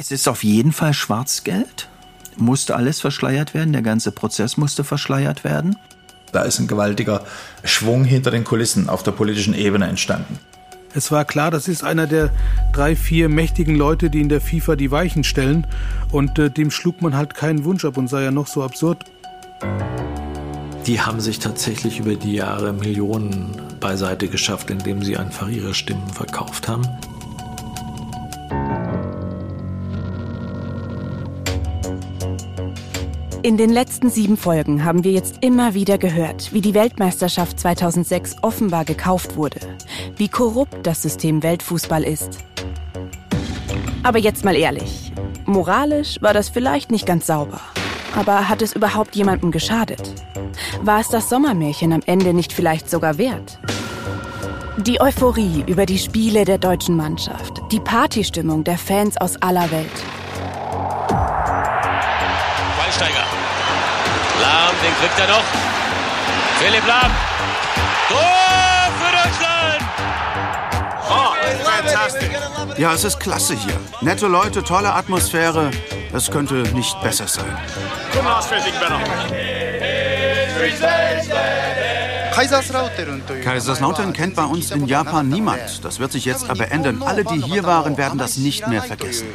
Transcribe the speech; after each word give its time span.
Es 0.00 0.12
ist 0.12 0.28
auf 0.28 0.44
jeden 0.44 0.70
Fall 0.70 0.94
Schwarzgeld. 0.94 1.88
Musste 2.36 2.76
alles 2.76 3.00
verschleiert 3.00 3.52
werden, 3.52 3.72
der 3.72 3.82
ganze 3.82 4.12
Prozess 4.12 4.56
musste 4.56 4.84
verschleiert 4.84 5.42
werden. 5.42 5.74
Da 6.30 6.42
ist 6.42 6.60
ein 6.60 6.68
gewaltiger 6.68 7.24
Schwung 7.64 8.04
hinter 8.04 8.30
den 8.30 8.44
Kulissen 8.44 8.88
auf 8.88 9.02
der 9.02 9.10
politischen 9.10 9.54
Ebene 9.54 9.88
entstanden. 9.88 10.38
Es 10.94 11.10
war 11.10 11.24
klar, 11.24 11.50
das 11.50 11.66
ist 11.66 11.82
einer 11.82 12.06
der 12.06 12.30
drei, 12.72 12.94
vier 12.94 13.28
mächtigen 13.28 13.74
Leute, 13.74 14.08
die 14.08 14.20
in 14.20 14.28
der 14.28 14.40
FIFA 14.40 14.76
die 14.76 14.92
Weichen 14.92 15.24
stellen. 15.24 15.66
Und 16.12 16.38
äh, 16.38 16.48
dem 16.48 16.70
schlug 16.70 17.02
man 17.02 17.16
halt 17.16 17.34
keinen 17.34 17.64
Wunsch 17.64 17.84
ab 17.84 17.96
und 17.96 18.06
sei 18.06 18.22
ja 18.22 18.30
noch 18.30 18.46
so 18.46 18.62
absurd. 18.62 19.04
Die 20.86 21.00
haben 21.00 21.20
sich 21.20 21.40
tatsächlich 21.40 21.98
über 21.98 22.14
die 22.14 22.34
Jahre 22.34 22.72
Millionen 22.72 23.50
beiseite 23.80 24.28
geschafft, 24.28 24.70
indem 24.70 25.02
sie 25.02 25.16
einfach 25.16 25.48
ihre 25.48 25.74
Stimmen 25.74 26.08
verkauft 26.14 26.68
haben. 26.68 26.86
In 33.48 33.56
den 33.56 33.70
letzten 33.70 34.10
sieben 34.10 34.36
Folgen 34.36 34.84
haben 34.84 35.04
wir 35.04 35.12
jetzt 35.12 35.38
immer 35.40 35.72
wieder 35.72 35.96
gehört, 35.96 36.52
wie 36.52 36.60
die 36.60 36.74
Weltmeisterschaft 36.74 37.58
2006 37.58 38.36
offenbar 38.42 38.84
gekauft 38.84 39.36
wurde, 39.36 39.58
wie 40.18 40.28
korrupt 40.28 40.86
das 40.86 41.00
System 41.00 41.42
Weltfußball 41.42 42.04
ist. 42.04 42.44
Aber 44.02 44.18
jetzt 44.18 44.44
mal 44.44 44.54
ehrlich, 44.54 45.12
moralisch 45.46 46.20
war 46.20 46.34
das 46.34 46.50
vielleicht 46.50 46.90
nicht 46.90 47.06
ganz 47.06 47.26
sauber. 47.26 47.58
Aber 48.14 48.50
hat 48.50 48.60
es 48.60 48.74
überhaupt 48.74 49.16
jemandem 49.16 49.50
geschadet? 49.50 50.12
War 50.82 51.00
es 51.00 51.08
das 51.08 51.30
Sommermärchen 51.30 51.94
am 51.94 52.02
Ende 52.04 52.34
nicht 52.34 52.52
vielleicht 52.52 52.90
sogar 52.90 53.16
wert? 53.16 53.58
Die 54.76 55.00
Euphorie 55.00 55.64
über 55.66 55.86
die 55.86 55.98
Spiele 55.98 56.44
der 56.44 56.58
deutschen 56.58 56.96
Mannschaft, 56.96 57.62
die 57.72 57.80
Partystimmung 57.80 58.64
der 58.64 58.76
Fans 58.76 59.16
aus 59.16 59.40
aller 59.40 59.70
Welt. 59.70 60.17
Den 64.88 64.94
kriegt 65.00 65.18
er 65.18 65.28
noch. 65.28 65.44
Philipp 66.58 66.86
Lahm. 66.86 67.12
Tor 68.08 68.18
für 68.98 69.12
Deutschland! 69.16 69.80
Oh, 71.10 71.32
fantastic. 71.64 72.30
Ja, 72.78 72.94
es 72.94 73.04
ist 73.04 73.20
klasse 73.20 73.54
hier. 73.54 73.74
Nette 74.00 74.26
Leute, 74.26 74.62
tolle 74.62 74.92
Atmosphäre. 74.92 75.70
Es 76.12 76.30
könnte 76.30 76.54
nicht 76.74 77.00
besser 77.02 77.26
sein. 77.26 77.56
Kaiserslautern 83.44 84.12
kennt 84.12 84.36
bei 84.36 84.44
uns 84.44 84.70
in 84.70 84.86
Japan 84.86 85.28
niemand. 85.28 85.84
Das 85.84 85.98
wird 85.98 86.12
sich 86.12 86.24
jetzt 86.24 86.48
aber 86.48 86.70
ändern. 86.70 87.02
Alle, 87.02 87.24
die 87.24 87.42
hier 87.42 87.64
waren, 87.64 87.96
werden 87.96 88.18
das 88.18 88.36
nicht 88.36 88.66
mehr 88.68 88.82
vergessen. 88.82 89.26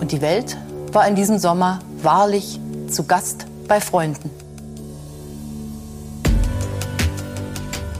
Und 0.00 0.12
die 0.12 0.20
Welt 0.20 0.56
war 0.92 1.06
in 1.06 1.14
diesem 1.14 1.38
Sommer 1.38 1.78
wahrlich 2.02 2.58
zu 2.90 3.04
Gast 3.04 3.46
bei 3.68 3.80
Freunden. 3.80 4.30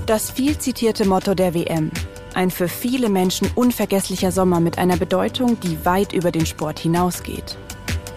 Das 0.07 0.31
viel 0.31 0.59
zitierte 0.59 1.07
Motto 1.07 1.35
der 1.35 1.55
WM. 1.55 1.91
Ein 2.35 2.51
für 2.51 2.69
viele 2.69 3.09
Menschen 3.09 3.51
unvergesslicher 3.55 4.33
Sommer 4.33 4.61
mit 4.61 4.79
einer 4.79 4.97
Bedeutung, 4.97 5.59
die 5.61 5.85
weit 5.85 6.13
über 6.13 6.33
den 6.33 6.47
Sport 6.47 6.79
hinausgeht. 6.81 7.57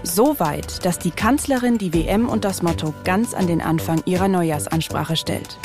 So 0.03 0.39
weit, 0.39 0.85
dass 0.85 0.99
die 0.99 1.11
Kanzlerin 1.11 1.77
die 1.77 1.93
WM 1.93 2.27
und 2.27 2.45
das 2.45 2.61
Motto 2.61 2.93
ganz 3.03 3.33
an 3.33 3.47
den 3.47 3.61
Anfang 3.61 4.01
ihrer 4.05 4.27
Neujahrsansprache 4.27 5.15
stellt. 5.15 5.57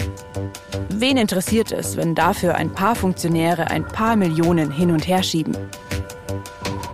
Wen 0.91 1.17
interessiert 1.17 1.73
es, 1.73 1.97
wenn 1.97 2.15
dafür 2.15 2.55
ein 2.55 2.73
paar 2.73 2.95
Funktionäre 2.95 3.71
ein 3.71 3.87
paar 3.87 4.17
Millionen 4.17 4.71
hin 4.71 4.91
und 4.91 5.09
her 5.09 5.23
schieben? 5.23 5.57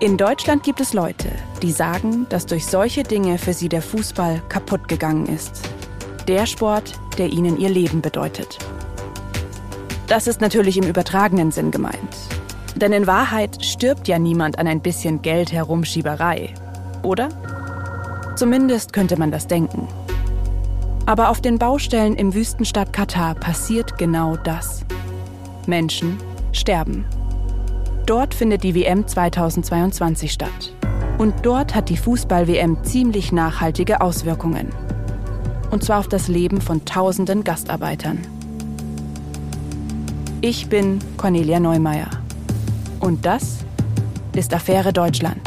In 0.04 0.18
Deutschland 0.18 0.62
gibt 0.62 0.80
es 0.82 0.92
Leute, 0.92 1.30
die 1.62 1.72
sagen, 1.72 2.26
dass 2.28 2.44
durch 2.44 2.66
solche 2.66 3.04
Dinge 3.04 3.38
für 3.38 3.54
sie 3.54 3.70
der 3.70 3.80
Fußball 3.80 4.42
kaputt 4.50 4.86
gegangen 4.86 5.24
ist. 5.24 5.62
Der 6.28 6.44
Sport, 6.44 6.92
der 7.16 7.28
ihnen 7.28 7.58
ihr 7.58 7.70
Leben 7.70 8.02
bedeutet. 8.02 8.58
Das 10.06 10.26
ist 10.26 10.42
natürlich 10.42 10.76
im 10.76 10.84
übertragenen 10.84 11.52
Sinn 11.52 11.70
gemeint. 11.70 12.18
Denn 12.76 12.92
in 12.92 13.06
Wahrheit 13.06 13.64
stirbt 13.64 14.06
ja 14.06 14.18
niemand 14.18 14.58
an 14.58 14.66
ein 14.66 14.82
bisschen 14.82 15.22
Geld 15.22 15.52
herumschieberei, 15.52 16.52
oder? 17.02 17.30
Zumindest 18.36 18.92
könnte 18.92 19.18
man 19.18 19.30
das 19.30 19.46
denken. 19.46 19.88
Aber 21.06 21.30
auf 21.30 21.40
den 21.40 21.58
Baustellen 21.58 22.14
im 22.14 22.34
Wüstenstadt 22.34 22.92
Katar 22.92 23.36
passiert 23.36 23.96
genau 23.96 24.36
das. 24.36 24.84
Menschen 25.66 26.18
sterben. 26.52 27.06
Dort 28.06 28.34
findet 28.34 28.62
die 28.64 28.74
WM 28.74 29.06
2022 29.06 30.30
statt. 30.30 30.74
Und 31.16 31.34
dort 31.46 31.74
hat 31.74 31.88
die 31.88 31.96
Fußball-WM 31.96 32.84
ziemlich 32.84 33.32
nachhaltige 33.32 34.02
Auswirkungen. 34.02 34.68
Und 35.70 35.82
zwar 35.82 36.00
auf 36.00 36.08
das 36.08 36.28
Leben 36.28 36.60
von 36.60 36.84
tausenden 36.84 37.44
Gastarbeitern. 37.44 38.18
Ich 40.42 40.68
bin 40.68 40.98
Cornelia 41.16 41.58
Neumeier. 41.58 42.10
Und 43.00 43.24
das 43.24 43.64
ist 44.36 44.52
Affäre 44.52 44.92
Deutschland. 44.92 45.40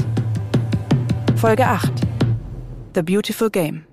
Folge 1.35 1.67
8. 1.67 1.91
The 2.95 3.03
Beautiful 3.03 3.51
Game. 3.51 3.83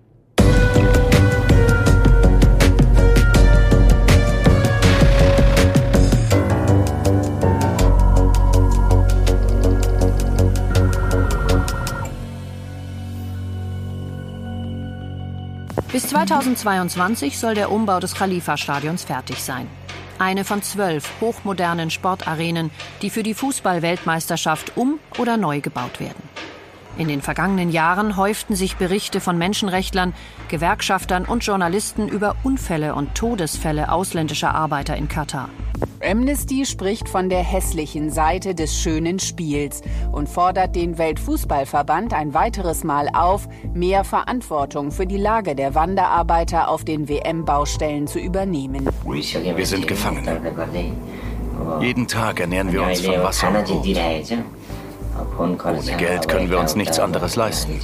Bis 15.94 16.08
2022 16.08 17.38
soll 17.38 17.54
der 17.54 17.70
Umbau 17.70 18.00
des 18.00 18.16
Khalifa-Stadions 18.16 19.04
fertig 19.04 19.40
sein. 19.40 19.68
Eine 20.18 20.44
von 20.44 20.60
zwölf 20.60 21.08
hochmodernen 21.20 21.88
Sportarenen, 21.88 22.72
die 23.00 23.10
für 23.10 23.22
die 23.22 23.32
Fußball-Weltmeisterschaft 23.32 24.76
um- 24.76 24.98
oder 25.18 25.36
neu 25.36 25.60
gebaut 25.60 26.00
werden. 26.00 26.20
In 26.98 27.06
den 27.06 27.22
vergangenen 27.22 27.70
Jahren 27.70 28.16
häuften 28.16 28.56
sich 28.56 28.74
Berichte 28.74 29.20
von 29.20 29.38
Menschenrechtlern, 29.38 30.14
Gewerkschaftern 30.48 31.26
und 31.26 31.46
Journalisten 31.46 32.08
über 32.08 32.34
Unfälle 32.42 32.96
und 32.96 33.14
Todesfälle 33.14 33.92
ausländischer 33.92 34.52
Arbeiter 34.52 34.96
in 34.96 35.06
Katar. 35.06 35.48
Amnesty 36.04 36.66
spricht 36.66 37.08
von 37.08 37.28
der 37.28 37.42
hässlichen 37.42 38.10
Seite 38.10 38.54
des 38.54 38.78
schönen 38.78 39.18
Spiels 39.18 39.82
und 40.12 40.28
fordert 40.28 40.76
den 40.76 40.98
Weltfußballverband 40.98 42.12
ein 42.12 42.34
weiteres 42.34 42.84
Mal 42.84 43.08
auf, 43.12 43.48
mehr 43.72 44.04
Verantwortung 44.04 44.90
für 44.90 45.06
die 45.06 45.16
Lage 45.16 45.54
der 45.54 45.74
Wanderarbeiter 45.74 46.68
auf 46.68 46.84
den 46.84 47.08
WM-Baustellen 47.08 48.06
zu 48.06 48.18
übernehmen. 48.18 48.88
Wir 49.04 49.66
sind 49.66 49.88
Gefangene. 49.88 50.40
Jeden 51.80 52.06
Tag 52.06 52.40
ernähren 52.40 52.72
wir 52.72 52.82
uns 52.82 53.00
von 53.00 53.22
Wasser 53.22 53.48
und 53.48 53.64
Brot. 53.66 53.84
Ohne 55.38 55.96
Geld 55.96 56.28
können 56.28 56.50
wir 56.50 56.58
uns 56.58 56.74
nichts 56.76 56.98
anderes 56.98 57.36
leisten. 57.36 57.78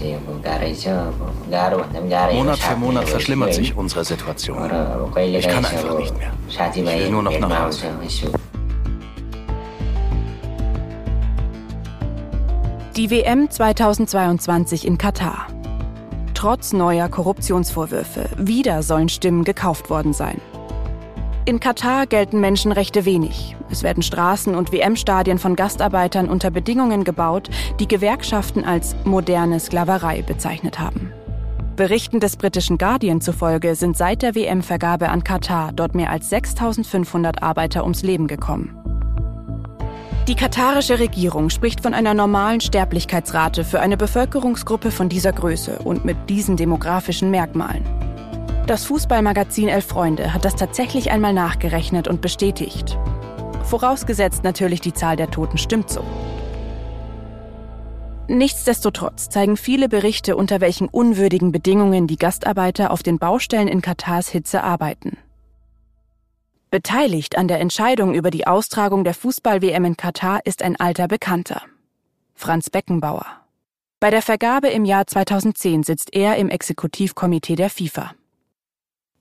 Monat 2.32 2.58
für 2.58 2.76
Monat 2.76 3.08
verschlimmert 3.08 3.54
sich 3.54 3.76
unsere 3.76 4.04
Situation. 4.04 4.70
Ich 5.16 5.48
kann 5.48 5.64
einfach 5.64 5.98
nicht 5.98 6.16
mehr. 6.18 6.32
Ich 6.48 6.86
will 6.86 7.10
nur 7.10 7.22
noch 7.22 7.38
nach 7.38 7.66
Hause. 7.66 7.86
Die 12.96 13.10
WM 13.10 13.48
2022 13.48 14.86
in 14.86 14.98
Katar. 14.98 15.46
Trotz 16.34 16.72
neuer 16.72 17.08
Korruptionsvorwürfe, 17.08 18.28
wieder 18.36 18.82
sollen 18.82 19.08
Stimmen 19.08 19.44
gekauft 19.44 19.90
worden 19.90 20.12
sein. 20.12 20.40
In 21.46 21.58
Katar 21.58 22.06
gelten 22.06 22.40
Menschenrechte 22.40 23.06
wenig. 23.06 23.56
Es 23.70 23.82
werden 23.82 24.02
Straßen 24.02 24.54
und 24.54 24.72
WM-Stadien 24.72 25.38
von 25.38 25.56
Gastarbeitern 25.56 26.28
unter 26.28 26.50
Bedingungen 26.50 27.02
gebaut, 27.02 27.48
die 27.80 27.88
Gewerkschaften 27.88 28.64
als 28.64 28.94
moderne 29.04 29.58
Sklaverei 29.58 30.22
bezeichnet 30.22 30.78
haben. 30.78 31.12
Berichten 31.76 32.20
des 32.20 32.36
britischen 32.36 32.76
Guardian 32.76 33.22
zufolge 33.22 33.74
sind 33.74 33.96
seit 33.96 34.20
der 34.20 34.34
WM-Vergabe 34.34 35.08
an 35.08 35.24
Katar 35.24 35.72
dort 35.72 35.94
mehr 35.94 36.10
als 36.10 36.28
6500 36.28 37.42
Arbeiter 37.42 37.84
ums 37.84 38.02
Leben 38.02 38.26
gekommen. 38.26 38.76
Die 40.28 40.34
katarische 40.34 40.98
Regierung 40.98 41.48
spricht 41.48 41.80
von 41.80 41.94
einer 41.94 42.12
normalen 42.12 42.60
Sterblichkeitsrate 42.60 43.64
für 43.64 43.80
eine 43.80 43.96
Bevölkerungsgruppe 43.96 44.90
von 44.90 45.08
dieser 45.08 45.32
Größe 45.32 45.78
und 45.78 46.04
mit 46.04 46.28
diesen 46.28 46.58
demografischen 46.58 47.30
Merkmalen. 47.30 47.99
Das 48.70 48.84
Fußballmagazin 48.84 49.66
Elf 49.66 49.86
Freunde 49.86 50.32
hat 50.32 50.44
das 50.44 50.54
tatsächlich 50.54 51.10
einmal 51.10 51.32
nachgerechnet 51.32 52.06
und 52.06 52.20
bestätigt. 52.20 52.96
Vorausgesetzt 53.64 54.44
natürlich, 54.44 54.80
die 54.80 54.92
Zahl 54.92 55.16
der 55.16 55.28
Toten 55.28 55.58
stimmt 55.58 55.90
so. 55.90 56.04
Nichtsdestotrotz 58.28 59.28
zeigen 59.28 59.56
viele 59.56 59.88
Berichte, 59.88 60.36
unter 60.36 60.60
welchen 60.60 60.86
unwürdigen 60.86 61.50
Bedingungen 61.50 62.06
die 62.06 62.14
Gastarbeiter 62.14 62.92
auf 62.92 63.02
den 63.02 63.18
Baustellen 63.18 63.66
in 63.66 63.82
Katars 63.82 64.28
Hitze 64.28 64.62
arbeiten. 64.62 65.18
Beteiligt 66.70 67.36
an 67.36 67.48
der 67.48 67.58
Entscheidung 67.58 68.14
über 68.14 68.30
die 68.30 68.46
Austragung 68.46 69.02
der 69.02 69.14
Fußball-WM 69.14 69.84
in 69.84 69.96
Katar 69.96 70.42
ist 70.44 70.62
ein 70.62 70.76
alter 70.76 71.08
Bekannter. 71.08 71.62
Franz 72.36 72.70
Beckenbauer. 72.70 73.26
Bei 73.98 74.10
der 74.12 74.22
Vergabe 74.22 74.68
im 74.68 74.84
Jahr 74.84 75.08
2010 75.08 75.82
sitzt 75.82 76.14
er 76.14 76.36
im 76.36 76.48
Exekutivkomitee 76.48 77.56
der 77.56 77.68
FIFA. 77.68 78.12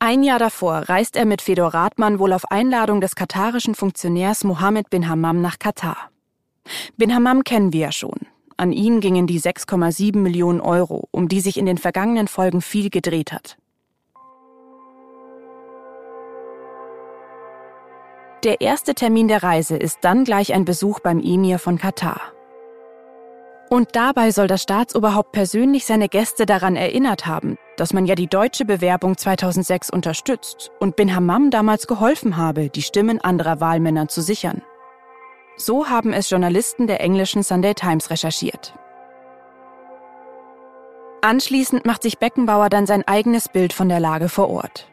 Ein 0.01 0.23
Jahr 0.23 0.39
davor 0.39 0.87
reist 0.87 1.17
er 1.17 1.25
mit 1.25 1.41
Fedor 1.41 1.73
Rathmann 1.73 2.19
wohl 2.19 2.31
auf 2.31 2.49
Einladung 2.49 3.01
des 3.01 3.15
katarischen 3.15 3.75
Funktionärs 3.75 4.45
Mohammed 4.45 4.89
bin 4.89 5.09
Hammam 5.09 5.41
nach 5.41 5.59
Katar. 5.59 6.09
Bin 6.95 7.13
Hammam 7.13 7.43
kennen 7.43 7.73
wir 7.73 7.81
ja 7.81 7.91
schon. 7.91 8.17
An 8.55 8.71
ihn 8.71 9.01
gingen 9.01 9.27
die 9.27 9.41
6,7 9.41 10.17
Millionen 10.17 10.61
Euro, 10.61 11.09
um 11.11 11.27
die 11.27 11.41
sich 11.41 11.57
in 11.57 11.65
den 11.65 11.77
vergangenen 11.77 12.29
Folgen 12.29 12.61
viel 12.61 12.89
gedreht 12.89 13.33
hat. 13.33 13.57
Der 18.45 18.61
erste 18.61 18.95
Termin 18.95 19.27
der 19.27 19.43
Reise 19.43 19.75
ist 19.75 19.97
dann 20.01 20.23
gleich 20.23 20.53
ein 20.53 20.63
Besuch 20.63 21.01
beim 21.01 21.19
Emir 21.19 21.59
von 21.59 21.77
Katar. 21.77 22.21
Und 23.69 23.97
dabei 23.97 24.31
soll 24.31 24.47
das 24.47 24.63
Staatsoberhaupt 24.63 25.33
persönlich 25.33 25.85
seine 25.85 26.07
Gäste 26.07 26.45
daran 26.45 26.77
erinnert 26.77 27.25
haben, 27.25 27.57
dass 27.79 27.93
man 27.93 28.05
ja 28.05 28.15
die 28.15 28.27
deutsche 28.27 28.65
Bewerbung 28.65 29.17
2006 29.17 29.89
unterstützt 29.89 30.71
und 30.79 30.95
Bin 30.95 31.15
Hammam 31.15 31.49
damals 31.49 31.87
geholfen 31.87 32.37
habe, 32.37 32.69
die 32.69 32.81
Stimmen 32.81 33.21
anderer 33.21 33.61
Wahlmänner 33.61 34.07
zu 34.07 34.21
sichern. 34.21 34.61
So 35.55 35.87
haben 35.87 36.13
es 36.13 36.29
Journalisten 36.29 36.87
der 36.87 37.01
englischen 37.01 37.43
Sunday 37.43 37.73
Times 37.73 38.09
recherchiert. 38.09 38.73
Anschließend 41.21 41.85
macht 41.85 42.03
sich 42.03 42.17
Beckenbauer 42.17 42.69
dann 42.69 42.85
sein 42.85 43.05
eigenes 43.07 43.49
Bild 43.49 43.73
von 43.73 43.89
der 43.89 43.99
Lage 43.99 44.29
vor 44.29 44.49
Ort. 44.49 44.87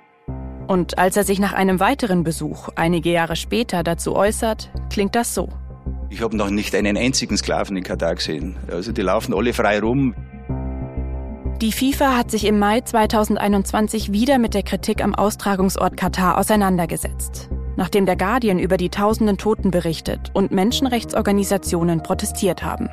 Und 0.67 0.99
als 0.99 1.17
er 1.17 1.23
sich 1.23 1.39
nach 1.39 1.53
einem 1.53 1.79
weiteren 1.79 2.25
Besuch 2.25 2.69
einige 2.75 3.11
Jahre 3.11 3.37
später 3.37 3.85
dazu 3.85 4.17
äußert, 4.17 4.71
klingt 4.91 5.15
das 5.15 5.35
so. 5.35 5.49
Ich 6.11 6.23
habe 6.23 6.37
noch 6.37 6.51
nicht 6.51 6.75
einen 6.75 6.97
einzigen 6.97 7.37
Sklaven 7.37 7.77
in 7.77 7.85
Katar 7.85 8.15
gesehen. 8.15 8.57
Also 8.71 8.93
die 8.93 9.03
laufen 9.03 9.35
alle 9.35 9.53
frei 9.53 9.81
rum. 9.81 10.15
Die 11.63 11.73
FIFA 11.73 12.19
hat 12.19 12.31
sich 12.31 12.45
im 12.45 12.59
Mai 12.59 12.83
2021 12.83 14.13
wieder 14.13 14.37
mit 14.37 14.53
der 14.53 14.63
Kritik 14.63 15.03
am 15.03 15.15
Austragungsort 15.15 15.97
Katar 15.97 16.37
auseinandergesetzt, 16.37 17.49
nachdem 17.77 18.05
der 18.05 18.17
Guardian 18.17 18.59
über 18.59 18.77
die 18.77 18.91
tausenden 18.91 19.39
Toten 19.39 19.71
berichtet 19.71 20.31
und 20.35 20.53
Menschenrechtsorganisationen 20.53 22.03
protestiert 22.03 22.63
haben. 22.63 22.91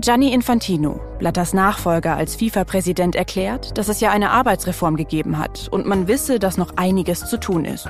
Gianni 0.00 0.32
Infantino, 0.32 0.98
Blatters 1.20 1.54
Nachfolger 1.54 2.16
als 2.16 2.34
FIFA-Präsident, 2.34 3.14
erklärt, 3.14 3.78
dass 3.78 3.88
es 3.88 4.00
ja 4.00 4.10
eine 4.10 4.30
Arbeitsreform 4.30 4.96
gegeben 4.96 5.38
hat 5.38 5.68
und 5.70 5.86
man 5.86 6.08
wisse, 6.08 6.40
dass 6.40 6.56
noch 6.56 6.76
einiges 6.76 7.26
zu 7.26 7.38
tun 7.38 7.66
ist. 7.66 7.88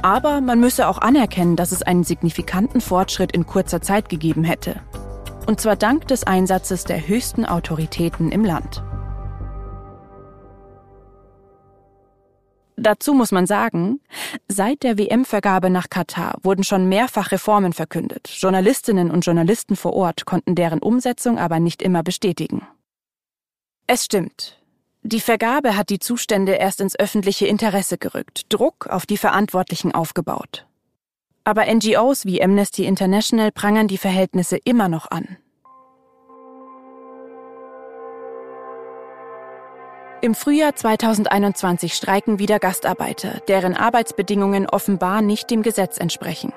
Aber 0.00 0.40
man 0.40 0.60
müsse 0.60 0.88
auch 0.88 0.98
anerkennen, 0.98 1.56
dass 1.56 1.72
es 1.72 1.82
einen 1.82 2.04
signifikanten 2.04 2.80
Fortschritt 2.80 3.32
in 3.32 3.44
kurzer 3.46 3.82
Zeit 3.82 4.08
gegeben 4.08 4.44
hätte. 4.44 4.76
Und 5.46 5.60
zwar 5.60 5.76
dank 5.76 6.08
des 6.08 6.24
Einsatzes 6.24 6.84
der 6.84 7.06
höchsten 7.06 7.44
Autoritäten 7.44 8.30
im 8.30 8.44
Land. 8.44 8.82
Dazu 12.76 13.14
muss 13.14 13.30
man 13.30 13.46
sagen, 13.46 14.00
seit 14.48 14.82
der 14.82 14.98
WM-Vergabe 14.98 15.70
nach 15.70 15.88
Katar 15.88 16.38
wurden 16.42 16.64
schon 16.64 16.88
mehrfach 16.88 17.30
Reformen 17.30 17.72
verkündet. 17.72 18.28
Journalistinnen 18.28 19.10
und 19.10 19.24
Journalisten 19.24 19.76
vor 19.76 19.92
Ort 19.92 20.24
konnten 20.24 20.54
deren 20.54 20.80
Umsetzung 20.80 21.38
aber 21.38 21.60
nicht 21.60 21.82
immer 21.82 22.02
bestätigen. 22.02 22.66
Es 23.86 24.04
stimmt, 24.04 24.58
die 25.02 25.20
Vergabe 25.20 25.76
hat 25.76 25.90
die 25.90 25.98
Zustände 25.98 26.52
erst 26.52 26.80
ins 26.80 26.98
öffentliche 26.98 27.46
Interesse 27.46 27.98
gerückt, 27.98 28.46
Druck 28.48 28.86
auf 28.86 29.04
die 29.04 29.16
Verantwortlichen 29.16 29.92
aufgebaut. 29.92 30.66
Aber 31.44 31.64
NGOs 31.66 32.24
wie 32.24 32.42
Amnesty 32.42 32.84
International 32.84 33.50
prangern 33.50 33.88
die 33.88 33.98
Verhältnisse 33.98 34.58
immer 34.64 34.88
noch 34.88 35.10
an. 35.10 35.36
Im 40.20 40.36
Frühjahr 40.36 40.76
2021 40.76 41.94
streiken 41.94 42.38
wieder 42.38 42.60
Gastarbeiter, 42.60 43.40
deren 43.48 43.74
Arbeitsbedingungen 43.74 44.68
offenbar 44.68 45.20
nicht 45.20 45.50
dem 45.50 45.62
Gesetz 45.62 45.98
entsprechen. 45.98 46.52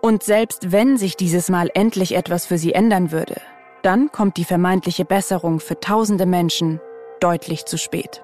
Und 0.00 0.22
selbst 0.22 0.72
wenn 0.72 0.96
sich 0.96 1.14
dieses 1.14 1.50
Mal 1.50 1.70
endlich 1.74 2.14
etwas 2.14 2.46
für 2.46 2.56
sie 2.56 2.72
ändern 2.72 3.12
würde, 3.12 3.42
dann 3.82 4.10
kommt 4.10 4.38
die 4.38 4.44
vermeintliche 4.44 5.04
Besserung 5.04 5.60
für 5.60 5.78
tausende 5.80 6.24
Menschen 6.24 6.80
deutlich 7.20 7.66
zu 7.66 7.76
spät. 7.76 8.22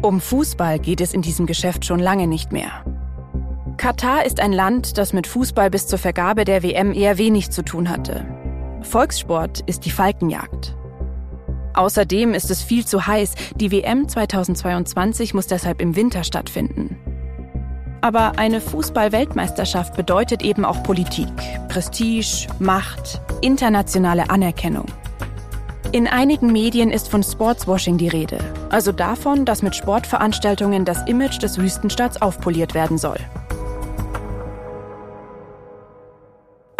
Um 0.00 0.20
Fußball 0.20 0.78
geht 0.78 1.00
es 1.00 1.12
in 1.12 1.22
diesem 1.22 1.46
Geschäft 1.46 1.84
schon 1.84 1.98
lange 1.98 2.28
nicht 2.28 2.52
mehr. 2.52 2.84
Katar 3.80 4.26
ist 4.26 4.40
ein 4.40 4.52
Land, 4.52 4.98
das 4.98 5.14
mit 5.14 5.26
Fußball 5.26 5.70
bis 5.70 5.86
zur 5.86 5.98
Vergabe 5.98 6.44
der 6.44 6.62
WM 6.62 6.92
eher 6.92 7.16
wenig 7.16 7.50
zu 7.50 7.62
tun 7.62 7.88
hatte. 7.88 8.26
Volkssport 8.82 9.60
ist 9.60 9.86
die 9.86 9.90
Falkenjagd. 9.90 10.76
Außerdem 11.72 12.34
ist 12.34 12.50
es 12.50 12.62
viel 12.62 12.84
zu 12.84 13.06
heiß. 13.06 13.32
Die 13.54 13.72
WM 13.72 14.06
2022 14.06 15.32
muss 15.32 15.46
deshalb 15.46 15.80
im 15.80 15.96
Winter 15.96 16.24
stattfinden. 16.24 16.98
Aber 18.02 18.38
eine 18.38 18.60
Fußball-Weltmeisterschaft 18.60 19.96
bedeutet 19.96 20.42
eben 20.42 20.66
auch 20.66 20.82
Politik, 20.82 21.32
Prestige, 21.70 22.48
Macht, 22.58 23.22
internationale 23.40 24.28
Anerkennung. 24.28 24.88
In 25.92 26.06
einigen 26.06 26.52
Medien 26.52 26.90
ist 26.90 27.08
von 27.08 27.22
Sportswashing 27.22 27.96
die 27.96 28.08
Rede, 28.08 28.40
also 28.68 28.92
davon, 28.92 29.46
dass 29.46 29.62
mit 29.62 29.74
Sportveranstaltungen 29.74 30.84
das 30.84 31.06
Image 31.06 31.42
des 31.42 31.56
Wüstenstaats 31.56 32.20
aufpoliert 32.20 32.74
werden 32.74 32.98
soll. 32.98 33.16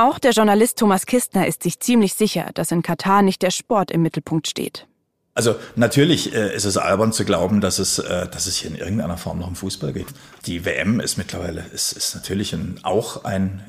Auch 0.01 0.19
der 0.19 0.31
Journalist 0.31 0.79
Thomas 0.79 1.05
Kistner 1.05 1.47
ist 1.47 1.63
sich 1.63 1.79
ziemlich 1.79 2.15
sicher, 2.15 2.53
dass 2.55 2.73
in 2.73 2.81
Katar 2.81 3.21
nicht 3.21 3.43
der 3.43 3.51
Sport 3.51 3.91
im 3.91 4.01
Mittelpunkt 4.01 4.49
steht. 4.49 4.87
Also 5.35 5.57
natürlich 5.77 6.35
äh, 6.35 6.57
ist 6.57 6.65
es 6.65 6.79
albern 6.79 7.13
zu 7.13 7.27
glauben, 7.27 7.61
dass 7.61 7.79
es, 7.79 7.99
äh, 7.99 8.27
dass 8.27 8.47
es 8.47 8.57
hier 8.57 8.71
in 8.71 8.77
irgendeiner 8.77 9.19
Form 9.19 9.41
noch 9.41 9.49
um 9.49 9.57
Fußball 9.57 9.93
geht. 9.93 10.07
Die 10.47 10.65
WM 10.65 11.01
ist 11.01 11.19
mittlerweile 11.19 11.67
ist, 11.75 11.93
ist 11.93 12.15
natürlich 12.15 12.55
ein, 12.55 12.81
auch 12.83 13.25
ein 13.25 13.63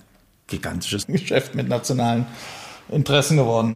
gigantisches 0.48 1.06
Geschäft 1.08 1.54
mit 1.54 1.68
nationalen 1.68 2.26
Interessen 2.88 3.36
geworden. 3.36 3.74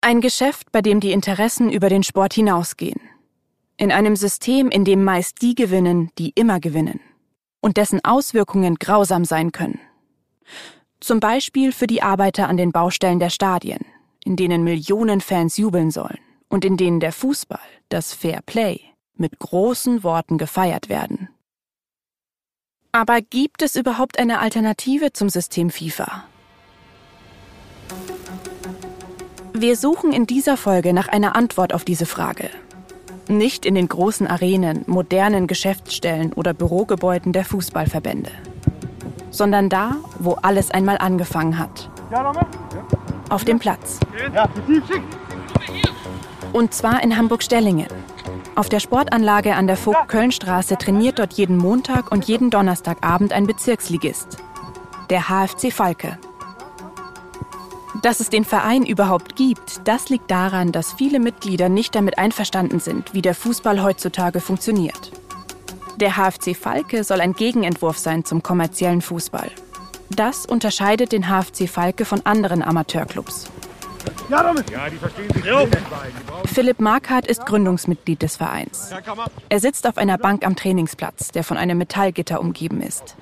Ein 0.00 0.20
Geschäft, 0.20 0.72
bei 0.72 0.82
dem 0.82 0.98
die 0.98 1.12
Interessen 1.12 1.70
über 1.70 1.88
den 1.88 2.02
Sport 2.02 2.34
hinausgehen. 2.34 3.00
In 3.76 3.92
einem 3.92 4.16
System, 4.16 4.70
in 4.70 4.84
dem 4.84 5.04
meist 5.04 5.40
die 5.40 5.54
gewinnen, 5.54 6.10
die 6.18 6.32
immer 6.34 6.58
gewinnen. 6.58 6.98
Und 7.60 7.76
dessen 7.76 8.04
Auswirkungen 8.04 8.74
grausam 8.74 9.24
sein 9.24 9.52
können. 9.52 9.78
Zum 11.00 11.20
Beispiel 11.20 11.72
für 11.72 11.86
die 11.86 12.02
Arbeiter 12.02 12.48
an 12.48 12.56
den 12.56 12.72
Baustellen 12.72 13.18
der 13.18 13.30
Stadien, 13.30 13.84
in 14.24 14.36
denen 14.36 14.64
Millionen 14.64 15.20
Fans 15.20 15.56
jubeln 15.56 15.90
sollen 15.90 16.18
und 16.48 16.64
in 16.64 16.76
denen 16.76 17.00
der 17.00 17.12
Fußball, 17.12 17.60
das 17.88 18.12
Fair 18.12 18.40
Play, 18.44 18.80
mit 19.14 19.38
großen 19.38 20.02
Worten 20.02 20.38
gefeiert 20.38 20.88
werden. 20.88 21.28
Aber 22.92 23.20
gibt 23.20 23.60
es 23.60 23.76
überhaupt 23.76 24.18
eine 24.18 24.38
Alternative 24.38 25.12
zum 25.12 25.28
System 25.28 25.70
FIFA? 25.70 26.24
Wir 29.52 29.76
suchen 29.76 30.12
in 30.12 30.26
dieser 30.26 30.56
Folge 30.56 30.92
nach 30.92 31.08
einer 31.08 31.36
Antwort 31.36 31.74
auf 31.74 31.84
diese 31.84 32.06
Frage. 32.06 32.50
Nicht 33.28 33.66
in 33.66 33.74
den 33.74 33.88
großen 33.88 34.26
Arenen, 34.26 34.84
modernen 34.86 35.46
Geschäftsstellen 35.46 36.32
oder 36.32 36.54
Bürogebäuden 36.54 37.32
der 37.32 37.44
Fußballverbände, 37.44 38.30
sondern 39.36 39.68
da, 39.68 39.96
wo 40.18 40.34
alles 40.42 40.70
einmal 40.70 40.98
angefangen 40.98 41.58
hat. 41.58 41.90
Auf 43.28 43.44
dem 43.44 43.58
Platz. 43.58 44.00
Und 46.52 46.72
zwar 46.72 47.02
in 47.02 47.16
Hamburg-Stellingen. 47.16 47.88
Auf 48.54 48.68
der 48.68 48.80
Sportanlage 48.80 49.54
an 49.54 49.66
der 49.66 49.76
Vogt-Köln-Straße 49.76 50.78
trainiert 50.78 51.18
dort 51.18 51.34
jeden 51.34 51.58
Montag 51.58 52.10
und 52.10 52.24
jeden 52.24 52.50
Donnerstagabend 52.50 53.32
ein 53.32 53.46
Bezirksligist, 53.46 54.38
der 55.10 55.28
HFC 55.28 55.70
Falke. 55.70 56.18
Dass 58.02 58.20
es 58.20 58.30
den 58.30 58.44
Verein 58.44 58.86
überhaupt 58.86 59.36
gibt, 59.36 59.86
das 59.86 60.08
liegt 60.08 60.30
daran, 60.30 60.72
dass 60.72 60.92
viele 60.94 61.18
Mitglieder 61.20 61.68
nicht 61.68 61.94
damit 61.94 62.18
einverstanden 62.18 62.80
sind, 62.80 63.14
wie 63.14 63.22
der 63.22 63.34
Fußball 63.34 63.82
heutzutage 63.82 64.40
funktioniert. 64.40 65.12
Der 65.96 66.16
HFC 66.16 66.54
Falke 66.54 67.04
soll 67.04 67.20
ein 67.20 67.32
Gegenentwurf 67.32 67.98
sein 67.98 68.24
zum 68.24 68.42
kommerziellen 68.42 69.00
Fußball. 69.00 69.50
Das 70.10 70.44
unterscheidet 70.46 71.12
den 71.12 71.24
HFC 71.24 71.68
Falke 71.68 72.04
von 72.04 72.24
anderen 72.24 72.62
Amateurclubs. 72.62 73.50
Ja, 74.28 74.42
damit. 74.42 74.70
Ja, 74.70 74.88
die 74.90 74.96
verstehen 74.96 75.30
sich. 75.32 76.52
Philipp 76.52 76.80
Markhardt 76.80 77.26
ist 77.26 77.46
Gründungsmitglied 77.46 78.22
des 78.22 78.36
Vereins. 78.36 78.90
Er 79.48 79.60
sitzt 79.60 79.86
auf 79.86 79.96
einer 79.96 80.18
Bank 80.18 80.46
am 80.46 80.54
Trainingsplatz, 80.54 81.32
der 81.32 81.44
von 81.44 81.56
einem 81.56 81.78
Metallgitter 81.78 82.40
umgeben 82.40 82.82
ist. 82.82 83.16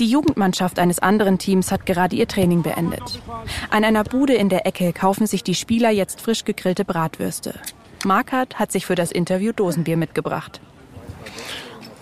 Die 0.00 0.06
Jugendmannschaft 0.06 0.78
eines 0.78 0.98
anderen 0.98 1.38
Teams 1.38 1.70
hat 1.70 1.84
gerade 1.84 2.16
ihr 2.16 2.26
Training 2.26 2.62
beendet. 2.62 3.20
An 3.68 3.84
einer 3.84 4.02
Bude 4.02 4.34
in 4.34 4.48
der 4.48 4.66
Ecke 4.66 4.94
kaufen 4.94 5.26
sich 5.26 5.44
die 5.44 5.54
Spieler 5.54 5.90
jetzt 5.90 6.22
frisch 6.22 6.44
gegrillte 6.44 6.86
Bratwürste. 6.86 7.54
Markert 8.06 8.58
hat 8.58 8.72
sich 8.72 8.86
für 8.86 8.94
das 8.94 9.12
Interview 9.12 9.52
Dosenbier 9.52 9.98
mitgebracht. 9.98 10.62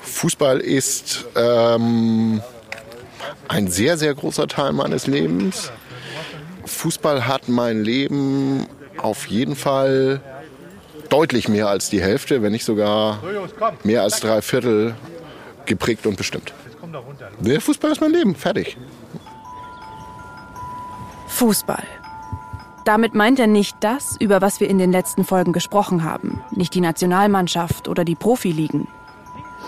Fußball 0.02 0.58
ist 0.58 1.26
ähm, 1.36 2.42
ein 3.46 3.68
sehr, 3.68 3.96
sehr 3.96 4.14
großer 4.14 4.48
Teil 4.48 4.72
meines 4.72 5.06
Lebens. 5.06 5.70
Fußball 6.64 7.26
hat 7.26 7.48
mein 7.48 7.82
Leben 7.82 8.66
auf 8.96 9.26
jeden 9.26 9.56
Fall 9.56 10.20
deutlich 11.08 11.48
mehr 11.48 11.68
als 11.68 11.88
die 11.88 12.02
Hälfte, 12.02 12.42
wenn 12.42 12.52
nicht 12.52 12.64
sogar 12.64 13.22
mehr 13.84 14.02
als 14.02 14.20
drei 14.20 14.42
Viertel 14.42 14.94
geprägt 15.64 16.06
und 16.06 16.16
bestimmt. 16.16 16.52
Der 17.40 17.60
Fußball 17.60 17.92
ist 17.92 18.00
mein 18.00 18.12
Leben, 18.12 18.34
fertig. 18.34 18.76
Fußball. 21.28 21.84
Damit 22.84 23.14
meint 23.14 23.38
er 23.38 23.46
nicht 23.46 23.76
das, 23.80 24.16
über 24.18 24.40
was 24.40 24.60
wir 24.60 24.68
in 24.68 24.78
den 24.78 24.90
letzten 24.90 25.24
Folgen 25.24 25.52
gesprochen 25.52 26.04
haben, 26.04 26.42
nicht 26.50 26.74
die 26.74 26.80
Nationalmannschaft 26.80 27.86
oder 27.86 28.04
die 28.04 28.14
Profiligen, 28.14 28.88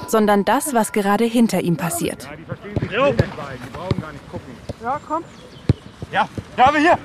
sondern 0.07 0.45
das, 0.45 0.75
was 0.75 0.93
gerade 0.93 1.25
hinter 1.25 1.61
ihm 1.61 1.77
passiert. 1.77 2.29
Ja, 4.83 5.01
komm. 5.07 5.25
Ja, 6.13 6.29
da 6.57 6.67
haben 6.67 6.75
wir 6.75 6.81
hier. 6.81 6.99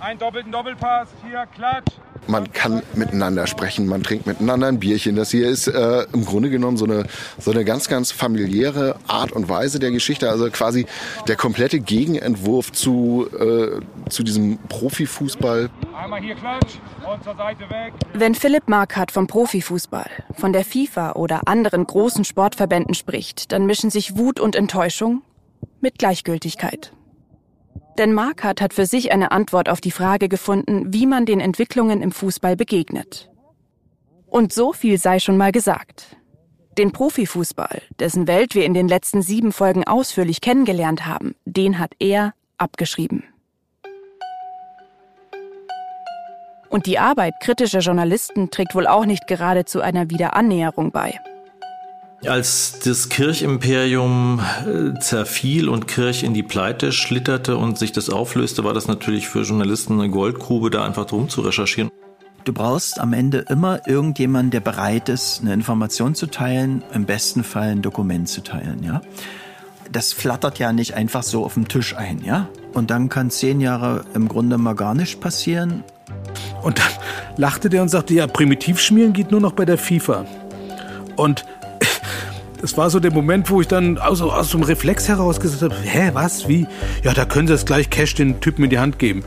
Ein 0.00 0.18
doppelten 0.18 0.52
Doppelpass, 0.52 1.08
hier, 1.26 1.46
Klatsch. 1.54 1.92
Man 2.26 2.52
kann 2.52 2.82
miteinander 2.94 3.46
sprechen, 3.46 3.86
man 3.86 4.02
trinkt 4.02 4.26
miteinander 4.26 4.68
ein 4.68 4.78
Bierchen. 4.78 5.16
Das 5.16 5.30
hier 5.30 5.48
ist 5.48 5.68
äh, 5.68 6.06
im 6.12 6.24
Grunde 6.24 6.50
genommen 6.50 6.76
so 6.76 6.84
eine, 6.84 7.06
so 7.38 7.50
eine 7.50 7.64
ganz, 7.64 7.88
ganz 7.88 8.12
familiäre 8.12 8.96
Art 9.06 9.32
und 9.32 9.48
Weise 9.48 9.78
der 9.78 9.90
Geschichte. 9.90 10.30
Also 10.30 10.50
quasi 10.50 10.86
der 11.28 11.36
komplette 11.36 11.80
Gegenentwurf 11.80 12.72
zu, 12.72 13.28
äh, 13.38 13.80
zu 14.10 14.22
diesem 14.22 14.58
Profifußball. 14.68 15.70
Einmal 15.94 16.20
hier 16.20 16.34
Klatsch 16.34 16.78
und 17.10 17.22
zur 17.22 17.36
Seite 17.36 17.60
weg. 17.70 17.92
Wenn 18.12 18.34
Philipp 18.34 18.68
Markert 18.68 19.12
vom 19.12 19.26
Profifußball, 19.26 20.10
von 20.34 20.52
der 20.52 20.64
FIFA 20.64 21.12
oder 21.12 21.42
anderen 21.46 21.86
großen 21.86 22.24
Sportverbänden 22.24 22.94
spricht, 22.94 23.52
dann 23.52 23.66
mischen 23.66 23.90
sich 23.90 24.16
Wut 24.16 24.40
und 24.40 24.56
Enttäuschung 24.56 25.22
mit 25.80 25.98
Gleichgültigkeit. 25.98 26.92
Denn 27.98 28.12
Markert 28.12 28.60
hat 28.60 28.74
für 28.74 28.84
sich 28.84 29.10
eine 29.10 29.32
Antwort 29.32 29.68
auf 29.68 29.80
die 29.80 29.90
Frage 29.90 30.28
gefunden, 30.28 30.92
wie 30.92 31.06
man 31.06 31.24
den 31.24 31.40
Entwicklungen 31.40 32.02
im 32.02 32.12
Fußball 32.12 32.56
begegnet. 32.56 33.30
Und 34.26 34.52
so 34.52 34.72
viel 34.72 34.98
sei 34.98 35.18
schon 35.18 35.38
mal 35.38 35.50
gesagt. 35.50 36.16
Den 36.76 36.92
Profifußball, 36.92 37.80
dessen 37.98 38.26
Welt 38.26 38.54
wir 38.54 38.66
in 38.66 38.74
den 38.74 38.86
letzten 38.86 39.22
sieben 39.22 39.50
Folgen 39.50 39.84
ausführlich 39.84 40.42
kennengelernt 40.42 41.06
haben, 41.06 41.34
den 41.46 41.78
hat 41.78 41.92
er 41.98 42.34
abgeschrieben. 42.58 43.24
Und 46.68 46.84
die 46.84 46.98
Arbeit 46.98 47.32
kritischer 47.40 47.78
Journalisten 47.78 48.50
trägt 48.50 48.74
wohl 48.74 48.86
auch 48.86 49.06
nicht 49.06 49.26
gerade 49.26 49.64
zu 49.64 49.80
einer 49.80 50.10
Wiederannäherung 50.10 50.90
bei. 50.90 51.18
Als 52.28 52.80
das 52.84 53.08
Kirchimperium 53.08 54.40
äh, 54.66 54.98
zerfiel 55.00 55.68
und 55.68 55.86
Kirch 55.86 56.22
in 56.22 56.34
die 56.34 56.42
Pleite 56.42 56.92
schlitterte 56.92 57.56
und 57.56 57.78
sich 57.78 57.92
das 57.92 58.10
auflöste, 58.10 58.64
war 58.64 58.74
das 58.74 58.88
natürlich 58.88 59.28
für 59.28 59.42
Journalisten 59.42 60.00
eine 60.00 60.10
Goldgrube, 60.10 60.70
da 60.70 60.84
einfach 60.84 61.06
drum 61.06 61.28
zu 61.28 61.42
recherchieren. 61.42 61.90
Du 62.44 62.52
brauchst 62.52 63.00
am 63.00 63.12
Ende 63.12 63.44
immer 63.48 63.86
irgendjemanden, 63.88 64.50
der 64.50 64.60
bereit 64.60 65.08
ist, 65.08 65.40
eine 65.40 65.52
Information 65.52 66.14
zu 66.14 66.26
teilen, 66.26 66.84
im 66.92 67.04
besten 67.04 67.44
Fall 67.44 67.70
ein 67.70 67.82
Dokument 67.82 68.28
zu 68.28 68.42
teilen, 68.42 68.82
ja. 68.82 69.00
Das 69.92 70.12
flattert 70.12 70.58
ja 70.58 70.72
nicht 70.72 70.94
einfach 70.94 71.22
so 71.22 71.44
auf 71.44 71.54
dem 71.54 71.68
Tisch 71.68 71.96
ein, 71.96 72.22
ja. 72.24 72.48
Und 72.72 72.90
dann 72.90 73.08
kann 73.08 73.30
zehn 73.30 73.60
Jahre 73.60 74.04
im 74.14 74.28
Grunde 74.28 74.58
mal 74.58 74.74
gar 74.74 74.94
nichts 74.94 75.18
passieren. 75.18 75.84
Und 76.62 76.78
dann 76.78 76.92
lachte 77.36 77.68
der 77.68 77.82
und 77.82 77.88
sagte, 77.88 78.14
ja, 78.14 78.26
Primitivschmieren 78.26 79.12
geht 79.12 79.30
nur 79.30 79.40
noch 79.40 79.52
bei 79.52 79.64
der 79.64 79.78
FIFA. 79.78 80.26
Und 81.16 81.46
das 82.66 82.76
war 82.76 82.90
so 82.90 82.98
der 82.98 83.12
Moment, 83.12 83.48
wo 83.48 83.60
ich 83.60 83.68
dann 83.68 83.96
aus, 83.96 84.20
aus 84.20 84.50
dem 84.50 84.64
Reflex 84.64 85.06
heraus 85.06 85.38
gesagt 85.38 85.62
habe, 85.62 85.76
hä, 85.84 86.10
was, 86.14 86.48
wie? 86.48 86.66
Ja, 87.04 87.14
da 87.14 87.24
können 87.24 87.46
Sie 87.46 87.54
es 87.54 87.64
gleich 87.64 87.90
Cash 87.90 88.16
den 88.16 88.40
Typen 88.40 88.64
in 88.64 88.70
die 88.70 88.80
Hand 88.80 88.98
geben. 88.98 89.22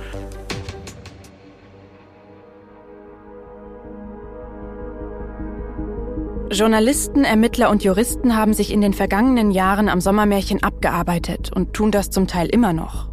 Journalisten, 6.51 7.23
Ermittler 7.23 7.69
und 7.69 7.81
Juristen 7.81 8.35
haben 8.35 8.53
sich 8.53 8.73
in 8.73 8.81
den 8.81 8.93
vergangenen 8.93 9.51
Jahren 9.51 9.87
am 9.87 10.01
Sommermärchen 10.01 10.61
abgearbeitet 10.61 11.49
und 11.55 11.73
tun 11.73 11.91
das 11.91 12.09
zum 12.09 12.27
Teil 12.27 12.47
immer 12.47 12.73
noch. 12.73 13.07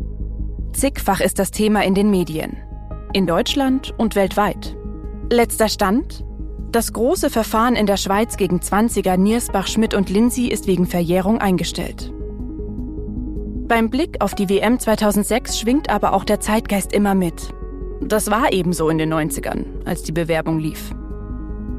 Zigfach 0.72 1.20
ist 1.20 1.38
das 1.38 1.52
Thema 1.52 1.84
in 1.84 1.94
den 1.94 2.10
Medien. 2.10 2.56
In 3.12 3.28
Deutschland 3.28 3.94
und 3.96 4.16
weltweit. 4.16 4.76
Letzter 5.30 5.68
Stand? 5.68 6.24
Das 6.72 6.92
große 6.92 7.30
Verfahren 7.30 7.76
in 7.76 7.86
der 7.86 7.96
Schweiz 7.96 8.36
gegen 8.36 8.58
20er 8.58 9.16
Niersbach, 9.16 9.66
Schmidt 9.66 9.94
und 9.94 10.10
Lindsay 10.10 10.48
ist 10.48 10.66
wegen 10.66 10.86
Verjährung 10.86 11.38
eingestellt. 11.38 12.12
Beim 13.68 13.90
Blick 13.90 14.20
auf 14.20 14.34
die 14.34 14.48
WM 14.48 14.78
2006 14.78 15.58
schwingt 15.58 15.90
aber 15.90 16.12
auch 16.12 16.24
der 16.24 16.40
Zeitgeist 16.40 16.92
immer 16.92 17.14
mit. 17.14 17.54
Das 18.00 18.30
war 18.30 18.52
ebenso 18.52 18.88
in 18.88 18.98
den 18.98 19.12
90ern, 19.12 19.64
als 19.84 20.02
die 20.02 20.12
Bewerbung 20.12 20.58
lief. 20.58 20.92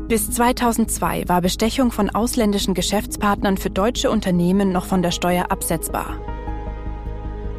Bis 0.08 0.32
2002 0.32 1.27
war 1.27 1.41
Bestechung 1.41 1.91
von 1.91 2.10
ausländischen 2.10 2.74
Geschäftspartnern 2.74 3.58
für 3.58 3.70
deutsche 3.70 4.10
Unternehmen 4.10 4.72
noch 4.72 4.86
von 4.86 5.01
der 5.01 5.12
Steuer 5.12 5.51
absetzbar. 5.51 6.20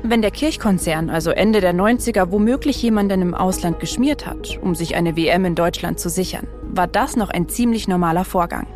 Wenn 0.02 0.22
der 0.22 0.30
Kirchkonzern 0.30 1.10
also 1.10 1.30
Ende 1.30 1.60
der 1.60 1.74
90er 1.74 2.30
womöglich 2.30 2.82
jemanden 2.82 3.20
im 3.20 3.34
Ausland 3.34 3.80
geschmiert 3.80 4.26
hat, 4.26 4.58
um 4.62 4.74
sich 4.74 4.96
eine 4.96 5.16
WM 5.16 5.44
in 5.44 5.54
Deutschland 5.54 6.00
zu 6.00 6.08
sichern, 6.08 6.46
war 6.78 6.86
das 6.86 7.16
noch 7.16 7.28
ein 7.28 7.48
ziemlich 7.48 7.88
normaler 7.88 8.24
Vorgang. 8.24 8.66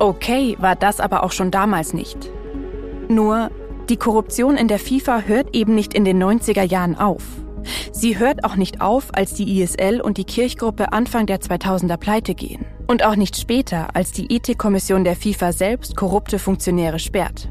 Okay 0.00 0.56
war 0.58 0.74
das 0.76 1.00
aber 1.00 1.22
auch 1.22 1.32
schon 1.32 1.50
damals 1.50 1.94
nicht. 1.94 2.18
Nur, 3.08 3.50
die 3.88 3.96
Korruption 3.96 4.56
in 4.56 4.68
der 4.68 4.78
FIFA 4.78 5.22
hört 5.22 5.54
eben 5.54 5.74
nicht 5.74 5.94
in 5.94 6.04
den 6.04 6.22
90er 6.22 6.64
Jahren 6.64 6.96
auf. 6.96 7.22
Sie 7.92 8.18
hört 8.18 8.44
auch 8.44 8.56
nicht 8.56 8.80
auf, 8.80 9.14
als 9.14 9.34
die 9.34 9.60
ISL 9.60 10.00
und 10.00 10.16
die 10.16 10.24
Kirchgruppe 10.24 10.92
Anfang 10.92 11.26
der 11.26 11.40
2000er 11.40 11.96
pleite 11.96 12.34
gehen. 12.34 12.64
Und 12.88 13.04
auch 13.04 13.16
nicht 13.16 13.36
später, 13.36 13.94
als 13.94 14.10
die 14.10 14.34
Ethikkommission 14.34 15.04
der 15.04 15.16
FIFA 15.16 15.52
selbst 15.52 15.96
korrupte 15.96 16.38
Funktionäre 16.38 16.98
sperrt. 16.98 17.48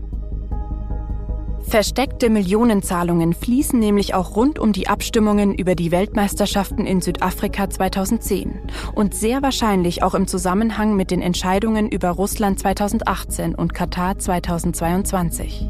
Versteckte 1.68 2.30
Millionenzahlungen 2.30 3.34
fließen 3.34 3.80
nämlich 3.80 4.14
auch 4.14 4.36
rund 4.36 4.58
um 4.58 4.74
die 4.74 4.88
Abstimmungen 4.88 5.54
über 5.54 5.76
die 5.76 5.92
Weltmeisterschaften 5.92 6.86
in 6.86 7.02
Südafrika 7.02 7.70
2010 7.70 8.60
und 8.96 9.14
sehr 9.14 9.42
wahrscheinlich 9.42 10.02
auch 10.02 10.16
im 10.16 10.28
Zusammenhang 10.28 10.96
mit 10.96 11.12
den 11.12 11.22
Entscheidungen 11.22 11.90
über 11.90 12.10
Russland 12.10 12.60
2018 12.60 13.54
und 13.56 13.74
Katar 13.74 14.18
2022. 14.18 15.68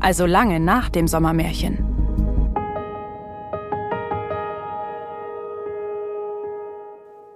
Also 0.00 0.26
lange 0.26 0.60
nach 0.60 0.90
dem 0.90 1.08
Sommermärchen. 1.08 1.96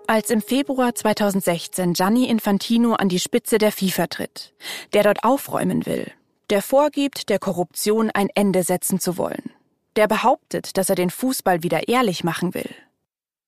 Als 0.06 0.28
im 0.30 0.42
Februar 0.42 0.92
2016 0.92 1.92
Gianni 1.92 2.24
Infantino 2.24 2.94
an 2.94 3.08
die 3.08 3.20
Spitze 3.20 3.58
der 3.58 3.70
FIFA 3.70 4.08
tritt, 4.08 4.52
der 4.92 5.04
dort 5.04 5.22
aufräumen 5.22 5.86
will, 5.86 6.10
der 6.50 6.62
vorgibt, 6.62 7.28
der 7.28 7.38
Korruption 7.38 8.10
ein 8.10 8.28
Ende 8.34 8.62
setzen 8.62 8.98
zu 8.98 9.16
wollen, 9.16 9.50
der 9.96 10.08
behauptet, 10.08 10.76
dass 10.76 10.88
er 10.88 10.96
den 10.96 11.10
Fußball 11.10 11.62
wieder 11.62 11.88
ehrlich 11.88 12.24
machen 12.24 12.54
will, 12.54 12.70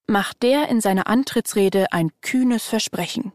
macht 0.06 0.42
der 0.42 0.68
in 0.68 0.80
seiner 0.80 1.08
Antrittsrede 1.08 1.86
ein 1.92 2.10
kühnes 2.20 2.64
Versprechen. 2.64 3.32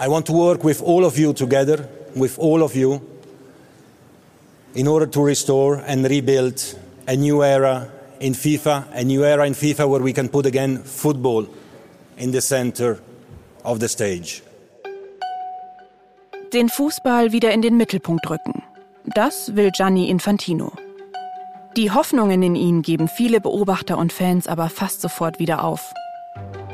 I 0.00 0.08
want 0.08 0.26
to 0.26 0.32
work 0.32 0.64
with 0.64 0.82
all 0.82 1.04
of 1.04 1.18
you 1.18 1.32
together, 1.32 1.88
with 2.14 2.38
all 2.38 2.62
of 2.62 2.74
you, 2.74 3.00
in 4.74 4.88
order 4.88 5.10
to 5.10 5.22
restore 5.22 5.82
and 5.86 6.06
rebuild 6.06 6.76
a 7.06 7.14
new 7.14 7.42
era 7.42 7.88
in 8.20 8.34
FIFA, 8.34 8.86
a 8.92 9.02
new 9.04 9.22
era 9.22 9.46
in 9.46 9.54
FIFA 9.54 9.88
where 9.88 10.02
we 10.02 10.12
can 10.12 10.28
put 10.28 10.46
again 10.46 10.82
football 10.84 11.46
in 12.16 12.32
the 12.32 12.40
center 12.40 12.98
of 13.64 13.80
the 13.80 13.88
stage. 13.88 14.42
Den 16.52 16.68
Fußball 16.68 17.32
wieder 17.32 17.50
in 17.50 17.62
den 17.62 17.76
Mittelpunkt 17.76 18.30
rücken. 18.30 18.62
Das 19.06 19.54
will 19.54 19.70
Gianni 19.70 20.08
Infantino. 20.08 20.72
Die 21.76 21.90
Hoffnungen 21.90 22.42
in 22.42 22.54
ihn 22.54 22.80
geben 22.80 23.06
viele 23.06 23.38
Beobachter 23.38 23.98
und 23.98 24.14
Fans 24.14 24.46
aber 24.46 24.70
fast 24.70 25.02
sofort 25.02 25.38
wieder 25.38 25.62
auf. 25.62 25.92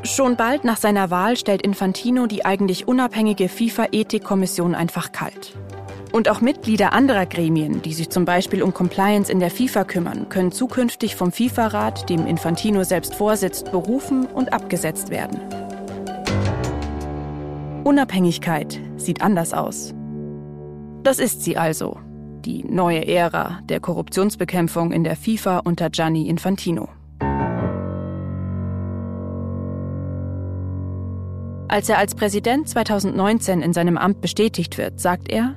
Schon 0.05 0.37
bald 0.37 0.63
nach 0.63 0.77
seiner 0.77 1.11
Wahl 1.11 1.37
stellt 1.37 1.63
Infantino 1.63 2.27
die 2.27 2.45
eigentlich 2.45 2.87
unabhängige 2.87 3.49
FIFA-Ethikkommission 3.49 4.77
einfach 4.77 5.11
kalt. 5.11 5.59
Und 6.13 6.29
auch 6.29 6.41
Mitglieder 6.41 6.93
anderer 6.93 7.27
Gremien, 7.27 7.83
die 7.83 7.95
sich 7.95 8.11
zum 8.11 8.25
Beispiel 8.25 8.63
um 8.63 8.73
Compliance 8.75 9.31
in 9.31 9.41
der 9.41 9.51
FIFA 9.51 9.83
kümmern, 9.83 10.29
können 10.29 10.53
zukünftig 10.53 11.17
vom 11.17 11.33
FIFA-Rat, 11.33 12.09
dem 12.09 12.27
Infantino 12.27 12.85
selbst 12.85 13.17
vorsitzt, 13.17 13.73
berufen 13.73 14.27
und 14.27 14.53
abgesetzt 14.53 15.11
werden. 15.11 15.41
Unabhängigkeit 17.83 18.81
sieht 18.97 19.21
anders 19.21 19.53
aus. 19.53 19.95
Das 21.03 21.19
ist 21.19 21.43
sie 21.43 21.57
also, 21.57 21.99
die 22.45 22.65
neue 22.65 23.07
Ära 23.07 23.61
der 23.65 23.81
Korruptionsbekämpfung 23.81 24.93
in 24.93 25.05
der 25.05 25.17
FIFA 25.17 25.59
unter 25.61 25.91
Gianni 25.91 26.29
Infantino. 26.29 26.89
Als 31.69 31.89
er 31.89 31.99
als 31.99 32.15
Präsident 32.17 32.69
2019 32.69 33.63
in 33.63 33.73
seinem 33.73 33.97
Amt 33.97 34.21
bestätigt 34.21 34.77
wird, 34.77 34.99
sagt 34.99 35.29
er, 35.29 35.55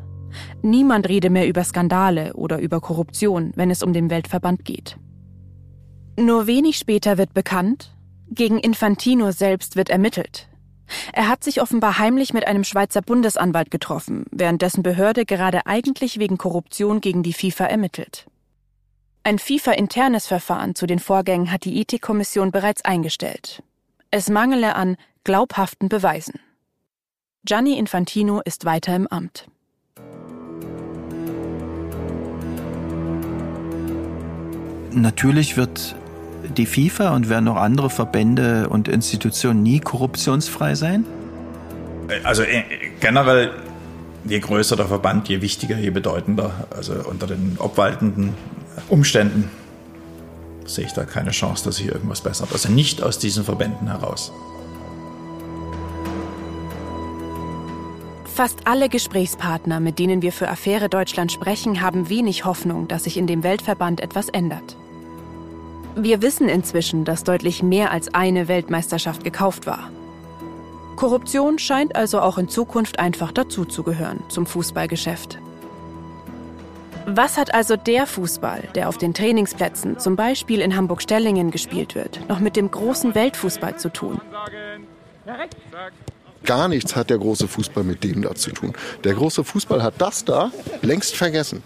Niemand 0.62 1.10
rede 1.10 1.30
mehr 1.30 1.48
über 1.48 1.64
Skandale 1.64 2.34
oder 2.34 2.60
über 2.60 2.82
Korruption, 2.82 3.52
wenn 3.56 3.72
es 3.72 3.84
um 3.84 3.94
den 3.94 4.10
Weltverband 4.10 4.66
geht. 4.66 4.98
Nur 6.20 6.48
wenig 6.48 6.78
später 6.78 7.18
wird 7.18 7.34
bekannt, 7.34 7.96
gegen 8.30 8.60
Infantino 8.60 9.32
selbst 9.32 9.76
wird 9.76 9.90
ermittelt. 9.90 10.48
Er 11.14 11.28
hat 11.28 11.44
sich 11.44 11.62
offenbar 11.62 12.00
heimlich 12.00 12.34
mit 12.34 12.48
einem 12.48 12.64
Schweizer 12.64 13.02
Bundesanwalt 13.02 13.72
getroffen, 13.72 14.26
während 14.32 14.62
dessen 14.62 14.84
Behörde 14.84 15.26
gerade 15.26 15.66
eigentlich 15.66 16.20
wegen 16.20 16.38
Korruption 16.38 17.02
gegen 17.02 17.24
die 17.24 17.34
FIFA 17.34 17.66
ermittelt. 17.66 18.26
Ein 19.24 19.40
FIFA-internes 19.40 20.28
Verfahren 20.28 20.76
zu 20.76 20.86
den 20.86 21.00
Vorgängen 21.00 21.52
hat 21.52 21.64
die 21.64 21.80
Ethikkommission 21.80 22.52
bereits 22.52 22.84
eingestellt. 22.84 23.64
Es 24.12 24.30
mangele 24.30 24.76
an 24.76 24.98
glaubhaften 25.24 25.88
Beweisen. 25.88 26.40
Gianni 27.46 27.78
Infantino 27.78 28.42
ist 28.44 28.66
weiter 28.66 28.96
im 28.96 29.08
Amt. 29.08 29.48
Natürlich 34.92 35.58
wird 35.58 35.96
die 36.58 36.66
FIFA 36.66 37.16
und 37.16 37.30
werden 37.30 37.48
auch 37.48 37.58
andere 37.58 37.90
Verbände 37.90 38.70
und 38.70 38.88
Institutionen 38.88 39.64
nie 39.64 39.80
korruptionsfrei 39.80 40.76
sein? 40.76 41.06
Also 42.24 42.44
äh, 42.44 42.64
generell, 43.00 43.52
je 44.26 44.40
größer 44.40 44.76
der 44.76 44.88
Verband, 44.88 45.30
je 45.30 45.42
wichtiger, 45.42 45.78
je 45.78 45.90
bedeutender. 45.90 46.68
Also 46.76 46.94
unter 47.06 47.28
den 47.28 47.58
obwaltenden 47.60 48.34
Umständen 48.90 49.50
sehe 50.66 50.86
ich 50.86 50.94
da 50.94 51.04
keine 51.04 51.32
Chance, 51.32 51.66
dass 51.66 51.78
sich 51.78 51.88
irgendwas 51.88 52.22
bessert. 52.22 52.50
Also 52.52 52.70
nicht 52.70 53.02
aus 53.02 53.20
diesen 53.20 53.44
Verbänden 53.44 53.88
heraus. 53.88 54.32
Fast 58.34 58.66
alle 58.66 58.90
Gesprächspartner, 58.90 59.80
mit 59.80 60.00
denen 60.00 60.24
wir 60.24 60.32
für 60.32 60.50
Affäre 60.50 60.90
Deutschland 60.90 61.32
sprechen, 61.32 61.82
haben 61.82 62.10
wenig 62.10 62.46
Hoffnung, 62.46 62.88
dass 62.88 63.04
sich 63.04 63.18
in 63.18 63.28
dem 63.28 63.44
Weltverband 63.44 64.02
etwas 64.02 64.28
ändert. 64.30 64.76
Wir 65.96 66.22
wissen 66.22 66.50
inzwischen, 66.50 67.06
dass 67.06 67.24
deutlich 67.24 67.62
mehr 67.62 67.92
als 67.92 68.14
eine 68.14 68.48
Weltmeisterschaft 68.48 69.24
gekauft 69.24 69.68
war. 69.68 69.92
Korruption 70.96 71.60
scheint 71.60 71.96
also 71.96 72.20
auch 72.22 72.38
in 72.38 72.50
Zukunft 72.50 73.00
einfach 73.00 73.32
dazuzugehören 73.32 74.22
zum 74.30 74.46
Fußballgeschäft. 74.46 75.40
Was 77.06 77.38
hat 77.38 77.54
also 77.54 77.76
der 77.76 78.08
Fußball, 78.08 78.70
der 78.76 78.88
auf 78.88 78.98
den 78.98 79.14
Trainingsplätzen, 79.14 80.00
zum 80.00 80.16
Beispiel 80.16 80.62
in 80.62 80.76
Hamburg-Stellingen 80.76 81.52
gespielt 81.52 81.96
wird, 81.96 82.22
noch 82.30 82.40
mit 82.40 82.56
dem 82.56 82.72
großen 82.72 83.14
Weltfußball 83.14 83.78
zu 83.78 83.92
tun? 83.92 84.22
Gar 86.46 86.68
nichts 86.70 86.96
hat 86.96 87.10
der 87.10 87.18
große 87.18 87.48
Fußball 87.48 87.84
mit 87.84 88.04
dem 88.04 88.22
da 88.22 88.36
zu 88.36 88.52
tun. 88.52 88.74
Der 89.04 89.14
große 89.14 89.44
Fußball 89.44 89.84
hat 89.84 89.96
das 89.98 90.26
da 90.26 90.52
längst 90.82 91.16
vergessen. 91.16 91.62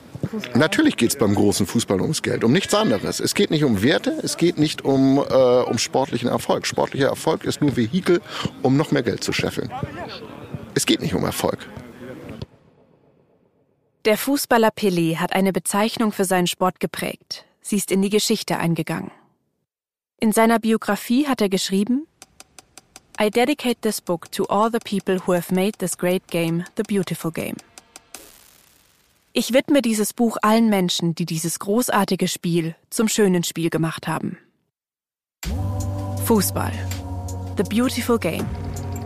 Natürlich 0.53 0.97
geht 0.97 1.11
es 1.11 1.17
beim 1.17 1.35
großen 1.35 1.65
Fußball 1.65 2.01
ums 2.01 2.21
Geld, 2.21 2.43
um 2.43 2.51
nichts 2.51 2.73
anderes. 2.73 3.19
Es 3.19 3.33
geht 3.33 3.51
nicht 3.51 3.63
um 3.63 3.81
Werte, 3.81 4.19
es 4.23 4.37
geht 4.37 4.57
nicht 4.57 4.83
um, 4.83 5.17
äh, 5.17 5.21
um 5.21 5.77
sportlichen 5.77 6.29
Erfolg. 6.29 6.65
Sportlicher 6.65 7.07
Erfolg 7.07 7.43
ist 7.43 7.61
nur 7.61 7.75
Vehikel, 7.75 8.21
um 8.61 8.77
noch 8.77 8.91
mehr 8.91 9.03
Geld 9.03 9.23
zu 9.23 9.33
scheffeln. 9.33 9.71
Es 10.73 10.85
geht 10.85 11.01
nicht 11.01 11.13
um 11.13 11.23
Erfolg. 11.23 11.67
Der 14.05 14.17
Fußballer 14.17 14.69
Pelé 14.69 15.17
hat 15.17 15.33
eine 15.33 15.51
Bezeichnung 15.51 16.11
für 16.11 16.23
seinen 16.23 16.47
Sport 16.47 16.79
geprägt. 16.79 17.45
Sie 17.61 17.75
ist 17.75 17.91
in 17.91 18.01
die 18.01 18.09
Geschichte 18.09 18.57
eingegangen. 18.57 19.11
In 20.19 20.31
seiner 20.31 20.59
Biografie 20.59 21.27
hat 21.27 21.41
er 21.41 21.49
geschrieben, 21.49 22.07
I 23.19 23.29
dedicate 23.29 23.81
this 23.81 23.99
book 23.99 24.31
to 24.31 24.45
all 24.45 24.69
the 24.71 24.79
people 24.79 25.19
who 25.25 25.33
have 25.33 25.53
made 25.53 25.79
this 25.79 25.97
great 25.97 26.27
game 26.27 26.63
the 26.75 26.83
beautiful 26.83 27.31
game. 27.31 27.57
Ich 29.39 29.53
widme 29.53 29.83
dieses 29.83 30.15
Buch 30.15 30.37
allen 30.41 30.67
Menschen, 30.67 31.13
die 31.13 31.27
dieses 31.27 31.59
großartige 31.59 32.27
Spiel 32.27 32.73
zum 32.89 33.07
schönen 33.07 33.43
Spiel 33.43 33.69
gemacht 33.69 34.07
haben. 34.07 34.39
Fußball. 36.25 36.71
The 37.55 37.61
Beautiful 37.61 38.17
Game. 38.17 38.47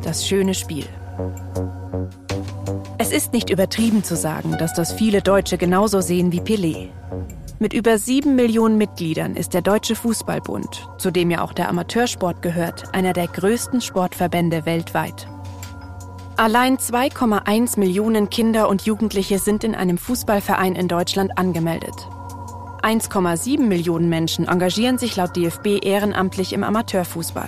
Das 0.06 0.26
schöne 0.26 0.54
Spiel. 0.54 0.86
Es 2.98 3.12
ist 3.12 3.34
nicht 3.34 3.50
übertrieben 3.50 4.06
zu 4.06 4.16
sagen, 4.16 4.56
dass 4.58 4.74
das 4.74 4.94
viele 4.94 5.22
Deutsche 5.22 5.58
genauso 5.58 6.00
sehen 6.00 6.32
wie 6.32 6.40
Pelé. 6.40 6.92
Mit 7.60 7.74
über 7.74 7.98
sieben 7.98 8.38
Millionen 8.38 8.78
Mitgliedern 8.78 9.36
ist 9.36 9.54
der 9.54 9.62
Deutsche 9.62 9.98
Fußballbund, 9.98 10.88
zu 10.98 11.12
dem 11.12 11.30
ja 11.30 11.42
auch 11.42 11.52
der 11.52 11.68
Amateursport 11.68 12.42
gehört, 12.42 12.96
einer 12.96 13.12
der 13.12 13.28
größten 13.28 13.82
Sportverbände 13.82 14.66
weltweit. 14.66 15.28
Allein 16.42 16.80
2,1 16.80 17.78
Millionen 17.78 18.32
Kinder 18.32 18.68
und 18.68 18.82
Jugendliche 18.82 19.38
sind 19.38 19.64
in 19.64 19.76
einem 19.76 20.00
Fußballverein 20.00 20.74
in 20.74 20.88
Deutschland 20.88 21.38
angemeldet. 21.38 21.94
1,7 22.82 23.60
Millionen 23.60 24.10
Menschen 24.10 24.48
engagieren 24.48 24.98
sich 24.98 25.16
laut 25.16 25.36
DFB 25.36 25.86
ehrenamtlich 25.86 26.54
im 26.54 26.64
Amateurfußball. 26.64 27.48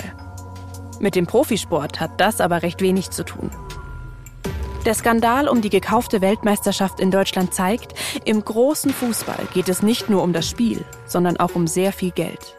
Mit 0.99 1.15
dem 1.15 1.25
Profisport 1.25 1.99
hat 1.99 2.21
das 2.21 2.39
aber 2.39 2.61
recht 2.61 2.81
wenig 2.81 3.09
zu 3.09 3.25
tun. 3.25 3.49
Der 4.85 4.93
Skandal 4.93 5.47
um 5.47 5.61
die 5.61 5.71
gekaufte 5.71 6.21
Weltmeisterschaft 6.21 6.99
in 6.99 7.09
Deutschland 7.09 7.51
zeigt, 7.51 7.95
im 8.25 8.45
großen 8.45 8.93
Fußball 8.93 9.47
geht 9.55 9.69
es 9.69 9.81
nicht 9.81 10.11
nur 10.11 10.21
um 10.21 10.33
das 10.33 10.47
Spiel, 10.47 10.85
sondern 11.07 11.37
auch 11.37 11.55
um 11.55 11.65
sehr 11.65 11.93
viel 11.93 12.11
Geld. 12.11 12.55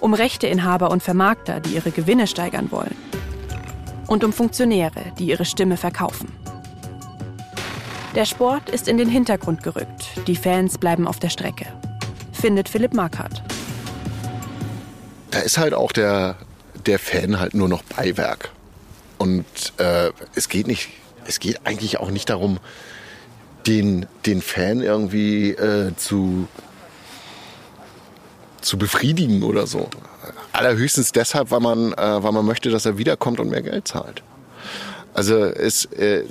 Um 0.00 0.14
Rechteinhaber 0.14 0.90
und 0.90 1.02
Vermarkter, 1.02 1.60
die 1.60 1.74
ihre 1.74 1.90
Gewinne 1.90 2.26
steigern 2.26 2.70
wollen 2.70 2.96
und 4.06 4.24
um 4.24 4.32
Funktionäre, 4.32 5.12
die 5.18 5.26
ihre 5.26 5.44
Stimme 5.44 5.76
verkaufen. 5.76 6.32
Der 8.14 8.24
Sport 8.24 8.70
ist 8.70 8.88
in 8.88 8.96
den 8.96 9.08
Hintergrund 9.08 9.62
gerückt, 9.62 10.08
die 10.26 10.36
Fans 10.36 10.78
bleiben 10.78 11.06
auf 11.06 11.18
der 11.18 11.28
Strecke, 11.28 11.66
findet 12.32 12.68
Philipp 12.68 12.94
Markert. 12.94 13.42
Da 15.30 15.40
ist 15.40 15.58
halt 15.58 15.74
auch 15.74 15.92
der, 15.92 16.36
der 16.86 16.98
Fan 16.98 17.38
halt 17.38 17.54
nur 17.54 17.68
noch 17.68 17.82
Beiwerk. 17.82 18.50
Und 19.18 19.44
äh, 19.78 20.10
es 20.34 20.48
geht 20.48 20.66
nicht, 20.66 20.88
es 21.26 21.40
geht 21.40 21.60
eigentlich 21.64 21.98
auch 21.98 22.10
nicht 22.10 22.30
darum, 22.30 22.58
den, 23.66 24.06
den 24.24 24.40
Fan 24.40 24.80
irgendwie 24.80 25.50
äh, 25.50 25.94
zu, 25.96 26.48
zu 28.66 28.78
befriedigen 28.78 29.42
oder 29.42 29.66
so. 29.66 29.88
Allerhöchstens 30.52 31.12
deshalb, 31.12 31.50
weil 31.50 31.60
man, 31.60 31.92
äh, 31.92 32.22
weil 32.22 32.32
man 32.32 32.44
möchte, 32.44 32.70
dass 32.70 32.86
er 32.86 32.98
wiederkommt 32.98 33.40
und 33.40 33.48
mehr 33.48 33.62
Geld 33.62 33.88
zahlt. 33.88 34.22
Also 35.14 35.36
es, 35.36 35.86
äh, 35.86 36.24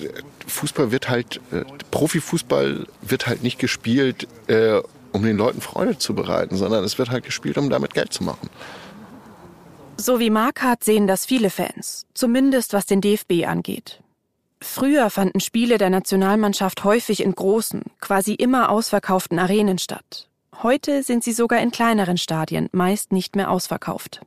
Fußball 0.47 0.91
wird 0.91 1.09
halt, 1.09 1.41
äh, 1.51 1.63
Profifußball 1.91 2.85
wird 3.01 3.27
halt 3.27 3.41
nicht 3.41 3.57
gespielt, 3.57 4.27
äh, 4.47 4.81
um 5.11 5.23
den 5.23 5.37
Leuten 5.37 5.61
Freude 5.61 5.97
zu 5.97 6.13
bereiten, 6.13 6.57
sondern 6.57 6.83
es 6.83 6.97
wird 6.97 7.09
halt 7.09 7.23
gespielt, 7.23 7.57
um 7.57 7.69
damit 7.69 7.93
Geld 7.93 8.13
zu 8.13 8.23
machen. 8.23 8.49
So 9.97 10.19
wie 10.19 10.29
Markart 10.29 10.83
sehen 10.83 11.07
das 11.07 11.25
viele 11.25 11.49
Fans, 11.49 12.05
zumindest 12.13 12.73
was 12.73 12.85
den 12.85 13.01
DFB 13.01 13.45
angeht. 13.47 14.01
Früher 14.61 15.09
fanden 15.09 15.39
Spiele 15.39 15.77
der 15.77 15.89
Nationalmannschaft 15.89 16.83
häufig 16.83 17.23
in 17.23 17.33
großen, 17.33 17.83
quasi 18.01 18.33
immer 18.33 18.69
ausverkauften 18.69 19.39
Arenen 19.39 19.77
statt. 19.77 20.27
Heute 20.63 21.03
sind 21.03 21.23
sie 21.23 21.33
sogar 21.33 21.59
in 21.59 21.71
kleineren 21.71 22.17
Stadien 22.17 22.69
meist 22.71 23.11
nicht 23.11 23.35
mehr 23.35 23.51
ausverkauft. 23.51 24.21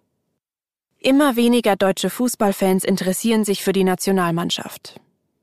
Immer 0.98 1.36
weniger 1.36 1.76
deutsche 1.76 2.10
Fußballfans 2.10 2.84
interessieren 2.84 3.44
sich 3.44 3.62
für 3.62 3.72
die 3.72 3.84
Nationalmannschaft. 3.84 5.00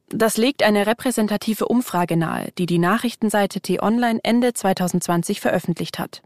Das 0.09 0.37
legt 0.37 0.63
eine 0.63 0.85
repräsentative 0.85 1.67
Umfrage 1.67 2.17
nahe, 2.17 2.51
die 2.57 2.65
die 2.65 2.77
Nachrichtenseite 2.77 3.61
T-Online 3.61 4.19
Ende 4.23 4.53
2020 4.53 5.41
veröffentlicht 5.41 5.97
hat. 5.97 6.21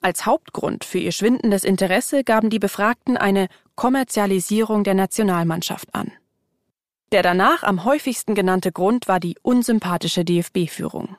Als 0.00 0.26
Hauptgrund 0.26 0.84
für 0.84 0.98
ihr 0.98 1.12
schwindendes 1.12 1.64
Interesse 1.64 2.24
gaben 2.24 2.50
die 2.50 2.58
Befragten 2.58 3.16
eine 3.16 3.48
Kommerzialisierung 3.74 4.84
der 4.84 4.94
Nationalmannschaft 4.94 5.94
an. 5.94 6.12
Der 7.12 7.22
danach 7.22 7.62
am 7.62 7.84
häufigsten 7.84 8.34
genannte 8.34 8.72
Grund 8.72 9.08
war 9.08 9.20
die 9.20 9.36
unsympathische 9.42 10.24
DFB-Führung. 10.24 11.16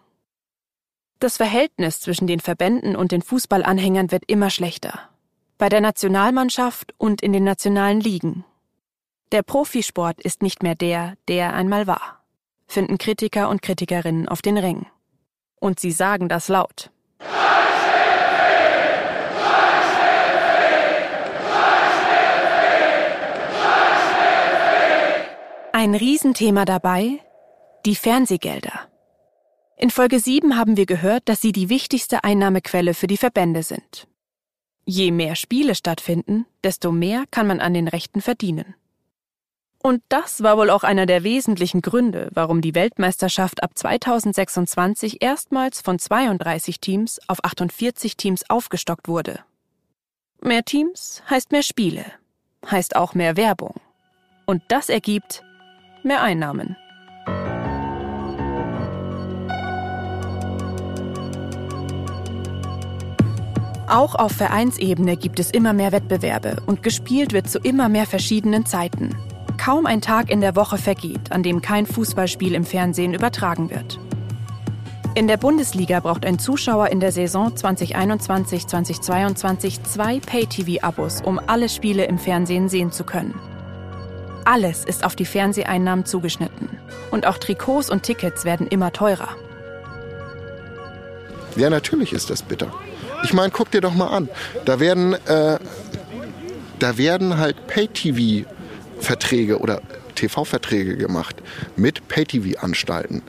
Das 1.20 1.38
Verhältnis 1.38 2.02
zwischen 2.02 2.28
den 2.28 2.42
Verbänden 2.42 2.96
und 2.96 3.12
den 3.12 3.22
Fußballanhängern 3.22 4.12
wird 4.12 4.24
immer 4.28 4.50
schlechter. 4.50 5.10
Bei 5.58 5.70
der 5.70 5.80
Nationalmannschaft 5.80 6.94
und 6.98 7.22
in 7.22 7.32
den 7.32 7.46
nationalen 7.46 8.02
Ligen. 8.02 8.44
Der 9.32 9.42
Profisport 9.42 10.20
ist 10.22 10.44
nicht 10.44 10.62
mehr 10.62 10.76
der, 10.76 11.16
der 11.30 11.54
einmal 11.54 11.88
war, 11.88 12.22
finden 12.68 12.98
Kritiker 12.98 13.50
und 13.50 13.62
Kritikerinnen 13.62 14.28
auf 14.28 14.42
den 14.42 14.58
Rängen. 14.58 14.88
Und 15.60 15.80
sie 15.80 15.92
sagen 15.92 16.28
das 16.28 16.50
laut. 16.50 16.92
Ein 25.72 25.96
Riesenthema 25.96 26.66
dabei, 26.66 27.20
die 27.86 27.96
Fernsehgelder. 27.96 28.88
In 29.78 29.90
Folge 29.90 30.20
7 30.20 30.56
haben 30.56 30.78
wir 30.78 30.86
gehört, 30.86 31.28
dass 31.28 31.42
sie 31.42 31.52
die 31.52 31.68
wichtigste 31.68 32.24
Einnahmequelle 32.24 32.94
für 32.94 33.08
die 33.08 33.18
Verbände 33.18 33.62
sind. 33.62 34.08
Je 34.86 35.12
mehr 35.12 35.36
Spiele 35.36 35.76
stattfinden, 35.76 36.46
desto 36.64 36.92
mehr 36.92 37.26
kann 37.30 37.48
man 37.48 37.60
an 37.60 37.74
den 37.74 37.90
Rechten 37.90 38.22
verdienen. 38.22 38.76
Und 39.84 40.02
das 40.10 40.42
war 40.42 40.58
wohl 40.58 40.70
auch 40.70 40.84
einer 40.84 41.06
der 41.06 41.24
wesentlichen 41.24 41.82
Gründe, 41.82 42.30
warum 42.34 42.62
die 42.62 42.74
Weltmeisterschaft 42.74 43.62
ab 43.62 43.72
2026 43.76 45.22
erstmals 45.22 45.82
von 45.82 46.00
32 46.00 46.80
Teams 46.80 47.20
auf 47.28 47.44
48 47.44 48.16
Teams 48.16 48.50
aufgestockt 48.50 49.08
wurde. 49.08 49.42
Mehr 50.42 50.64
Teams 50.64 51.22
heißt 51.30 51.52
mehr 51.52 51.64
Spiele, 51.64 52.06
heißt 52.70 52.96
auch 52.96 53.14
mehr 53.14 53.36
Werbung. 53.36 53.76
Und 54.46 54.64
das 54.70 54.90
ergibt 54.90 55.44
mehr 56.04 56.22
Einnahmen. 56.22 56.78
Auch 63.88 64.16
auf 64.16 64.32
Vereinsebene 64.32 65.16
gibt 65.16 65.40
es 65.40 65.52
immer 65.52 65.74
mehr 65.74 65.92
Wettbewerbe 65.92 66.56
und 66.66 66.82
gespielt 66.82 67.34
wird 67.34 67.48
zu 67.50 67.60
immer 67.60 67.88
mehr 67.88 68.08
verschiedenen 68.08 68.66
Zeiten. 68.66 69.16
Kaum 69.58 69.86
ein 69.86 70.02
Tag 70.02 70.32
in 70.32 70.42
der 70.42 70.56
Woche 70.56 70.80
vergeht, 70.80 71.32
an 71.32 71.44
dem 71.44 71.62
kein 71.62 71.86
Fußballspiel 71.86 72.56
im 72.56 72.66
Fernsehen 72.66 73.14
übertragen 73.14 73.70
wird. 73.70 74.00
In 75.14 75.28
der 75.28 75.38
Bundesliga 75.38 76.00
braucht 76.00 76.26
ein 76.26 76.40
Zuschauer 76.40 76.88
in 76.88 77.00
der 77.00 77.12
Saison 77.12 77.54
2021-2022 77.54 79.84
zwei 79.84 80.20
Pay-TV-Abos, 80.20 81.22
um 81.22 81.40
alle 81.46 81.70
Spiele 81.70 82.06
im 82.06 82.18
Fernsehen 82.18 82.68
sehen 82.68 82.92
zu 82.92 83.04
können. 83.04 83.40
Alles 84.46 84.84
ist 84.84 85.06
auf 85.06 85.16
die 85.16 85.26
Fernseheinnahmen 85.26 86.06
zugeschnitten. 86.06 86.70
Und 87.12 87.28
auch 87.28 87.38
Trikots 87.38 87.90
und 87.90 88.04
Tickets 88.04 88.46
werden 88.46 88.68
immer 88.68 88.92
teurer. 88.92 89.30
Ja, 91.56 91.70
natürlich 91.70 92.12
ist 92.12 92.30
das 92.30 92.42
bitter. 92.42 92.74
Ich 93.26 93.34
meine, 93.34 93.50
guck 93.50 93.72
dir 93.72 93.82
doch 93.82 93.96
mal 93.96 94.10
an. 94.10 94.30
Da 94.66 94.80
werden, 94.80 95.14
äh, 95.14 95.58
da 96.78 96.98
werden 97.00 97.38
halt 97.38 97.66
Pay-TV-Verträge 97.66 99.58
oder 99.58 99.82
TV-Verträge 100.14 100.96
gemacht 100.96 101.36
mit 101.76 102.08
Pay-TV-Anstalten. 102.08 103.24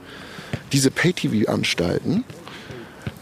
Diese 0.72 0.90
Pay-TV-Anstalten 0.90 2.24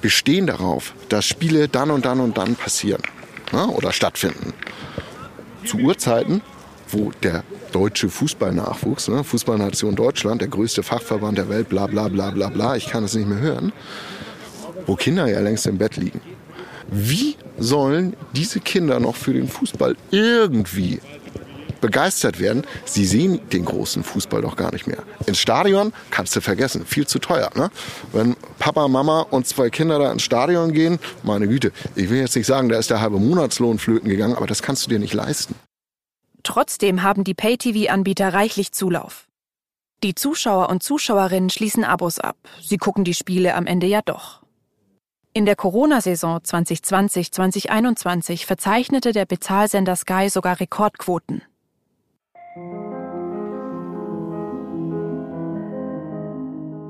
bestehen 0.00 0.48
darauf, 0.48 0.94
dass 1.08 1.24
Spiele 1.26 1.68
dann 1.68 1.92
und 1.92 2.06
dann 2.06 2.18
und 2.18 2.38
dann 2.38 2.56
passieren 2.56 3.02
ja, 3.52 3.66
oder 3.66 3.92
stattfinden. 3.92 4.52
Zu 5.64 5.78
Uhrzeiten, 5.78 6.42
wo 6.88 7.12
der 7.22 7.44
deutsche 7.70 8.08
Fußballnachwuchs, 8.08 9.06
ne, 9.06 9.22
Fußballnation 9.22 9.94
Deutschland, 9.94 10.40
der 10.40 10.48
größte 10.48 10.82
Fachverband 10.82 11.38
der 11.38 11.48
Welt, 11.48 11.68
bla 11.68 11.86
bla 11.86 12.08
bla 12.08 12.32
bla 12.32 12.48
bla, 12.48 12.74
ich 12.74 12.88
kann 12.88 13.04
es 13.04 13.14
nicht 13.14 13.28
mehr 13.28 13.38
hören, 13.38 13.72
wo 14.86 14.96
Kinder 14.96 15.28
ja 15.28 15.38
längst 15.38 15.68
im 15.68 15.78
Bett 15.78 15.96
liegen. 15.96 16.33
Wie 16.90 17.36
sollen 17.58 18.14
diese 18.34 18.60
Kinder 18.60 19.00
noch 19.00 19.16
für 19.16 19.32
den 19.32 19.48
Fußball 19.48 19.96
irgendwie 20.10 21.00
begeistert 21.80 22.40
werden? 22.40 22.62
Sie 22.84 23.04
sehen 23.04 23.40
den 23.52 23.64
großen 23.64 24.04
Fußball 24.04 24.42
doch 24.42 24.56
gar 24.56 24.72
nicht 24.72 24.86
mehr. 24.86 25.02
Ins 25.26 25.38
Stadion 25.38 25.92
kannst 26.10 26.34
du 26.36 26.40
vergessen, 26.40 26.86
viel 26.86 27.06
zu 27.06 27.18
teuer. 27.18 27.50
Ne? 27.54 27.70
Wenn 28.12 28.36
Papa, 28.58 28.88
Mama 28.88 29.20
und 29.20 29.46
zwei 29.46 29.70
Kinder 29.70 29.98
da 29.98 30.12
ins 30.12 30.22
Stadion 30.22 30.72
gehen, 30.72 30.98
meine 31.22 31.48
Güte, 31.48 31.72
ich 31.94 32.10
will 32.10 32.18
jetzt 32.18 32.36
nicht 32.36 32.46
sagen, 32.46 32.68
da 32.68 32.78
ist 32.78 32.90
der 32.90 33.00
halbe 33.00 33.18
Monatslohn 33.18 33.78
flöten 33.78 34.08
gegangen, 34.08 34.34
aber 34.34 34.46
das 34.46 34.62
kannst 34.62 34.86
du 34.86 34.90
dir 34.90 34.98
nicht 34.98 35.14
leisten. 35.14 35.54
Trotzdem 36.42 37.02
haben 37.02 37.24
die 37.24 37.34
Pay-TV-Anbieter 37.34 38.34
reichlich 38.34 38.72
Zulauf. 38.72 39.26
Die 40.02 40.14
Zuschauer 40.14 40.68
und 40.68 40.82
Zuschauerinnen 40.82 41.48
schließen 41.48 41.82
Abos 41.82 42.18
ab. 42.18 42.36
Sie 42.60 42.76
gucken 42.76 43.04
die 43.04 43.14
Spiele 43.14 43.54
am 43.54 43.66
Ende 43.66 43.86
ja 43.86 44.02
doch. 44.02 44.43
In 45.36 45.46
der 45.46 45.56
Corona-Saison 45.56 46.38
2020-2021 46.38 48.46
verzeichnete 48.46 49.10
der 49.10 49.26
Bezahlsender 49.26 49.96
Sky 49.96 50.28
sogar 50.28 50.60
Rekordquoten. 50.60 51.42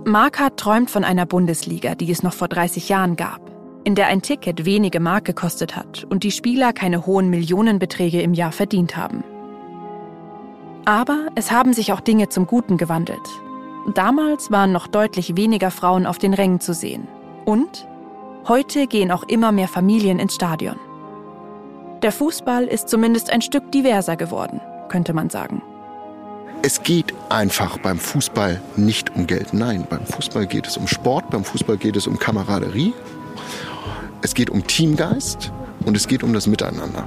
Markart 0.04 0.60
träumt 0.60 0.90
von 0.90 1.04
einer 1.04 1.24
Bundesliga, 1.24 1.94
die 1.94 2.12
es 2.12 2.22
noch 2.22 2.34
vor 2.34 2.48
30 2.48 2.90
Jahren 2.90 3.16
gab, 3.16 3.40
in 3.82 3.94
der 3.94 4.08
ein 4.08 4.20
Ticket 4.20 4.66
wenige 4.66 5.00
Mark 5.00 5.24
gekostet 5.24 5.74
hat 5.74 6.04
und 6.10 6.22
die 6.22 6.30
Spieler 6.30 6.74
keine 6.74 7.06
hohen 7.06 7.30
Millionenbeträge 7.30 8.20
im 8.20 8.34
Jahr 8.34 8.52
verdient 8.52 8.94
haben. 8.94 9.24
Aber 10.84 11.28
es 11.34 11.50
haben 11.50 11.72
sich 11.72 11.94
auch 11.94 12.00
Dinge 12.00 12.28
zum 12.28 12.46
Guten 12.46 12.76
gewandelt. 12.76 13.26
Damals 13.94 14.50
waren 14.50 14.72
noch 14.72 14.86
deutlich 14.86 15.34
weniger 15.34 15.70
Frauen 15.70 16.04
auf 16.04 16.18
den 16.18 16.34
Rängen 16.34 16.60
zu 16.60 16.74
sehen. 16.74 17.08
Und 17.46 17.88
Heute 18.46 18.86
gehen 18.86 19.10
auch 19.10 19.22
immer 19.22 19.52
mehr 19.52 19.68
Familien 19.68 20.18
ins 20.18 20.34
Stadion. 20.34 20.76
Der 22.02 22.12
Fußball 22.12 22.64
ist 22.64 22.90
zumindest 22.90 23.30
ein 23.30 23.40
Stück 23.40 23.72
diverser 23.72 24.16
geworden, 24.16 24.60
könnte 24.90 25.14
man 25.14 25.30
sagen. 25.30 25.62
Es 26.60 26.82
geht 26.82 27.14
einfach 27.30 27.78
beim 27.78 27.98
Fußball 27.98 28.60
nicht 28.76 29.16
um 29.16 29.26
Geld. 29.26 29.54
Nein, 29.54 29.86
beim 29.88 30.04
Fußball 30.04 30.46
geht 30.46 30.66
es 30.66 30.76
um 30.76 30.86
Sport, 30.86 31.30
beim 31.30 31.42
Fußball 31.42 31.78
geht 31.78 31.96
es 31.96 32.06
um 32.06 32.18
Kameraderie, 32.18 32.92
es 34.20 34.34
geht 34.34 34.50
um 34.50 34.66
Teamgeist 34.66 35.50
und 35.86 35.96
es 35.96 36.06
geht 36.06 36.22
um 36.22 36.34
das 36.34 36.46
Miteinander. 36.46 37.06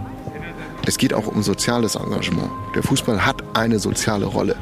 Es 0.88 0.98
geht 0.98 1.14
auch 1.14 1.28
um 1.28 1.44
soziales 1.44 1.94
Engagement. 1.94 2.50
Der 2.74 2.82
Fußball 2.82 3.24
hat 3.24 3.44
eine 3.54 3.78
soziale 3.78 4.26
Rolle. 4.26 4.56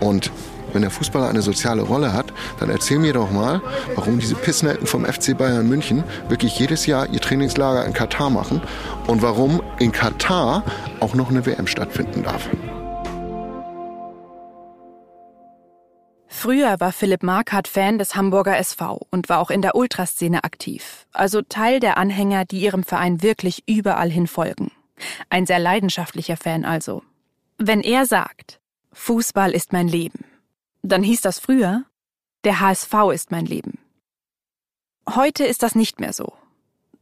Und 0.00 0.30
wenn 0.74 0.82
der 0.82 0.90
Fußballer 0.90 1.28
eine 1.28 1.42
soziale 1.42 1.82
Rolle 1.82 2.12
hat, 2.12 2.32
dann 2.60 2.70
erzähl 2.70 2.98
mir 2.98 3.12
doch 3.12 3.30
mal, 3.30 3.62
warum 3.94 4.18
diese 4.18 4.34
Pissnetten 4.34 4.86
vom 4.86 5.04
FC 5.04 5.36
Bayern 5.36 5.68
München 5.68 6.04
wirklich 6.28 6.58
jedes 6.58 6.86
Jahr 6.86 7.08
ihr 7.08 7.20
Trainingslager 7.20 7.84
in 7.84 7.92
Katar 7.92 8.30
machen 8.30 8.60
und 9.06 9.22
warum 9.22 9.62
in 9.78 9.92
Katar 9.92 10.64
auch 11.00 11.14
noch 11.14 11.30
eine 11.30 11.46
WM 11.46 11.66
stattfinden 11.66 12.22
darf. 12.22 12.48
Früher 16.26 16.78
war 16.78 16.92
Philipp 16.92 17.22
Markhardt 17.22 17.68
Fan 17.68 17.96
des 17.96 18.16
Hamburger 18.16 18.58
SV 18.58 19.00
und 19.10 19.30
war 19.30 19.38
auch 19.38 19.50
in 19.50 19.62
der 19.62 19.76
Ultraszene 19.76 20.44
aktiv, 20.44 21.06
also 21.12 21.40
Teil 21.40 21.80
der 21.80 21.96
Anhänger, 21.96 22.44
die 22.44 22.60
ihrem 22.60 22.82
Verein 22.84 23.22
wirklich 23.22 23.62
überall 23.66 24.10
hin 24.10 24.26
folgen. 24.26 24.70
Ein 25.30 25.46
sehr 25.46 25.58
leidenschaftlicher 25.58 26.36
Fan 26.36 26.66
also. 26.66 27.02
Wenn 27.56 27.80
er 27.80 28.04
sagt, 28.04 28.60
Fußball 28.92 29.52
ist 29.52 29.72
mein 29.72 29.88
Leben, 29.88 30.24
dann 30.90 31.02
hieß 31.02 31.22
das 31.22 31.38
früher, 31.38 31.84
der 32.44 32.60
HSV 32.60 32.92
ist 33.12 33.30
mein 33.30 33.46
Leben. 33.46 33.78
Heute 35.08 35.44
ist 35.44 35.62
das 35.62 35.74
nicht 35.74 36.00
mehr 36.00 36.12
so. 36.12 36.32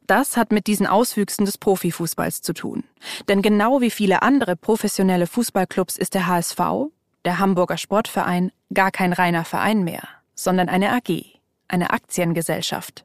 Das 0.07 0.37
hat 0.37 0.53
mit 0.53 0.67
diesen 0.67 0.87
Auswüchsen 0.87 1.47
des 1.47 1.59
Profifußballs 1.59 2.43
zu 2.43 2.53
tun. 2.53 2.85
Denn 3.29 3.43
genau 3.43 3.81
wie 3.81 3.91
viele 3.91 4.23
andere 4.23 4.57
professionelle 4.57 5.27
Fußballclubs 5.27 5.97
ist 5.97 6.15
der 6.15 6.27
HSV, 6.27 6.59
der 7.25 7.39
Hamburger 7.39 7.77
Sportverein, 7.77 8.53
gar 8.75 8.91
kein 8.91 9.13
reiner 9.13 9.45
Verein 9.45 9.85
mehr, 9.85 10.03
sondern 10.35 10.69
eine 10.69 10.93
AG, 10.93 11.41
eine 11.69 11.91
Aktiengesellschaft. 11.91 13.05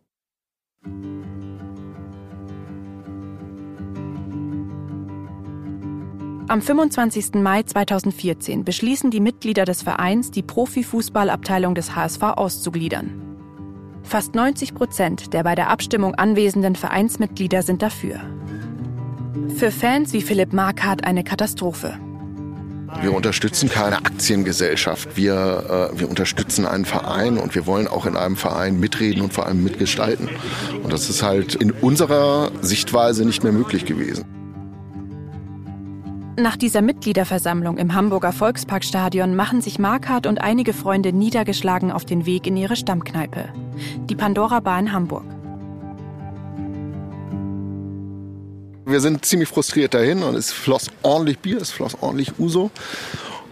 Am 6.49 6.61
25. 6.61 7.33
Mai 7.33 7.63
2014 7.63 8.63
beschließen 8.63 9.11
die 9.11 9.19
Mitglieder 9.19 9.65
des 9.65 9.81
Vereins, 9.81 10.31
die 10.31 10.43
Profifußballabteilung 10.43 11.75
des 11.75 11.93
HSV 11.93 12.23
auszugliedern. 12.23 13.21
Fast 14.03 14.33
90 14.33 14.73
Prozent 14.73 15.33
der 15.33 15.43
bei 15.43 15.55
der 15.55 15.69
Abstimmung 15.69 16.15
anwesenden 16.15 16.77
Vereinsmitglieder 16.77 17.63
sind 17.63 17.81
dafür. 17.81 18.21
Für 19.57 19.71
Fans 19.71 20.13
wie 20.13 20.21
Philipp 20.21 20.53
Markhardt 20.53 21.03
eine 21.03 21.25
Katastrophe. 21.25 21.99
Wir 23.01 23.13
unterstützen 23.13 23.67
keine 23.67 23.97
Aktiengesellschaft. 23.97 25.17
Wir, 25.17 25.91
äh, 25.93 25.99
wir 25.99 26.09
unterstützen 26.09 26.65
einen 26.65 26.85
Verein 26.85 27.37
und 27.37 27.55
wir 27.55 27.65
wollen 27.65 27.89
auch 27.89 28.05
in 28.05 28.15
einem 28.15 28.37
Verein 28.37 28.79
mitreden 28.79 29.21
und 29.21 29.33
vor 29.33 29.47
allem 29.47 29.65
mitgestalten. 29.65 30.29
Und 30.81 30.93
das 30.93 31.09
ist 31.09 31.23
halt 31.23 31.55
in 31.55 31.71
unserer 31.71 32.51
Sichtweise 32.61 33.25
nicht 33.25 33.43
mehr 33.43 33.51
möglich 33.51 33.85
gewesen. 33.85 34.36
Nach 36.39 36.55
dieser 36.55 36.83
Mitgliederversammlung 36.83 37.79
im 37.79 37.95
Hamburger 37.95 38.31
Volksparkstadion 38.31 39.35
machen 39.35 39.61
sich 39.61 39.79
Markhardt 39.79 40.27
und 40.27 40.39
einige 40.39 40.71
Freunde 40.71 41.11
niedergeschlagen 41.11 41.91
auf 41.91 42.05
den 42.05 42.27
Weg 42.27 42.45
in 42.45 42.55
ihre 42.55 42.75
Stammkneipe, 42.75 43.45
die 44.07 44.15
Pandora 44.15 44.59
Bar 44.59 44.77
in 44.77 44.93
Hamburg. 44.93 45.25
Wir 48.85 48.99
sind 48.99 49.25
ziemlich 49.25 49.49
frustriert 49.49 49.95
dahin 49.95 50.21
und 50.21 50.35
es 50.35 50.51
floss 50.51 50.91
ordentlich 51.01 51.39
Bier, 51.39 51.59
es 51.59 51.71
floss 51.71 51.97
ordentlich 52.01 52.37
Uso. 52.37 52.69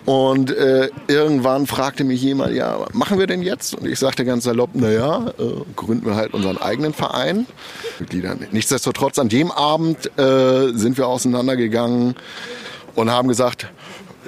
Und 0.05 0.51
äh, 0.51 0.89
irgendwann 1.07 1.65
fragte 1.65 2.03
mich 2.03 2.21
jemand, 2.21 2.53
ja, 2.53 2.79
was 2.79 2.93
machen 2.93 3.17
wir 3.17 3.25
denn 3.25 3.41
jetzt? 3.41 3.73
Und 3.73 3.87
ich 3.87 3.97
sagte 3.97 4.23
ganz 4.25 4.43
salopp, 4.43 4.75
naja, 4.75 5.33
äh, 5.39 5.43
gründen 5.75 6.05
wir 6.05 6.13
halt 6.13 6.35
unseren 6.35 6.59
eigenen 6.59 6.93
Verein. 6.93 7.47
Nichtsdestotrotz, 8.51 9.17
an 9.17 9.29
dem 9.29 9.51
Abend 9.51 10.11
äh, 10.19 10.67
sind 10.75 10.99
wir 10.99 11.07
auseinandergegangen 11.07 12.13
und 12.95 13.11
haben 13.11 13.27
gesagt, 13.27 13.67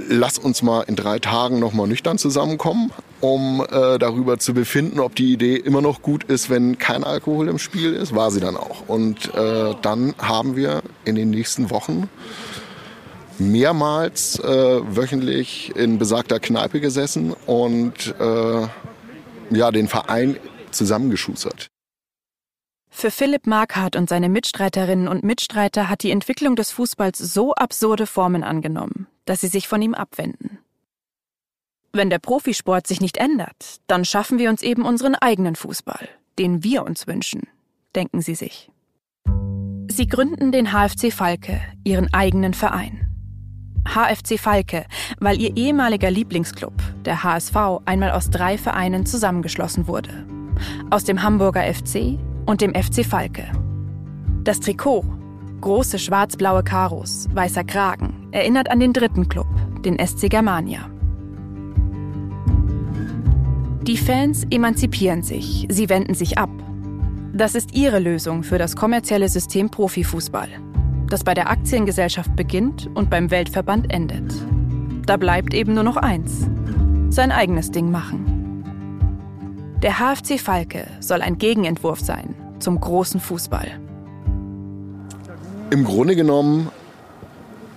lass 0.10 0.38
uns 0.38 0.62
mal 0.62 0.82
in 0.82 0.96
drei 0.96 1.20
Tagen 1.20 1.60
nochmal 1.60 1.88
nüchtern 1.88 2.18
zusammenkommen, 2.18 2.92
um 3.20 3.62
äh, 3.62 3.98
darüber 3.98 4.38
zu 4.38 4.54
befinden, 4.54 5.00
ob 5.00 5.16
die 5.16 5.34
Idee 5.34 5.56
immer 5.56 5.82
noch 5.82 6.02
gut 6.02 6.24
ist, 6.26 6.50
wenn 6.50 6.78
kein 6.78 7.04
Alkohol 7.04 7.48
im 7.48 7.58
Spiel 7.58 7.94
ist. 7.94 8.14
War 8.14 8.32
sie 8.32 8.40
dann 8.40 8.58
auch. 8.58 8.88
Und 8.88 9.34
äh, 9.34 9.74
dann 9.82 10.14
haben 10.20 10.56
wir 10.56 10.82
in 11.06 11.16
den 11.16 11.30
nächsten 11.30 11.70
Wochen 11.70 12.10
mehrmals 13.40 14.40
äh, 14.40 14.82
wöchentlich 14.96 15.76
in 15.76 15.98
besagter 15.98 16.40
Kneipe 16.40 16.80
gesessen 16.80 17.34
und 17.46 18.16
äh, 18.20 18.68
ja, 19.50 19.72
den 19.72 19.88
Verein 19.88 20.38
zusammengeschustert. 20.72 21.68
Für 23.00 23.12
Philipp 23.12 23.46
Markhardt 23.46 23.96
und 23.96 24.10
seine 24.10 24.28
Mitstreiterinnen 24.28 25.08
und 25.08 25.24
Mitstreiter 25.24 25.88
hat 25.88 26.02
die 26.02 26.10
Entwicklung 26.10 26.56
des 26.56 26.72
Fußballs 26.72 27.20
so 27.20 27.54
absurde 27.54 28.08
Formen 28.08 28.44
angenommen, 28.44 29.06
dass 29.26 29.42
sie 29.42 29.50
sich 29.50 29.68
von 29.68 29.84
ihm 29.84 29.94
abwenden. 29.94 30.58
Wenn 31.94 32.10
der 32.10 32.18
Profisport 32.18 32.88
sich 32.88 33.00
nicht 33.00 33.18
ändert, 33.18 33.82
dann 33.86 34.04
schaffen 34.04 34.40
wir 34.40 34.50
uns 34.50 34.64
eben 34.64 34.84
unseren 34.84 35.14
eigenen 35.14 35.56
Fußball, 35.56 36.10
den 36.40 36.64
wir 36.64 36.84
uns 36.84 37.06
wünschen, 37.06 37.44
denken 37.96 38.22
sie 38.22 38.34
sich. 38.34 38.72
Sie 39.90 40.08
gründen 40.08 40.52
den 40.52 40.72
HFC 40.72 41.14
Falke, 41.14 41.62
ihren 41.84 42.12
eigenen 42.16 42.56
Verein. 42.56 43.16
HFC 43.88 44.40
Falke, 44.40 44.88
weil 45.20 45.40
ihr 45.40 45.56
ehemaliger 45.56 46.10
Lieblingsclub, 46.10 46.74
der 47.06 47.24
HSV, 47.24 47.56
einmal 47.86 48.10
aus 48.10 48.32
drei 48.32 48.58
Vereinen 48.58 49.06
zusammengeschlossen 49.06 49.86
wurde. 49.86 50.26
Aus 50.90 51.04
dem 51.04 51.22
Hamburger 51.22 51.62
FC 51.72 52.18
und 52.48 52.62
dem 52.62 52.74
FC 52.74 53.06
Falke. 53.06 53.44
Das 54.44 54.60
Trikot, 54.60 55.06
große 55.62 56.00
schwarz-blaue 56.00 56.64
Karos, 56.64 57.28
weißer 57.34 57.64
Kragen, 57.64 58.28
erinnert 58.32 58.72
an 58.72 58.80
den 58.80 58.94
dritten 58.94 59.30
Club, 59.30 59.48
den 59.86 60.00
SC 60.00 60.30
Germania. 60.30 60.90
Die 63.84 63.98
Fans 63.98 64.48
emanzipieren 64.50 65.22
sich, 65.22 65.68
sie 65.70 65.90
wenden 65.90 66.16
sich 66.16 66.40
ab. 66.40 66.50
Das 67.34 67.54
ist 67.54 67.76
ihre 67.76 68.00
Lösung 68.00 68.42
für 68.42 68.58
das 68.58 68.76
kommerzielle 68.76 69.30
System 69.30 69.70
Profifußball 69.70 70.50
das 71.10 71.24
bei 71.24 71.34
der 71.34 71.50
Aktiengesellschaft 71.50 72.36
beginnt 72.36 72.90
und 72.94 73.10
beim 73.10 73.32
Weltverband 73.32 73.92
endet. 73.92 74.34
Da 75.06 75.18
bleibt 75.18 75.54
eben 75.54 75.74
nur 75.74 75.84
noch 75.84 75.98
eins. 75.98 76.48
Sein 77.10 77.32
eigenes 77.32 77.72
Ding 77.72 77.92
machen. 77.92 78.37
Der 79.84 80.00
HFC 80.00 80.40
Falke 80.40 80.88
soll 81.02 81.22
ein 81.22 81.38
Gegenentwurf 81.38 82.00
sein 82.00 82.34
zum 82.58 82.82
großen 82.82 83.20
Fußball. 83.20 83.80
Im 85.70 85.84
Grunde 85.84 86.16
genommen 86.16 86.72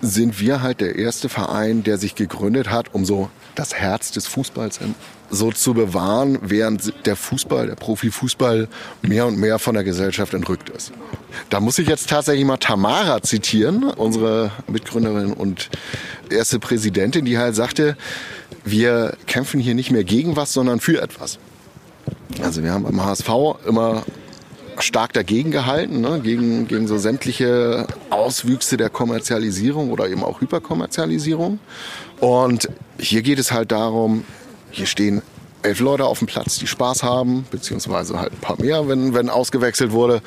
sind 0.01 0.41
wir 0.41 0.63
halt 0.63 0.81
der 0.81 0.97
erste 0.97 1.29
Verein, 1.29 1.83
der 1.83 1.99
sich 1.99 2.15
gegründet 2.15 2.71
hat, 2.71 2.95
um 2.95 3.05
so 3.05 3.29
das 3.55 3.75
Herz 3.75 4.13
des 4.13 4.27
Fußballs 4.27 4.81
so 5.29 5.53
zu 5.53 5.75
bewahren, 5.75 6.39
während 6.41 7.05
der 7.05 7.17
Fußball, 7.17 7.67
der 7.67 7.75
Profifußball 7.75 8.69
mehr 9.03 9.27
und 9.27 9.37
mehr 9.37 9.59
von 9.59 9.75
der 9.75 9.85
Gesellschaft 9.85 10.33
entrückt 10.33 10.71
ist. 10.71 10.93
Da 11.51 11.61
muss 11.61 11.79
ich 11.79 11.87
jetzt 11.87 12.09
tatsächlich 12.09 12.47
mal 12.47 12.57
Tamara 12.57 13.21
zitieren, 13.21 13.85
unsere 13.85 14.53
Mitgründerin 14.69 15.35
und 15.35 15.69
erste 16.31 16.61
Präsidentin, 16.61 17.27
die 17.27 17.37
halt 17.37 17.55
sagte, 17.55 17.99
wir 18.65 19.19
kämpfen 19.27 19.61
hier 19.61 19.75
nicht 19.75 19.91
mehr 19.91 20.05
gegen 20.05 20.35
was, 20.37 20.55
sondern 20.55 20.81
für 20.81 21.03
etwas. 21.03 21.39
Also 22.43 22.63
wir 22.63 22.73
haben 22.73 22.85
beim 22.85 23.05
HSV 23.05 23.29
immer 23.67 24.03
stark 24.79 25.13
dagegen 25.13 25.51
gehalten, 25.51 26.01
ne? 26.01 26.21
gegen, 26.21 26.67
gegen 26.67 26.87
so 26.89 26.97
sämtliche 26.99 27.87
Auswüchse 28.09 28.77
der 28.77 28.91
Kommerzialisierung 28.91 29.91
oder 29.91 30.09
eben 30.09 30.25
auch 30.25 30.41
Hyperkommerzialisierung. 30.41 31.59
Und 32.21 32.69
hier 32.99 33.23
geht 33.23 33.39
es 33.39 33.53
halt 33.53 33.73
darum, 33.73 34.25
hier 34.71 34.87
stehen 34.87 35.23
elf 35.63 35.81
Leute 35.81 36.07
auf 36.07 36.19
dem 36.19 36.27
Platz, 36.27 36.59
die 36.59 36.67
Spaß 36.67 37.03
haben, 37.03 37.45
beziehungsweise 37.51 38.19
halt 38.19 38.33
ein 38.33 38.41
paar 38.41 38.61
mehr, 38.61 38.89
wenn, 38.89 39.15
wenn 39.15 39.29
ausgewechselt 39.29 39.93
wurde. 39.93 40.23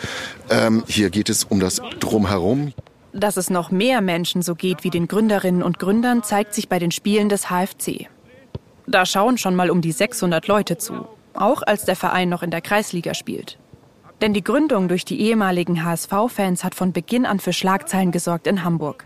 Ähm, 0.50 0.84
hier 0.88 1.10
geht 1.10 1.30
es 1.30 1.44
um 1.44 1.60
das 1.60 1.82
Drumherum. 2.00 2.74
Dass 3.14 3.38
es 3.38 3.50
noch 3.50 3.72
mehr 3.72 4.02
Menschen 4.02 4.42
so 4.42 4.56
geht 4.56 4.84
wie 4.84 4.90
den 4.90 5.08
Gründerinnen 5.08 5.64
und 5.64 5.80
Gründern, 5.80 6.24
zeigt 6.24 6.54
sich 6.54 6.70
bei 6.70 6.80
den 6.80 6.92
Spielen 6.92 7.30
des 7.30 7.50
HFC. 7.50 8.08
Da 8.86 9.06
schauen 9.06 9.38
schon 9.38 9.56
mal 9.56 9.70
um 9.70 9.82
die 9.82 9.92
600 9.92 10.48
Leute 10.48 10.78
zu, 10.78 11.08
auch 11.34 11.62
als 11.62 11.86
der 11.86 11.96
Verein 11.96 12.30
noch 12.30 12.44
in 12.44 12.52
der 12.52 12.62
Kreisliga 12.62 13.14
spielt. 13.14 13.58
Denn 14.22 14.34
die 14.34 14.44
Gründung 14.44 14.88
durch 14.88 15.06
die 15.06 15.20
ehemaligen 15.20 15.84
HSV-Fans 15.84 16.64
hat 16.64 16.76
von 16.76 16.94
Beginn 16.94 17.26
an 17.26 17.40
für 17.40 17.54
Schlagzeilen 17.54 18.12
gesorgt 18.12 18.48
in 18.48 18.64
Hamburg. 18.64 19.06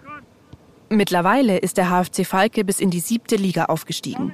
Mittlerweile 0.90 1.58
ist 1.58 1.78
der 1.78 1.90
HFC 1.90 2.26
Falke 2.26 2.64
bis 2.64 2.80
in 2.80 2.92
die 2.92 3.00
siebte 3.00 3.36
Liga 3.36 3.66
aufgestiegen. 3.66 4.34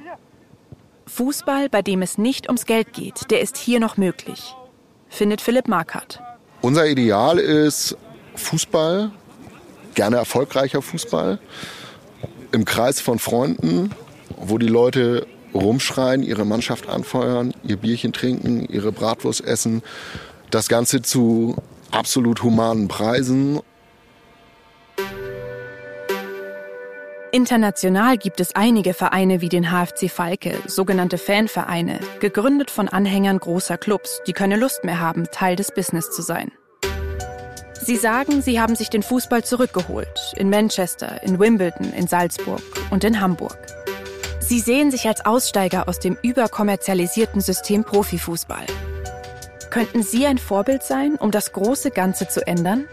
Fußball, 1.06 1.68
bei 1.68 1.82
dem 1.82 2.02
es 2.02 2.18
nicht 2.18 2.48
ums 2.48 2.66
Geld 2.66 2.92
geht, 2.92 3.30
der 3.30 3.40
ist 3.40 3.56
hier 3.56 3.80
noch 3.80 3.96
möglich, 3.96 4.54
findet 5.08 5.40
Philipp 5.40 5.68
Markert. 5.68 6.20
Unser 6.60 6.86
Ideal 6.86 7.38
ist 7.38 7.96
Fußball, 8.36 9.10
gerne 9.94 10.16
erfolgreicher 10.16 10.80
Fußball, 10.80 11.38
im 12.52 12.64
Kreis 12.64 13.00
von 13.00 13.18
Freunden, 13.18 13.90
wo 14.36 14.58
die 14.58 14.68
Leute 14.68 15.26
rumschreien, 15.54 16.22
ihre 16.22 16.44
Mannschaft 16.44 16.88
anfeuern, 16.88 17.54
ihr 17.62 17.76
Bierchen 17.76 18.12
trinken, 18.12 18.66
ihre 18.66 18.92
Bratwurst 18.92 19.44
essen. 19.44 19.82
Das 20.50 20.68
Ganze 20.68 21.02
zu 21.02 21.56
absolut 21.90 22.42
humanen 22.42 22.88
Preisen. 22.88 23.60
International 27.34 28.16
gibt 28.16 28.38
es 28.38 28.54
einige 28.54 28.94
Vereine 28.94 29.40
wie 29.40 29.48
den 29.48 29.72
HFC 29.72 30.08
Falke, 30.08 30.56
sogenannte 30.66 31.18
Fanvereine, 31.18 31.98
gegründet 32.20 32.70
von 32.70 32.88
Anhängern 32.88 33.38
großer 33.38 33.76
Clubs, 33.76 34.20
die 34.28 34.32
keine 34.32 34.56
Lust 34.56 34.84
mehr 34.84 35.00
haben, 35.00 35.24
Teil 35.32 35.56
des 35.56 35.72
Business 35.72 36.12
zu 36.12 36.22
sein. 36.22 36.52
Sie 37.82 37.96
sagen, 37.96 38.40
sie 38.40 38.60
haben 38.60 38.76
sich 38.76 38.88
den 38.88 39.02
Fußball 39.02 39.42
zurückgeholt, 39.42 40.32
in 40.36 40.48
Manchester, 40.48 41.22
in 41.24 41.40
Wimbledon, 41.40 41.92
in 41.92 42.06
Salzburg 42.06 42.62
und 42.90 43.02
in 43.02 43.20
Hamburg. 43.20 43.58
Sie 44.46 44.60
sehen 44.60 44.90
sich 44.90 45.08
als 45.08 45.24
Aussteiger 45.24 45.88
aus 45.88 46.00
dem 46.00 46.18
überkommerzialisierten 46.22 47.40
System 47.40 47.82
Profifußball. 47.82 48.66
Könnten 49.70 50.02
Sie 50.02 50.26
ein 50.26 50.36
Vorbild 50.36 50.82
sein, 50.82 51.16
um 51.16 51.30
das 51.30 51.52
große 51.52 51.90
Ganze 51.90 52.28
zu 52.28 52.46
ändern? 52.46 52.84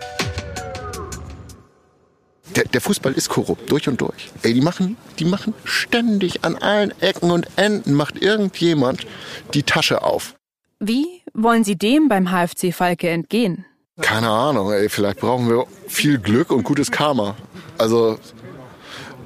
Der, 2.56 2.64
der, 2.64 2.80
Fußball 2.80 3.12
ist 3.14 3.28
korrupt, 3.28 3.70
durch 3.70 3.90
und 3.90 4.00
durch. 4.00 4.32
Ey, 4.44 4.54
die 4.54 4.62
machen, 4.62 4.96
die 5.20 5.26
machen 5.26 5.54
ständig 5.66 6.46
an 6.46 6.56
allen 6.56 6.94
Ecken 7.02 7.32
und 7.32 7.48
Enden 7.58 7.96
macht 7.96 8.22
irgendjemand 8.22 9.06
die 9.54 9.64
Tasche 9.64 10.04
auf. 10.04 10.36
Wie 10.80 11.06
wollen 11.34 11.66
Sie 11.66 11.78
dem 11.78 12.08
beim 12.08 12.32
HFC 12.32 12.74
Falke 12.74 13.10
entgehen? 13.10 13.66
Keine 14.00 14.30
Ahnung, 14.30 14.72
ey, 14.72 14.88
vielleicht 14.88 15.20
brauchen 15.20 15.50
wir 15.50 15.66
viel 15.88 16.18
Glück 16.18 16.52
und 16.52 16.64
gutes 16.64 16.92
Karma. 16.92 17.36
Also 17.78 18.18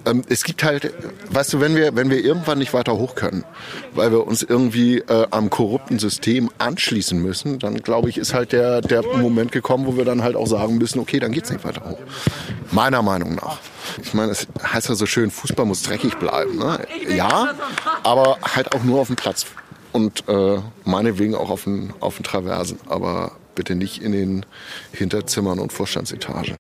ähm, 0.06 0.24
es 0.30 0.44
gibt 0.44 0.64
halt, 0.64 0.94
weißt 1.30 1.54
du, 1.54 1.60
wenn 1.60 1.76
wir, 1.76 1.96
wenn 1.96 2.10
wir 2.10 2.24
irgendwann 2.24 2.60
nicht 2.60 2.74
weiter 2.74 2.98
hoch 2.98 3.16
können, 3.16 3.44
weil 3.94 4.12
wir 4.12 4.26
uns 4.26 4.44
irgendwie 4.44 5.00
äh, 5.00 5.28
am 5.32 5.50
korrupten 5.50 6.00
System 6.00 6.50
anschließen 6.58 7.22
müssen, 7.22 7.60
dann 7.60 7.78
glaube 7.78 8.10
ich, 8.10 8.18
ist 8.18 8.34
halt 8.34 8.52
der, 8.52 8.82
der 8.82 9.04
Moment 9.04 9.52
gekommen, 9.52 9.86
wo 9.86 9.98
wir 9.98 10.06
dann 10.06 10.24
halt 10.24 10.36
auch 10.36 10.48
sagen 10.48 10.78
müssen, 10.78 11.00
okay, 11.00 11.20
dann 11.20 11.32
geht's 11.32 11.52
nicht 11.52 11.64
weiter 11.64 11.90
hoch. 11.90 12.00
Meiner 12.72 13.02
Meinung 13.02 13.36
nach. 13.36 13.60
Ich 14.02 14.14
meine, 14.14 14.32
es 14.32 14.48
heißt 14.64 14.90
ja 14.90 14.96
so 14.96 15.06
schön, 15.06 15.32
Fußball 15.32 15.66
muss 15.66 15.84
dreckig 15.84 16.16
bleiben. 16.18 16.58
Ne? 16.58 16.80
Ja, 17.16 17.54
aber 18.04 18.38
halt 18.42 18.74
auch 18.74 18.84
nur 18.84 19.00
auf 19.02 19.08
dem 19.08 19.16
Platz. 19.16 19.46
Und 19.92 20.28
äh, 20.28 20.60
meinetwegen 20.84 21.36
auch 21.36 21.50
auf 21.50 21.64
den, 21.64 21.94
auf 22.02 22.18
den 22.18 22.24
Traversen. 22.24 22.80
Aber 22.88 23.32
bitte 23.56 23.76
nicht 23.76 24.02
in 24.02 24.12
den 24.12 24.46
Hinterzimmern 24.92 25.60
und 25.60 25.72
Vorstandsetagen. 25.72 26.56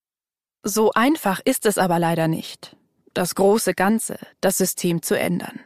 So 0.63 0.91
einfach 0.93 1.41
ist 1.43 1.65
es 1.65 1.77
aber 1.77 1.99
leider 1.99 2.27
nicht 2.27 2.75
das 3.15 3.33
große 3.33 3.73
Ganze, 3.73 4.17
das 4.41 4.57
System 4.57 5.01
zu 5.01 5.17
ändern. 5.17 5.59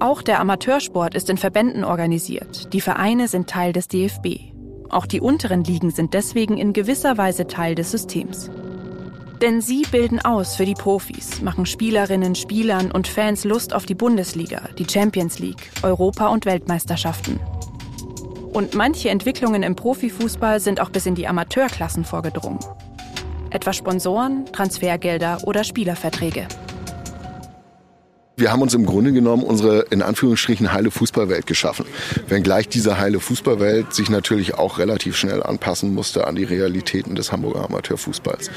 Auch 0.00 0.22
der 0.22 0.40
Amateursport 0.40 1.14
ist 1.14 1.30
in 1.30 1.38
Verbänden 1.38 1.84
organisiert. 1.84 2.72
Die 2.72 2.80
Vereine 2.80 3.28
sind 3.28 3.48
Teil 3.48 3.72
des 3.72 3.88
DFB. 3.88 4.52
Auch 4.90 5.06
die 5.06 5.20
unteren 5.20 5.64
Ligen 5.64 5.90
sind 5.90 6.14
deswegen 6.14 6.58
in 6.58 6.72
gewisser 6.72 7.16
Weise 7.16 7.46
Teil 7.46 7.74
des 7.74 7.90
Systems. 7.90 8.50
Denn 9.40 9.60
sie 9.60 9.82
bilden 9.90 10.20
aus 10.20 10.56
für 10.56 10.64
die 10.64 10.74
Profis, 10.74 11.42
machen 11.42 11.66
Spielerinnen, 11.66 12.34
Spielern 12.34 12.90
und 12.90 13.06
Fans 13.06 13.44
Lust 13.44 13.72
auf 13.74 13.86
die 13.86 13.94
Bundesliga, 13.94 14.68
die 14.78 14.86
Champions 14.88 15.38
League, 15.38 15.70
Europa- 15.82 16.28
und 16.28 16.46
Weltmeisterschaften. 16.46 17.40
Und 18.52 18.74
manche 18.74 19.10
Entwicklungen 19.10 19.62
im 19.62 19.74
Profifußball 19.74 20.60
sind 20.60 20.80
auch 20.80 20.90
bis 20.90 21.06
in 21.06 21.14
die 21.14 21.26
Amateurklassen 21.26 22.04
vorgedrungen 22.04 22.60
etwa 23.54 23.72
Sponsoren, 23.72 24.46
Transfergelder 24.52 25.38
oder 25.44 25.64
Spielerverträge. 25.64 26.48
Wir 28.36 28.50
haben 28.50 28.62
uns 28.62 28.74
im 28.74 28.84
Grunde 28.84 29.12
genommen 29.12 29.44
unsere 29.44 29.82
in 29.90 30.02
Anführungsstrichen 30.02 30.72
heile 30.72 30.90
Fußballwelt 30.90 31.46
geschaffen. 31.46 31.86
Wenngleich 32.26 32.68
diese 32.68 32.98
heile 32.98 33.20
Fußballwelt 33.20 33.94
sich 33.94 34.10
natürlich 34.10 34.54
auch 34.54 34.78
relativ 34.78 35.16
schnell 35.16 35.40
anpassen 35.40 35.94
musste 35.94 36.26
an 36.26 36.34
die 36.34 36.42
Realitäten 36.42 37.14
des 37.14 37.30
Hamburger 37.30 37.64
Amateurfußballs. 37.64 38.50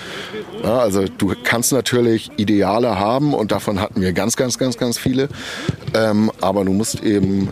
Ja, 0.64 0.80
also 0.80 1.06
du 1.06 1.36
kannst 1.44 1.74
natürlich 1.74 2.32
Ideale 2.38 2.98
haben 2.98 3.36
und 3.36 3.52
davon 3.52 3.80
hatten 3.80 4.02
wir 4.02 4.14
ganz, 4.14 4.36
ganz, 4.36 4.58
ganz, 4.58 4.80
ganz 4.80 4.98
viele. 4.98 5.30
Ähm, 5.94 6.32
aber 6.42 6.66
du 6.66 6.74
musst 6.74 7.04
eben 7.04 7.50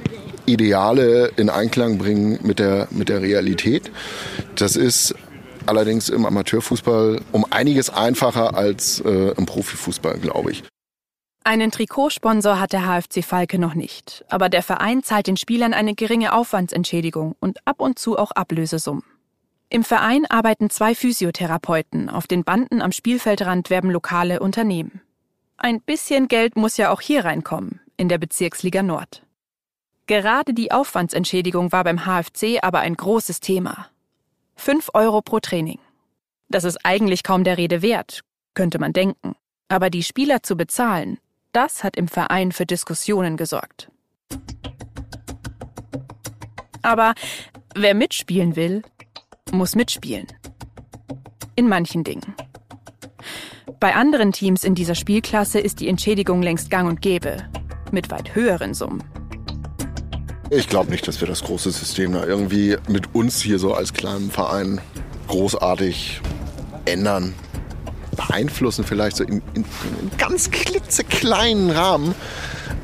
Ideale 0.47 1.31
in 1.37 1.51
Einklang 1.51 1.99
bringen 1.99 2.39
mit 2.41 2.57
der, 2.57 2.87
mit 2.89 3.09
der 3.09 3.21
Realität. 3.21 3.91
Das 4.55 4.75
ist 4.75 5.13
allerdings 5.67 6.09
im 6.09 6.25
Amateurfußball 6.25 7.21
um 7.31 7.45
einiges 7.49 7.89
einfacher 7.89 8.55
als 8.55 9.01
äh, 9.01 9.33
im 9.37 9.45
Profifußball, 9.45 10.19
glaube 10.19 10.51
ich. 10.51 10.63
Einen 11.43 11.69
Trikotsponsor 11.69 12.59
hat 12.59 12.73
der 12.73 12.87
HFC 12.87 13.23
Falke 13.23 13.59
noch 13.59 13.75
nicht, 13.75 14.25
aber 14.29 14.49
der 14.49 14.63
Verein 14.63 15.03
zahlt 15.03 15.27
den 15.27 15.37
Spielern 15.37 15.73
eine 15.73 15.93
geringe 15.93 16.33
Aufwandsentschädigung 16.33 17.35
und 17.39 17.59
ab 17.65 17.81
und 17.81 17.99
zu 17.99 18.17
auch 18.17 18.31
Ablösesummen. 18.31 19.03
Im 19.69 19.83
Verein 19.83 20.25
arbeiten 20.25 20.69
zwei 20.69 20.95
Physiotherapeuten, 20.95 22.09
auf 22.09 22.25
den 22.25 22.43
Banden 22.43 22.81
am 22.81 22.91
Spielfeldrand 22.91 23.69
werben 23.69 23.91
lokale 23.91 24.39
Unternehmen. 24.39 25.01
Ein 25.57 25.81
bisschen 25.81 26.27
Geld 26.27 26.55
muss 26.55 26.77
ja 26.77 26.91
auch 26.91 27.01
hier 27.01 27.25
reinkommen, 27.25 27.79
in 27.95 28.09
der 28.09 28.17
Bezirksliga 28.17 28.81
Nord. 28.81 29.21
Gerade 30.07 30.53
die 30.53 30.71
Aufwandsentschädigung 30.71 31.71
war 31.71 31.83
beim 31.83 32.05
HFC 32.05 32.59
aber 32.61 32.79
ein 32.79 32.95
großes 32.95 33.39
Thema. 33.39 33.87
Fünf 34.55 34.89
Euro 34.93 35.21
pro 35.21 35.39
Training. 35.39 35.79
Das 36.49 36.63
ist 36.63 36.79
eigentlich 36.83 37.23
kaum 37.23 37.43
der 37.43 37.57
Rede 37.57 37.81
wert, 37.81 38.21
könnte 38.53 38.79
man 38.79 38.93
denken. 38.93 39.35
Aber 39.67 39.89
die 39.89 40.03
Spieler 40.03 40.43
zu 40.43 40.55
bezahlen, 40.55 41.19
das 41.51 41.83
hat 41.83 41.95
im 41.97 42.07
Verein 42.07 42.51
für 42.51 42.65
Diskussionen 42.65 43.37
gesorgt. 43.37 43.91
Aber 46.81 47.13
wer 47.75 47.95
mitspielen 47.95 48.55
will, 48.55 48.83
muss 49.51 49.75
mitspielen. 49.75 50.27
In 51.55 51.67
manchen 51.67 52.03
Dingen. 52.03 52.35
Bei 53.79 53.95
anderen 53.95 54.31
Teams 54.31 54.63
in 54.63 54.75
dieser 54.75 54.95
Spielklasse 54.95 55.59
ist 55.59 55.79
die 55.79 55.87
Entschädigung 55.87 56.41
längst 56.41 56.69
gang 56.69 56.87
und 56.87 57.01
gäbe, 57.01 57.37
mit 57.91 58.09
weit 58.11 58.35
höheren 58.35 58.73
Summen. 58.73 59.03
Ich 60.51 60.69
glaube 60.69 60.91
nicht, 60.91 61.07
dass 61.07 61.21
wir 61.21 61.27
das 61.27 61.43
große 61.43 61.71
System 61.71 62.13
da 62.13 62.25
irgendwie 62.25 62.77
mit 62.87 63.15
uns 63.15 63.41
hier 63.41 63.57
so 63.57 63.73
als 63.73 63.93
kleinen 63.93 64.29
Verein 64.29 64.79
großartig 65.27 66.21
ändern. 66.85 67.33
Beeinflussen 68.15 68.85
vielleicht 68.85 69.17
so 69.17 69.23
in, 69.23 69.41
in, 69.53 69.65
in 69.65 70.11
ganz 70.17 70.51
klitzekleinen 70.51 71.71
Rahmen. 71.71 72.15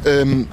Ähm, 0.06 0.48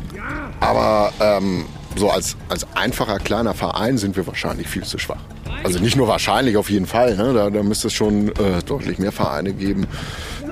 aber 0.60 1.12
ähm, 1.20 1.64
so 1.96 2.10
als, 2.10 2.36
als 2.48 2.66
einfacher 2.76 3.18
kleiner 3.18 3.54
Verein 3.54 3.96
sind 3.98 4.16
wir 4.16 4.26
wahrscheinlich 4.26 4.68
viel 4.68 4.84
zu 4.84 4.98
schwach. 4.98 5.22
Also 5.64 5.80
nicht 5.80 5.96
nur 5.96 6.06
wahrscheinlich, 6.06 6.56
auf 6.56 6.70
jeden 6.70 6.86
Fall. 6.86 7.16
Ne? 7.16 7.32
Da, 7.32 7.50
da 7.50 7.62
müsste 7.62 7.88
es 7.88 7.94
schon 7.94 8.28
äh, 8.28 8.62
deutlich 8.64 8.98
mehr 8.98 9.12
Vereine 9.12 9.54
geben, 9.54 9.86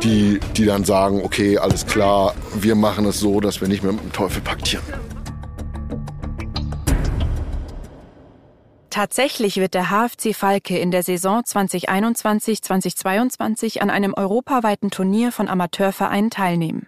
die, 0.02 0.40
die 0.56 0.64
dann 0.64 0.84
sagen, 0.84 1.20
okay, 1.22 1.58
alles 1.58 1.86
klar, 1.86 2.34
wir 2.54 2.74
machen 2.74 3.04
es 3.04 3.20
so, 3.20 3.40
dass 3.40 3.60
wir 3.60 3.68
nicht 3.68 3.82
mehr 3.82 3.92
mit 3.92 4.02
dem 4.02 4.12
Teufel 4.12 4.40
paktieren. 4.40 4.84
Tatsächlich 8.96 9.58
wird 9.58 9.74
der 9.74 9.90
HFC 9.90 10.34
Falke 10.34 10.78
in 10.78 10.90
der 10.90 11.02
Saison 11.02 11.42
2021-2022 11.42 13.80
an 13.80 13.90
einem 13.90 14.14
europaweiten 14.14 14.90
Turnier 14.90 15.32
von 15.32 15.48
Amateurvereinen 15.48 16.30
teilnehmen. 16.30 16.86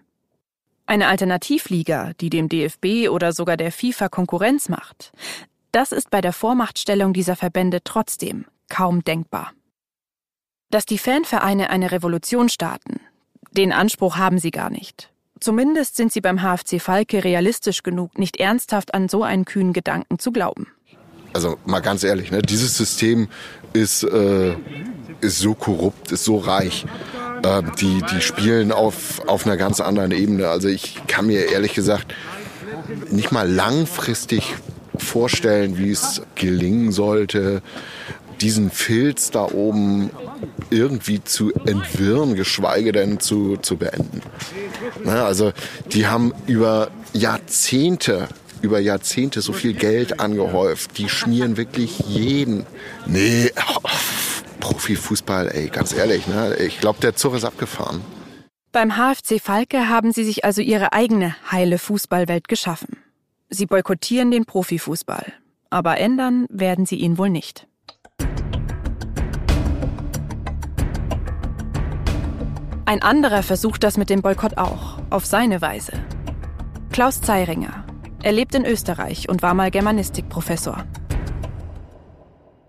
Eine 0.86 1.08
Alternativliga, 1.08 2.14
die 2.18 2.30
dem 2.30 2.48
DFB 2.48 3.10
oder 3.10 3.34
sogar 3.34 3.58
der 3.58 3.72
FIFA 3.72 4.08
Konkurrenz 4.08 4.70
macht, 4.70 5.12
das 5.70 5.92
ist 5.92 6.08
bei 6.08 6.22
der 6.22 6.32
Vormachtstellung 6.32 7.12
dieser 7.12 7.36
Verbände 7.36 7.80
trotzdem 7.84 8.46
kaum 8.70 9.04
denkbar. 9.04 9.52
Dass 10.70 10.86
die 10.86 10.96
Fanvereine 10.96 11.68
eine 11.68 11.92
Revolution 11.92 12.48
starten, 12.48 13.00
den 13.50 13.70
Anspruch 13.70 14.16
haben 14.16 14.38
sie 14.38 14.50
gar 14.50 14.70
nicht. 14.70 15.12
Zumindest 15.40 15.96
sind 15.96 16.10
sie 16.10 16.22
beim 16.22 16.40
HFC 16.40 16.80
Falke 16.80 17.22
realistisch 17.22 17.82
genug, 17.82 18.18
nicht 18.18 18.38
ernsthaft 18.38 18.94
an 18.94 19.10
so 19.10 19.24
einen 19.24 19.44
kühnen 19.44 19.74
Gedanken 19.74 20.18
zu 20.18 20.32
glauben 20.32 20.68
also 21.38 21.56
mal 21.66 21.78
ganz 21.78 22.02
ehrlich, 22.02 22.32
ne, 22.32 22.42
dieses 22.42 22.76
System 22.76 23.28
ist, 23.72 24.02
äh, 24.02 24.56
ist 25.20 25.38
so 25.38 25.54
korrupt, 25.54 26.10
ist 26.10 26.24
so 26.24 26.38
reich. 26.38 26.84
Äh, 27.44 27.62
die, 27.80 28.02
die 28.12 28.20
spielen 28.20 28.72
auf, 28.72 29.22
auf 29.28 29.46
einer 29.46 29.56
ganz 29.56 29.78
anderen 29.80 30.10
Ebene. 30.10 30.48
Also 30.48 30.66
ich 30.66 31.00
kann 31.06 31.28
mir 31.28 31.52
ehrlich 31.52 31.74
gesagt 31.74 32.12
nicht 33.12 33.30
mal 33.30 33.48
langfristig 33.48 34.56
vorstellen, 34.96 35.78
wie 35.78 35.92
es 35.92 36.22
gelingen 36.34 36.90
sollte, 36.90 37.62
diesen 38.40 38.72
Filz 38.72 39.30
da 39.30 39.44
oben 39.44 40.10
irgendwie 40.70 41.22
zu 41.22 41.52
entwirren, 41.52 42.34
geschweige 42.34 42.90
denn 42.90 43.20
zu, 43.20 43.58
zu 43.58 43.76
beenden. 43.76 44.22
Ne, 45.04 45.22
also 45.22 45.52
die 45.92 46.08
haben 46.08 46.32
über 46.48 46.90
Jahrzehnte 47.12 48.26
über 48.62 48.78
Jahrzehnte 48.80 49.40
so 49.40 49.52
viel 49.52 49.74
Geld 49.74 50.20
angehäuft. 50.20 50.98
Die 50.98 51.08
schmieren 51.08 51.56
wirklich 51.56 52.00
jeden. 52.00 52.66
Nee, 53.06 53.50
Profifußball, 54.60 55.48
ey, 55.48 55.68
ganz 55.68 55.92
ehrlich, 55.92 56.26
ne? 56.26 56.56
Ich 56.56 56.80
glaube, 56.80 57.00
der 57.00 57.16
Zug 57.16 57.34
ist 57.34 57.44
abgefahren. 57.44 58.00
Beim 58.72 58.96
HFC 58.96 59.40
Falke 59.40 59.88
haben 59.88 60.12
sie 60.12 60.24
sich 60.24 60.44
also 60.44 60.60
ihre 60.60 60.92
eigene 60.92 61.34
heile 61.50 61.78
Fußballwelt 61.78 62.48
geschaffen. 62.48 62.98
Sie 63.48 63.66
boykottieren 63.66 64.30
den 64.30 64.44
Profifußball. 64.44 65.32
Aber 65.70 65.98
ändern 65.98 66.46
werden 66.50 66.86
sie 66.86 66.96
ihn 66.96 67.18
wohl 67.18 67.30
nicht. 67.30 67.66
Ein 72.84 73.02
anderer 73.02 73.42
versucht 73.42 73.84
das 73.84 73.98
mit 73.98 74.08
dem 74.08 74.22
Boykott 74.22 74.56
auch, 74.56 74.98
auf 75.10 75.26
seine 75.26 75.60
Weise. 75.60 75.92
Klaus 76.90 77.20
Zeiringer, 77.20 77.84
er 78.22 78.32
lebt 78.32 78.54
in 78.54 78.64
Österreich 78.64 79.28
und 79.28 79.42
war 79.42 79.54
mal 79.54 79.70
Germanistikprofessor. 79.70 80.84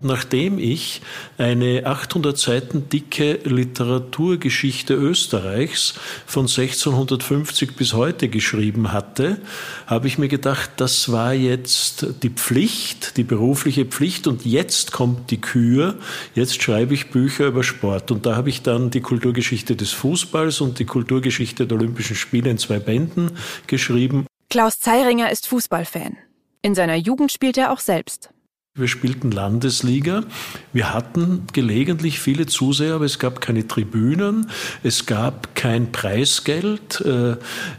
Nachdem 0.02 0.58
ich 0.58 1.02
eine 1.36 1.84
800 1.84 2.38
Seiten 2.38 2.88
dicke 2.88 3.38
Literaturgeschichte 3.44 4.94
Österreichs 4.94 5.94
von 6.24 6.44
1650 6.46 7.76
bis 7.76 7.92
heute 7.92 8.30
geschrieben 8.30 8.92
hatte, 8.92 9.42
habe 9.86 10.06
ich 10.06 10.16
mir 10.16 10.28
gedacht, 10.28 10.70
das 10.78 11.12
war 11.12 11.34
jetzt 11.34 12.06
die 12.22 12.30
Pflicht, 12.30 13.18
die 13.18 13.24
berufliche 13.24 13.84
Pflicht 13.84 14.26
und 14.26 14.46
jetzt 14.46 14.90
kommt 14.90 15.30
die 15.30 15.40
Kür, 15.40 15.96
jetzt 16.34 16.62
schreibe 16.62 16.94
ich 16.94 17.10
Bücher 17.10 17.48
über 17.48 17.62
Sport. 17.62 18.10
Und 18.10 18.24
da 18.24 18.36
habe 18.36 18.48
ich 18.48 18.62
dann 18.62 18.90
die 18.90 19.02
Kulturgeschichte 19.02 19.76
des 19.76 19.90
Fußballs 19.90 20.62
und 20.62 20.78
die 20.78 20.86
Kulturgeschichte 20.86 21.66
der 21.66 21.76
Olympischen 21.76 22.16
Spiele 22.16 22.48
in 22.48 22.56
zwei 22.56 22.78
Bänden 22.78 23.32
geschrieben 23.66 24.24
Klaus 24.52 24.80
Zeiringer 24.80 25.30
ist 25.30 25.46
Fußballfan. 25.46 26.16
In 26.60 26.74
seiner 26.74 26.96
Jugend 26.96 27.30
spielt 27.30 27.56
er 27.56 27.70
auch 27.70 27.78
selbst. 27.78 28.30
Wir 28.74 28.88
spielten 28.88 29.30
Landesliga. 29.30 30.24
Wir 30.72 30.92
hatten 30.92 31.46
gelegentlich 31.52 32.18
viele 32.18 32.46
Zuseher, 32.46 32.96
aber 32.96 33.04
es 33.04 33.20
gab 33.20 33.40
keine 33.40 33.68
Tribünen, 33.68 34.50
es 34.82 35.06
gab 35.06 35.54
kein 35.54 35.92
Preisgeld. 35.92 37.00
Äh, 37.02 37.36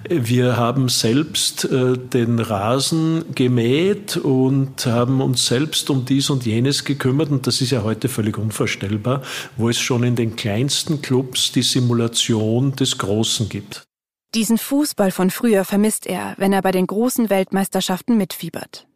wir 0.10 0.56
haben 0.56 0.88
selbst 0.88 1.66
äh, 1.66 1.98
den 1.98 2.40
Rasen 2.40 3.36
gemäht 3.36 4.16
und 4.16 4.86
haben 4.86 5.20
uns 5.20 5.48
selbst 5.48 5.90
um 5.90 6.06
dies 6.06 6.30
und 6.30 6.46
jenes 6.46 6.86
gekümmert. 6.86 7.32
Und 7.32 7.48
das 7.48 7.60
ist 7.60 7.72
ja 7.72 7.84
heute 7.84 8.08
völlig 8.08 8.38
unvorstellbar, 8.38 9.24
wo 9.58 9.68
es 9.68 9.78
schon 9.78 10.04
in 10.04 10.16
den 10.16 10.38
kleinsten 10.38 11.02
Clubs 11.02 11.52
die 11.52 11.64
Simulation 11.64 12.78
des 12.78 12.98
Großen 12.98 13.50
gibt. 13.50 13.91
Diesen 14.34 14.58
Fußball 14.58 15.12
von 15.12 15.30
früher 15.30 15.66
vermisst 15.66 16.08
er, 16.08 16.36
wenn 16.38 16.54
er 16.54 16.62
bei 16.62 16.72
den 16.72 16.88
großen 16.88 17.30
Weltmeisterschaften 17.30 18.16
mitfiebert. 18.16 18.88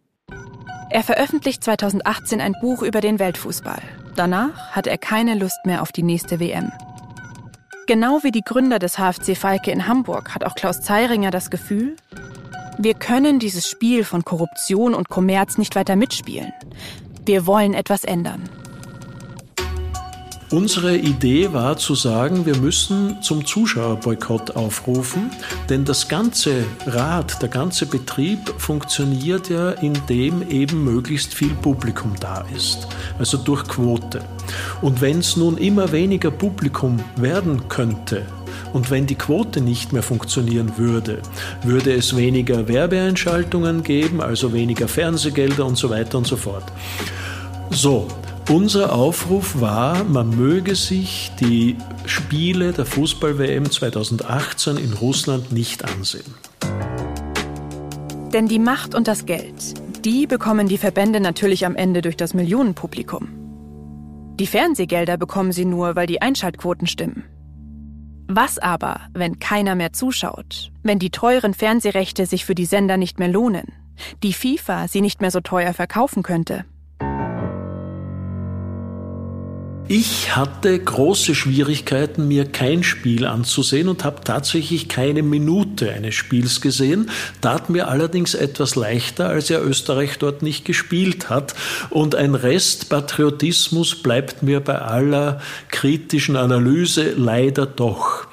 Er 0.90 1.04
veröffentlicht 1.04 1.62
2018 1.62 2.40
ein 2.40 2.56
Buch 2.62 2.82
über 2.82 3.02
den 3.02 3.20
Weltfußball. 3.20 3.82
Danach 4.16 4.72
hat 4.72 4.88
er 4.88 4.98
keine 4.98 5.36
Lust 5.36 5.58
mehr 5.66 5.82
auf 5.82 5.92
die 5.92 6.04
nächste 6.04 6.40
WM. 6.40 6.72
Genau 7.86 8.24
wie 8.24 8.32
die 8.32 8.44
Gründer 8.46 8.80
des 8.80 8.98
HFC 8.98 9.36
Falke 9.36 9.72
in 9.72 9.90
Hamburg 9.90 10.34
hat 10.34 10.46
auch 10.46 10.56
Klaus 10.56 10.80
Zeiringer 10.80 11.32
das 11.32 11.50
Gefühl, 11.50 11.98
wir 12.78 12.94
können 12.94 13.40
dieses 13.40 13.68
Spiel 13.68 14.06
von 14.06 14.24
Korruption 14.24 14.94
und 14.94 15.10
Kommerz 15.10 15.58
nicht 15.58 15.76
weiter 15.76 15.98
mitspielen. 15.98 16.54
Wir 17.26 17.46
wollen 17.46 17.74
etwas 17.74 18.06
ändern. 18.06 18.50
Unsere 20.52 20.96
Idee 20.96 21.54
war 21.54 21.76
zu 21.78 21.96
sagen, 21.96 22.46
wir 22.46 22.56
müssen 22.58 23.20
zum 23.24 23.46
Zuschauerboykott 23.46 24.56
aufrufen, 24.56 25.32
denn 25.70 25.86
das 25.86 26.08
ganze 26.08 26.66
Rad, 26.86 27.42
der 27.42 27.50
ganze 27.50 27.88
Betrieb 27.88 28.54
funktioniert 28.60 29.50
ja, 29.50 29.72
indem 29.72 30.48
eben 30.48 30.84
möglichst 30.84 31.34
viel 31.34 31.56
Publikum 31.56 32.14
da 32.20 32.46
ist, 32.56 32.88
also 33.18 33.38
durch 33.38 33.64
Quote. 33.68 34.22
Und 34.82 35.02
wenn 35.02 35.20
es 35.20 35.36
nun 35.36 35.58
immer 35.58 35.92
weniger 35.92 36.30
Publikum 36.30 37.00
werden 37.16 37.68
könnte, 37.68 38.28
und 38.72 38.92
wenn 38.92 39.08
die 39.08 39.16
Quote 39.16 39.62
nicht 39.62 39.94
mehr 39.94 40.04
funktionieren 40.04 40.74
würde, 40.78 41.22
würde 41.64 41.94
es 41.94 42.16
weniger 42.16 42.68
Werbeeinschaltungen 42.68 43.84
geben, 43.84 44.22
also 44.22 44.54
weniger 44.54 44.90
Fernsehgelder 44.90 45.66
und 45.66 45.78
so 45.78 45.90
weiter 45.90 46.18
und 46.18 46.28
so 46.28 46.36
fort. 46.36 46.66
So, 47.70 48.10
unser 48.50 48.94
Aufruf 48.94 49.60
war, 49.60 50.04
man 50.04 50.36
möge 50.36 50.76
sich 50.76 51.32
die 51.40 51.78
Spiele 52.06 52.74
der 52.74 52.86
Fußball-WM 52.86 53.70
2018 53.70 54.78
in 54.78 54.94
Russland 54.94 55.52
nicht 55.52 55.84
ansehen. 55.84 56.34
Denn 58.34 58.48
die 58.48 58.60
Macht 58.60 58.96
und 58.96 59.08
das 59.08 59.26
Geld, 59.26 59.76
die 60.06 60.28
bekommen 60.28 60.68
die 60.68 60.78
Verbände 60.78 61.20
natürlich 61.20 61.66
am 61.66 61.76
Ende 61.76 62.02
durch 62.02 62.18
das 62.18 62.34
Millionenpublikum. 62.34 63.30
Die 64.40 64.48
Fernsehgelder 64.48 65.18
bekommen 65.18 65.52
sie 65.52 65.66
nur, 65.66 65.96
weil 65.96 66.08
die 66.08 66.22
Einschaltquoten 66.22 66.88
stimmen. 66.88 67.24
Was 68.28 68.58
aber, 68.58 69.02
wenn 69.14 69.40
keiner 69.40 69.76
mehr 69.76 69.94
zuschaut, 69.94 70.72
wenn 70.84 71.00
die 71.00 71.12
teuren 71.12 71.54
Fernsehrechte 71.54 72.26
sich 72.26 72.44
für 72.44 72.56
die 72.56 72.66
Sender 72.66 72.98
nicht 72.98 73.20
mehr 73.20 73.30
lohnen, 73.30 73.72
die 74.24 74.34
FIFA 74.34 74.88
sie 74.88 75.02
nicht 75.02 75.22
mehr 75.22 75.32
so 75.32 75.40
teuer 75.40 75.74
verkaufen 75.74 76.22
könnte? 76.22 76.66
Ich 79.88 80.36
hatte 80.36 80.80
große 80.80 81.36
Schwierigkeiten, 81.36 82.28
mir 82.28 82.46
kein 82.46 82.82
Spiel 82.82 83.28
anzusehen 83.28 83.88
und 83.88 84.04
habe 84.04 84.22
tatsächlich 84.24 84.90
keine 84.90 85.22
Minute 85.22 85.92
eines 85.92 86.16
Spiels 86.16 86.60
gesehen. 86.60 87.12
Tat 87.42 87.70
mir 87.70 87.88
allerdings 87.88 88.34
etwas 88.34 88.76
leichter, 88.76 89.30
als 89.30 89.50
ja 89.50 89.60
Österreich 89.60 90.18
dort 90.18 90.42
nicht 90.42 90.66
gespielt 90.66 91.30
hat. 91.30 91.54
Und 91.92 92.16
ein 92.16 92.34
Rest 92.34 92.90
Patriotismus 92.90 94.02
bleibt 94.02 94.42
mir 94.42 94.60
bei 94.60 94.80
aller 94.80 95.40
kritischen 95.70 96.36
Analyse 96.36 97.12
leider 97.12 97.68
doch. 97.68 98.26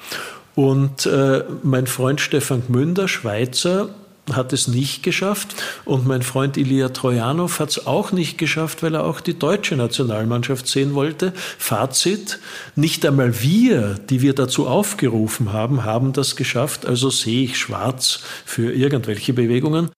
Und 0.55 1.05
äh, 1.05 1.43
mein 1.61 1.85
Freund 1.85 2.19
Stefan 2.19 2.63
Gmünder, 2.65 3.07
Schweizer, 3.07 3.89
hat 4.31 4.53
es 4.53 4.67
nicht 4.67 5.03
geschafft 5.03 5.55
und 5.85 6.07
mein 6.07 6.21
Freund 6.21 6.55
Ilya 6.57 6.89
Trojanow 6.89 7.59
hat 7.59 7.69
es 7.69 7.85
auch 7.85 8.11
nicht 8.11 8.37
geschafft, 8.37 8.81
weil 8.81 8.95
er 8.95 9.03
auch 9.03 9.19
die 9.19 9.37
deutsche 9.37 9.75
Nationalmannschaft 9.75 10.67
sehen 10.67 10.93
wollte. 10.93 11.33
Fazit, 11.35 12.39
nicht 12.75 13.05
einmal 13.05 13.41
wir, 13.41 13.95
die 13.95 14.21
wir 14.21 14.33
dazu 14.33 14.67
aufgerufen 14.67 15.51
haben, 15.51 15.83
haben 15.83 16.13
das 16.13 16.35
geschafft, 16.35 16.85
also 16.85 17.09
sehe 17.09 17.43
ich 17.43 17.57
schwarz 17.57 18.21
für 18.45 18.73
irgendwelche 18.73 19.33
Bewegungen. 19.33 19.89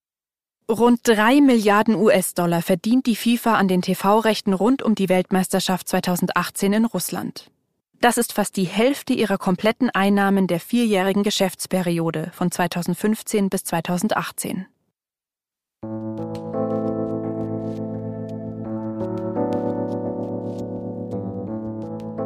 Rund 0.68 0.98
drei 1.04 1.40
Milliarden 1.40 1.94
US-Dollar 1.94 2.60
verdient 2.60 3.06
die 3.06 3.14
FIFA 3.14 3.54
an 3.54 3.68
den 3.68 3.82
TV-Rechten 3.82 4.52
rund 4.52 4.82
um 4.82 4.96
die 4.96 5.08
Weltmeisterschaft 5.08 5.88
2018 5.88 6.72
in 6.72 6.84
Russland. 6.86 7.50
Das 8.00 8.18
ist 8.18 8.34
fast 8.34 8.56
die 8.56 8.64
Hälfte 8.64 9.14
ihrer 9.14 9.38
kompletten 9.38 9.90
Einnahmen 9.90 10.46
der 10.46 10.60
vierjährigen 10.60 11.22
Geschäftsperiode 11.22 12.30
von 12.34 12.50
2015 12.50 13.48
bis 13.48 13.64
2018. 13.64 14.66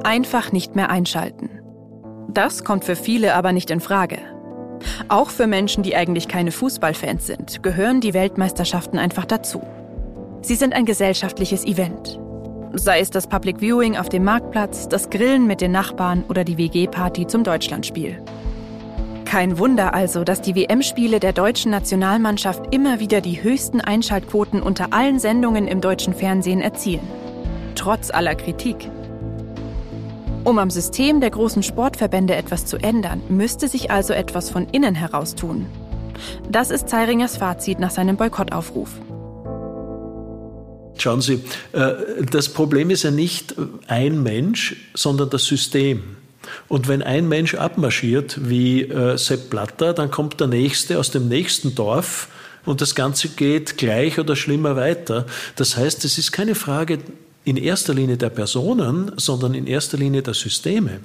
Einfach 0.02 0.50
nicht 0.50 0.74
mehr 0.74 0.90
einschalten. 0.90 1.50
Das 2.28 2.64
kommt 2.64 2.84
für 2.84 2.96
viele 2.96 3.34
aber 3.34 3.52
nicht 3.52 3.70
in 3.70 3.80
Frage. 3.80 4.18
Auch 5.08 5.30
für 5.30 5.46
Menschen, 5.46 5.82
die 5.82 5.94
eigentlich 5.94 6.26
keine 6.26 6.52
Fußballfans 6.52 7.26
sind, 7.26 7.62
gehören 7.62 8.00
die 8.00 8.14
Weltmeisterschaften 8.14 8.98
einfach 8.98 9.24
dazu. 9.24 9.62
Sie 10.42 10.54
sind 10.54 10.72
ein 10.72 10.86
gesellschaftliches 10.86 11.64
Event, 11.64 12.18
Sei 12.72 13.00
es 13.00 13.10
das 13.10 13.26
Public 13.26 13.60
Viewing 13.60 13.96
auf 13.96 14.08
dem 14.08 14.22
Marktplatz, 14.22 14.88
das 14.88 15.10
Grillen 15.10 15.48
mit 15.48 15.60
den 15.60 15.72
Nachbarn 15.72 16.24
oder 16.28 16.44
die 16.44 16.56
WG-Party 16.56 17.26
zum 17.26 17.42
Deutschlandspiel. 17.42 18.22
Kein 19.24 19.58
Wunder 19.58 19.92
also, 19.92 20.22
dass 20.22 20.40
die 20.40 20.54
WM-Spiele 20.54 21.18
der 21.18 21.32
deutschen 21.32 21.72
Nationalmannschaft 21.72 22.72
immer 22.72 23.00
wieder 23.00 23.20
die 23.20 23.42
höchsten 23.42 23.80
Einschaltquoten 23.80 24.62
unter 24.62 24.92
allen 24.92 25.18
Sendungen 25.18 25.66
im 25.66 25.80
deutschen 25.80 26.14
Fernsehen 26.14 26.60
erzielen. 26.60 27.06
Trotz 27.74 28.12
aller 28.12 28.36
Kritik. 28.36 28.88
Um 30.44 30.58
am 30.58 30.70
System 30.70 31.20
der 31.20 31.30
großen 31.30 31.64
Sportverbände 31.64 32.36
etwas 32.36 32.66
zu 32.66 32.76
ändern, 32.76 33.20
müsste 33.28 33.66
sich 33.66 33.90
also 33.90 34.12
etwas 34.12 34.48
von 34.48 34.66
innen 34.70 34.94
heraus 34.94 35.34
tun. 35.34 35.66
Das 36.48 36.70
ist 36.70 36.88
Zeiringers 36.88 37.36
Fazit 37.36 37.80
nach 37.80 37.90
seinem 37.90 38.16
Boykottaufruf. 38.16 38.90
Schauen 41.00 41.20
Sie, 41.20 41.42
äh, 41.72 41.92
das 42.30 42.48
Problem 42.48 42.90
ist 42.90 43.02
ja 43.02 43.10
nicht 43.10 43.54
ein 43.86 44.22
Mensch, 44.22 44.76
sondern 44.94 45.30
das 45.30 45.44
System. 45.44 46.16
Und 46.68 46.88
wenn 46.88 47.02
ein 47.02 47.28
Mensch 47.28 47.54
abmarschiert, 47.54 48.48
wie 48.48 48.82
äh, 48.82 49.16
Sepp 49.16 49.50
Blatter, 49.50 49.92
dann 49.92 50.10
kommt 50.10 50.40
der 50.40 50.46
Nächste 50.46 50.98
aus 50.98 51.10
dem 51.10 51.28
nächsten 51.28 51.74
Dorf 51.74 52.28
und 52.64 52.80
das 52.80 52.94
Ganze 52.94 53.28
geht 53.28 53.78
gleich 53.78 54.18
oder 54.18 54.36
schlimmer 54.36 54.76
weiter. 54.76 55.26
Das 55.56 55.76
heißt, 55.76 56.04
es 56.04 56.18
ist 56.18 56.32
keine 56.32 56.54
Frage 56.54 56.98
in 57.44 57.56
erster 57.56 57.94
Linie 57.94 58.16
der 58.16 58.30
Personen, 58.30 59.12
sondern 59.16 59.54
in 59.54 59.66
erster 59.66 59.96
Linie 59.96 60.22
der 60.22 60.34
Systeme. 60.34 61.00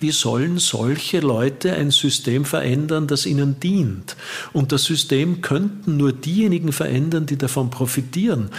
Wie 0.00 0.10
sollen 0.10 0.58
solche 0.58 1.20
Leute 1.20 1.72
ein 1.72 1.90
System 1.90 2.44
verändern, 2.44 3.06
das 3.06 3.26
ihnen 3.26 3.60
dient? 3.60 4.16
Und 4.52 4.72
das 4.72 4.84
System 4.84 5.40
könnten 5.40 5.96
nur 5.96 6.12
diejenigen 6.12 6.72
verändern, 6.72 7.26
die 7.26 7.38
davon 7.38 7.70
profitieren. 7.70 8.50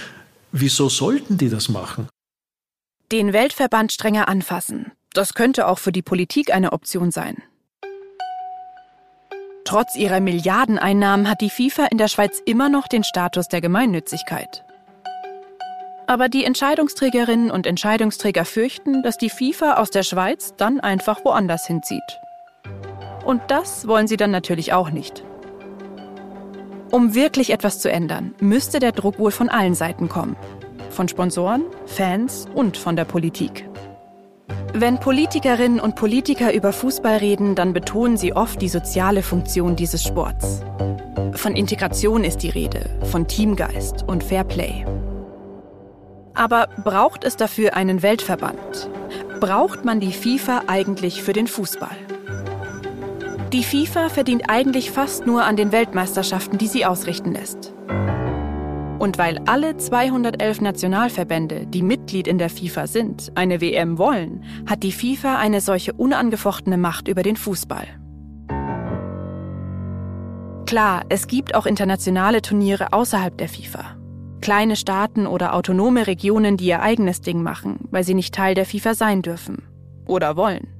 Wieso 0.55 0.87
sollten 0.87 1.39
die 1.39 1.49
das 1.49 1.67
machen? 1.67 2.07
Den 3.11 3.33
Weltverband 3.33 3.91
strenger 3.91 4.27
anfassen. 4.27 4.91
Das 5.11 5.33
könnte 5.33 5.67
auch 5.67 5.79
für 5.79 5.91
die 5.91 6.03
Politik 6.03 6.53
eine 6.53 6.73
Option 6.73 7.09
sein. 7.09 7.41
Trotz 9.65 9.95
ihrer 9.95 10.19
Milliardeneinnahmen 10.19 11.27
hat 11.27 11.41
die 11.41 11.49
FIFA 11.49 11.87
in 11.87 11.97
der 11.97 12.07
Schweiz 12.07 12.39
immer 12.45 12.69
noch 12.69 12.87
den 12.87 13.03
Status 13.03 13.47
der 13.47 13.61
Gemeinnützigkeit. 13.61 14.63
Aber 16.05 16.29
die 16.29 16.45
Entscheidungsträgerinnen 16.45 17.49
und 17.49 17.65
Entscheidungsträger 17.65 18.45
fürchten, 18.45 19.01
dass 19.01 19.17
die 19.17 19.31
FIFA 19.31 19.77
aus 19.77 19.89
der 19.89 20.03
Schweiz 20.03 20.53
dann 20.55 20.79
einfach 20.79 21.25
woanders 21.25 21.65
hinzieht. 21.65 22.19
Und 23.25 23.41
das 23.47 23.87
wollen 23.87 24.07
sie 24.07 24.17
dann 24.17 24.31
natürlich 24.31 24.71
auch 24.71 24.91
nicht. 24.91 25.23
Um 26.93 27.15
wirklich 27.15 27.49
etwas 27.49 27.79
zu 27.79 27.89
ändern, 27.89 28.35
müsste 28.39 28.77
der 28.77 28.91
Druck 28.91 29.17
wohl 29.17 29.31
von 29.31 29.49
allen 29.49 29.73
Seiten 29.73 30.09
kommen. 30.09 30.35
Von 30.91 31.07
Sponsoren, 31.07 31.63
Fans 31.87 32.45
und 32.53 32.77
von 32.77 32.95
der 32.95 33.03
Politik. 33.03 33.67
Wenn 34.75 34.99
Politikerinnen 34.99 35.79
und 35.79 35.95
Politiker 35.95 36.53
über 36.53 36.71
Fußball 36.71 37.17
reden, 37.17 37.55
dann 37.55 37.73
betonen 37.73 38.15
sie 38.15 38.33
oft 38.33 38.61
die 38.61 38.69
soziale 38.69 39.23
Funktion 39.23 39.75
dieses 39.75 40.03
Sports. 40.03 40.61
Von 41.33 41.55
Integration 41.55 42.23
ist 42.23 42.43
die 42.43 42.49
Rede, 42.49 42.87
von 43.09 43.27
Teamgeist 43.27 44.07
und 44.07 44.23
Fairplay. 44.23 44.85
Aber 46.35 46.67
braucht 46.83 47.23
es 47.23 47.37
dafür 47.37 47.75
einen 47.75 48.03
Weltverband? 48.03 48.87
Braucht 49.39 49.83
man 49.83 49.99
die 49.99 50.13
FIFA 50.13 50.65
eigentlich 50.67 51.23
für 51.23 51.33
den 51.33 51.47
Fußball? 51.47 52.12
Die 53.53 53.63
FIFA 53.63 54.09
verdient 54.09 54.49
eigentlich 54.49 54.89
fast 54.89 55.27
nur 55.27 55.45
an 55.45 55.55
den 55.55 55.71
Weltmeisterschaften, 55.71 56.57
die 56.57 56.65
sie 56.65 56.87
ausrichten 56.87 57.33
lässt. 57.33 57.71
Und 58.97 59.19
weil 59.19 59.37
alle 59.45 59.77
211 59.77 60.61
Nationalverbände, 60.61 61.67
die 61.67 61.83
Mitglied 61.83 62.27
in 62.27 62.39
der 62.39 62.49
FIFA 62.49 62.87
sind, 62.87 63.31
eine 63.35 63.61
WM 63.61 63.99
wollen, 63.99 64.43
hat 64.65 64.81
die 64.81 64.91
FIFA 64.91 65.37
eine 65.37 65.61
solche 65.61 65.93
unangefochtene 65.93 66.79
Macht 66.79 67.07
über 67.07 67.21
den 67.21 67.35
Fußball. 67.35 67.85
Klar, 70.65 71.03
es 71.09 71.27
gibt 71.27 71.53
auch 71.53 71.67
internationale 71.67 72.41
Turniere 72.41 72.91
außerhalb 72.91 73.37
der 73.37 73.49
FIFA. 73.49 73.97
Kleine 74.41 74.75
Staaten 74.75 75.27
oder 75.27 75.53
autonome 75.53 76.07
Regionen, 76.07 76.57
die 76.57 76.65
ihr 76.65 76.81
eigenes 76.81 77.21
Ding 77.21 77.43
machen, 77.43 77.81
weil 77.91 78.03
sie 78.03 78.15
nicht 78.15 78.33
Teil 78.33 78.55
der 78.55 78.65
FIFA 78.65 78.95
sein 78.95 79.21
dürfen. 79.21 79.61
Oder 80.07 80.37
wollen. 80.37 80.72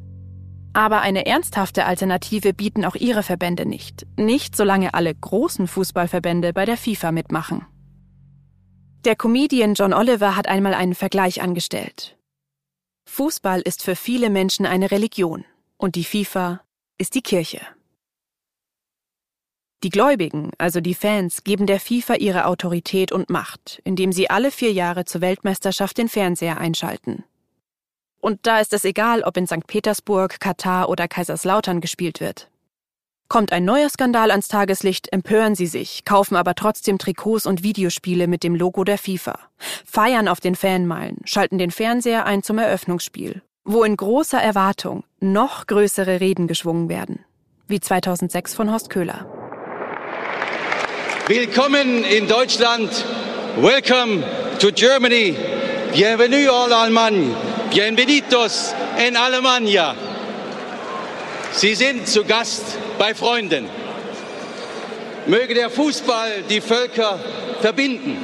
Aber 0.74 1.02
eine 1.02 1.28
ernsthafte 1.28 1.86
Alternative 1.86 2.54
bieten 2.54 2.84
auch 2.84 2.96
ihre 2.96 3.22
Verbände 3.22 3.66
nicht. 3.66 4.08
Nicht 4.18 4.56
solange 4.56 4.96
alle 4.96 5.14
großen 5.14 5.68
Fußballverbände 5.68 6.52
bei 6.52 6.66
der 6.66 6.78
FIFA 6.78 7.12
mitmachen. 7.12 7.66
Der 9.06 9.16
Comedian 9.16 9.76
John 9.76 9.94
Oliver 9.94 10.36
hat 10.36 10.48
einmal 10.48 10.74
einen 10.74 10.96
Vergleich 10.96 11.42
angestellt. 11.42 12.18
Fußball 13.06 13.62
ist 13.62 13.84
für 13.84 13.96
viele 13.96 14.30
Menschen 14.30 14.66
eine 14.66 14.90
Religion 14.90 15.46
und 15.78 15.96
die 15.96 16.06
FIFA 16.06 16.62
ist 16.98 17.14
die 17.14 17.22
Kirche. 17.22 17.62
Die 19.84 19.90
Gläubigen, 19.90 20.52
also 20.58 20.80
die 20.80 20.94
Fans, 20.94 21.44
geben 21.44 21.68
der 21.68 21.82
FIFA 21.82 22.16
ihre 22.16 22.46
Autorität 22.46 23.12
und 23.12 23.30
Macht, 23.30 23.82
indem 23.84 24.14
sie 24.14 24.30
alle 24.30 24.50
vier 24.50 24.72
Jahre 24.72 25.04
zur 25.04 25.20
Weltmeisterschaft 25.20 25.98
den 25.98 26.08
Fernseher 26.08 26.58
einschalten. 26.58 27.26
Und 28.24 28.40
da 28.44 28.62
ist 28.62 28.72
es 28.72 28.86
egal, 28.86 29.24
ob 29.24 29.36
in 29.36 29.48
St. 29.48 29.68
Petersburg, 29.68 30.40
Katar 30.40 30.88
oder 30.88 31.10
Kaiserslautern 31.10 31.82
gespielt 31.82 32.22
wird. 32.22 32.48
Kommt 33.28 33.52
ein 33.52 33.66
neuer 33.66 33.90
Skandal 33.90 34.32
ans 34.32 34.48
Tageslicht, 34.48 35.12
empören 35.12 35.56
sie 35.56 35.68
sich, 35.68 36.06
kaufen 36.06 36.38
aber 36.38 36.56
trotzdem 36.56 36.98
Trikots 36.98 37.46
und 37.46 37.64
Videospiele 37.64 38.28
mit 38.28 38.44
dem 38.44 38.56
Logo 38.56 38.86
der 38.86 38.98
FIFA, 38.98 39.38
feiern 39.86 40.30
auf 40.30 40.40
den 40.40 40.56
Fanmeilen, 40.56 41.18
schalten 41.26 41.58
den 41.58 41.70
Fernseher 41.70 42.26
ein 42.26 42.44
zum 42.44 42.60
Eröffnungsspiel, 42.60 43.42
wo 43.66 43.84
in 43.84 43.98
großer 43.98 44.42
Erwartung 44.42 45.04
noch 45.20 45.68
größere 45.68 46.22
Reden 46.22 46.48
geschwungen 46.48 46.88
werden, 46.88 47.26
wie 47.68 47.82
2006 47.82 48.54
von 48.54 48.72
Horst 48.72 48.90
Köhler. 48.90 49.28
Willkommen 51.28 52.06
in 52.06 52.30
Deutschland. 52.30 52.90
Welcome 53.58 54.24
to 54.60 54.72
Germany. 54.72 55.36
Bienvenue 55.92 56.48
en 56.48 56.72
Allemagne. 56.72 57.53
Bienvenidos 57.74 58.72
en 59.00 59.18
Alemania. 59.18 59.96
Sie 61.54 61.74
sind 61.74 62.08
zu 62.08 62.24
Gast 62.24 62.78
bei 63.00 63.16
Freunden. 63.16 63.68
Möge 65.26 65.56
der 65.56 65.72
Fußball 65.72 66.44
die 66.48 66.62
Völker 66.62 67.18
verbinden. 67.62 68.16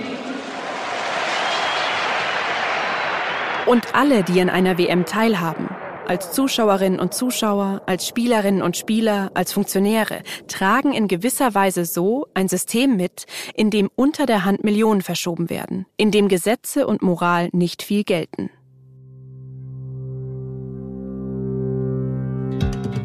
Und 3.66 3.95
alle, 3.95 4.22
die 4.22 4.39
an 4.39 4.52
einer 4.52 4.78
WM 4.78 5.06
teilhaben, 5.06 5.68
als 6.06 6.32
Zuschauerinnen 6.32 7.00
und 7.00 7.16
Zuschauer, 7.16 7.82
als 7.88 8.08
Spielerinnen 8.08 8.62
und 8.62 8.78
Spieler, 8.78 9.32
als 9.34 9.52
Funktionäre, 9.52 10.22
tragen 10.47 10.93
in 10.93 11.08
gewisser 11.08 11.56
Weise 11.56 11.86
so 11.86 12.28
ein 12.36 12.50
System 12.50 12.97
mit, 12.97 13.26
in 13.56 13.72
dem 13.72 13.89
unter 13.95 14.28
der 14.28 14.45
Hand 14.45 14.64
Millionen 14.64 15.02
verschoben 15.02 15.50
werden, 15.50 15.88
in 15.97 16.12
dem 16.12 16.28
Gesetze 16.28 16.86
und 16.86 17.02
Moral 17.02 17.50
nicht 17.52 17.82
viel 17.82 18.04
gelten. 18.04 18.52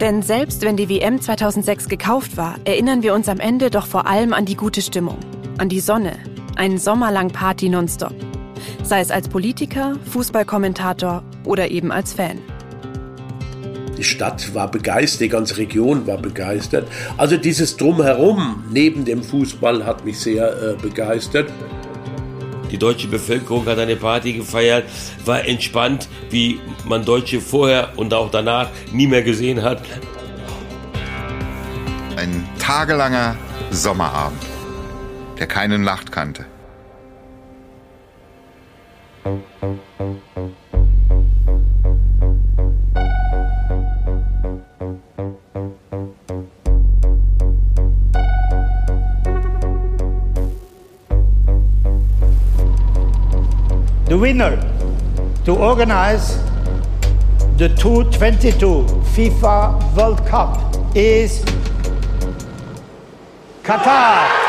Denn 0.01 0.23
selbst 0.23 0.63
wenn 0.63 0.77
die 0.77 0.89
WM 0.89 1.21
2006 1.21 1.89
gekauft 1.89 2.37
war, 2.37 2.57
erinnern 2.65 3.03
wir 3.05 3.15
uns 3.15 3.29
am 3.29 3.39
Ende 3.39 3.71
doch 3.71 3.87
vor 3.87 4.07
allem 4.07 4.33
an 4.33 4.45
die 4.45 4.57
gute 4.57 4.83
Stimmung, 4.83 5.19
an 5.59 5.69
die 5.69 5.79
Sonne, 5.79 6.15
einen 6.57 6.79
Sommer 6.79 7.13
lang 7.13 7.31
Party 7.31 7.69
nonstop. 7.69 8.15
Sei 8.83 9.01
es 9.01 9.13
als 9.13 9.29
Politiker, 9.29 9.95
Fußballkommentator 10.11 11.23
oder 11.45 11.71
eben 11.71 11.93
als 11.93 12.13
Fan. 12.13 12.39
Die 13.97 14.03
Stadt 14.03 14.53
war 14.53 14.69
begeistert, 14.69 15.21
die 15.21 15.29
ganze 15.29 15.59
Region 15.59 16.09
war 16.09 16.19
begeistert. 16.19 16.89
Also 17.17 17.37
dieses 17.37 17.77
Drumherum 17.77 18.65
neben 18.71 19.05
dem 19.05 19.23
Fußball 19.23 19.87
hat 19.87 20.05
mich 20.05 20.19
sehr 20.19 20.49
äh, 20.61 20.75
begeistert. 20.83 21.49
Die 22.75 22.79
deutsche 22.81 23.07
Bevölkerung 23.07 23.65
hat 23.67 23.79
eine 23.79 23.95
Party 23.95 24.33
gefeiert, 24.33 24.87
war 25.25 25.45
entspannt, 25.45 26.09
wie 26.31 26.59
man 26.85 27.05
Deutsche 27.05 27.41
vorher 27.41 27.93
und 27.95 28.13
auch 28.13 28.33
danach 28.33 28.69
nie 28.91 29.07
mehr 29.07 29.23
gesehen 29.23 29.63
hat. 29.63 29.81
Ein 32.17 32.49
tagelanger 32.59 33.37
Sommerabend, 33.71 34.43
der 35.39 35.47
keine 35.47 35.79
Nacht 35.79 36.11
kannte. 36.11 36.47
Winner 54.35 54.57
to 55.45 55.53
organize 55.57 56.37
the 57.57 57.69
2022 57.79 58.85
FIFA 59.15 59.97
World 59.97 60.27
Cup 60.27 60.75
is 60.97 61.45
Qatar. 63.63 64.44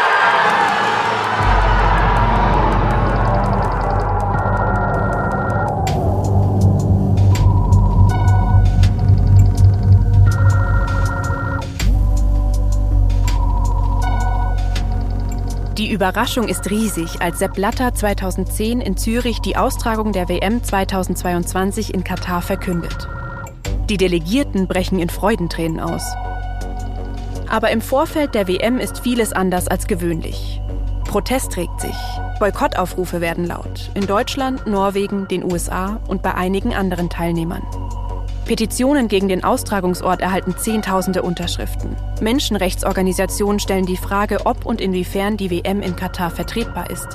Die 15.86 15.92
Überraschung 15.92 16.48
ist 16.48 16.72
riesig, 16.72 17.22
als 17.22 17.38
Sepp 17.38 17.54
Blatter 17.54 17.94
2010 17.94 18.82
in 18.82 18.98
Zürich 18.98 19.40
die 19.42 19.56
Austragung 19.56 20.14
der 20.14 20.28
WM 20.28 20.64
2022 20.64 21.94
in 21.94 22.04
Katar 22.04 22.42
verkündet. 22.42 23.08
Die 23.88 23.98
Delegierten 23.98 24.68
brechen 24.68 24.98
in 24.98 25.10
Freudentränen 25.10 25.80
aus. 25.80 26.02
Aber 27.48 27.70
im 27.70 27.82
Vorfeld 27.82 28.34
der 28.34 28.48
WM 28.48 28.80
ist 28.80 29.02
vieles 29.02 29.32
anders 29.32 29.68
als 29.68 29.86
gewöhnlich. 29.86 30.60
Protest 31.04 31.56
regt 31.56 31.80
sich. 31.80 31.96
Boykottaufrufe 32.40 33.22
werden 33.22 33.46
laut. 33.46 33.92
In 33.94 34.08
Deutschland, 34.08 34.66
Norwegen, 34.66 35.28
den 35.28 35.44
USA 35.44 36.00
und 36.08 36.24
bei 36.24 36.34
einigen 36.34 36.74
anderen 36.74 37.12
Teilnehmern. 37.12 37.62
Petitionen 38.46 39.08
gegen 39.08 39.28
den 39.28 39.44
Austragungsort 39.44 40.22
erhalten 40.22 40.56
Zehntausende 40.56 41.24
Unterschriften. 41.24 41.96
Menschenrechtsorganisationen 42.22 43.60
stellen 43.60 43.88
die 43.88 43.98
Frage, 43.98 44.46
ob 44.46 44.68
und 44.68 44.82
inwiefern 44.82 45.36
die 45.36 45.50
WM 45.50 45.82
in 45.82 45.96
Katar 45.96 46.30
vertretbar 46.30 46.92
ist. 46.92 47.08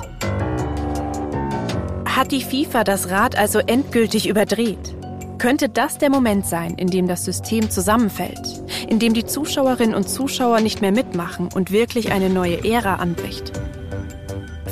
Hat 2.05 2.31
die 2.33 2.43
FIFA 2.43 2.83
das 2.83 3.09
Rad 3.09 3.37
also 3.37 3.59
endgültig 3.59 4.27
überdreht? 4.27 4.95
Könnte 5.37 5.69
das 5.69 5.97
der 5.97 6.09
Moment 6.09 6.45
sein, 6.45 6.75
in 6.75 6.87
dem 6.87 7.07
das 7.07 7.23
System 7.23 7.69
zusammenfällt, 7.71 8.61
in 8.89 8.99
dem 8.99 9.13
die 9.13 9.25
Zuschauerinnen 9.25 9.95
und 9.95 10.09
Zuschauer 10.09 10.59
nicht 10.59 10.81
mehr 10.81 10.91
mitmachen 10.91 11.47
und 11.55 11.71
wirklich 11.71 12.11
eine 12.11 12.29
neue 12.29 12.63
Ära 12.65 12.95
anbricht? 12.95 13.53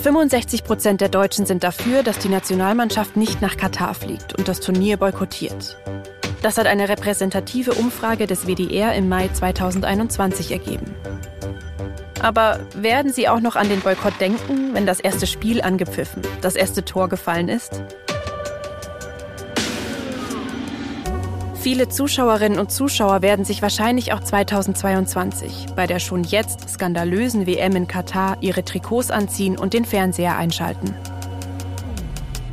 65 0.04 0.66
Prozent 0.66 1.02
der 1.02 1.10
Deutschen 1.10 1.46
sind 1.46 1.64
dafür, 1.64 2.04
dass 2.04 2.20
die 2.20 2.30
Nationalmannschaft 2.30 3.16
nicht 3.16 3.42
nach 3.42 3.58
Katar 3.58 3.94
fliegt 3.94 4.38
und 4.38 4.48
das 4.48 4.60
Turnier 4.60 4.98
boykottiert. 4.98 5.78
Das 6.42 6.58
hat 6.58 6.68
eine 6.68 6.88
repräsentative 6.88 7.74
Umfrage 7.74 8.26
des 8.26 8.48
WDR 8.48 8.94
im 8.96 9.10
Mai 9.10 9.28
2021 9.28 10.52
ergeben. 10.52 10.96
Aber 12.22 12.60
werden 12.76 13.12
Sie 13.12 13.28
auch 13.28 13.40
noch 13.40 13.56
an 13.56 13.70
den 13.70 13.82
Boykott 13.82 14.20
denken, 14.20 14.74
wenn 14.74 14.86
das 14.86 15.00
erste 15.00 15.28
Spiel 15.28 15.62
angepfiffen, 15.62 16.22
das 16.42 16.56
erste 16.56 16.84
Tor 16.84 17.10
gefallen 17.10 17.50
ist? 17.50 17.82
Viele 21.62 21.90
Zuschauerinnen 21.90 22.58
und 22.58 22.72
Zuschauer 22.72 23.22
werden 23.22 23.44
sich 23.44 23.62
wahrscheinlich 23.62 24.14
auch 24.14 24.22
2022 24.22 25.68
bei 25.76 25.88
der 25.88 26.00
schon 26.00 26.24
jetzt 26.24 26.70
skandalösen 26.70 27.46
WM 27.48 27.76
in 27.76 27.88
Katar 27.88 28.38
ihre 28.40 28.64
Trikots 28.64 29.12
anziehen 29.12 29.58
und 29.58 29.74
den 29.74 29.84
Fernseher 29.84 30.38
einschalten. 30.38 30.96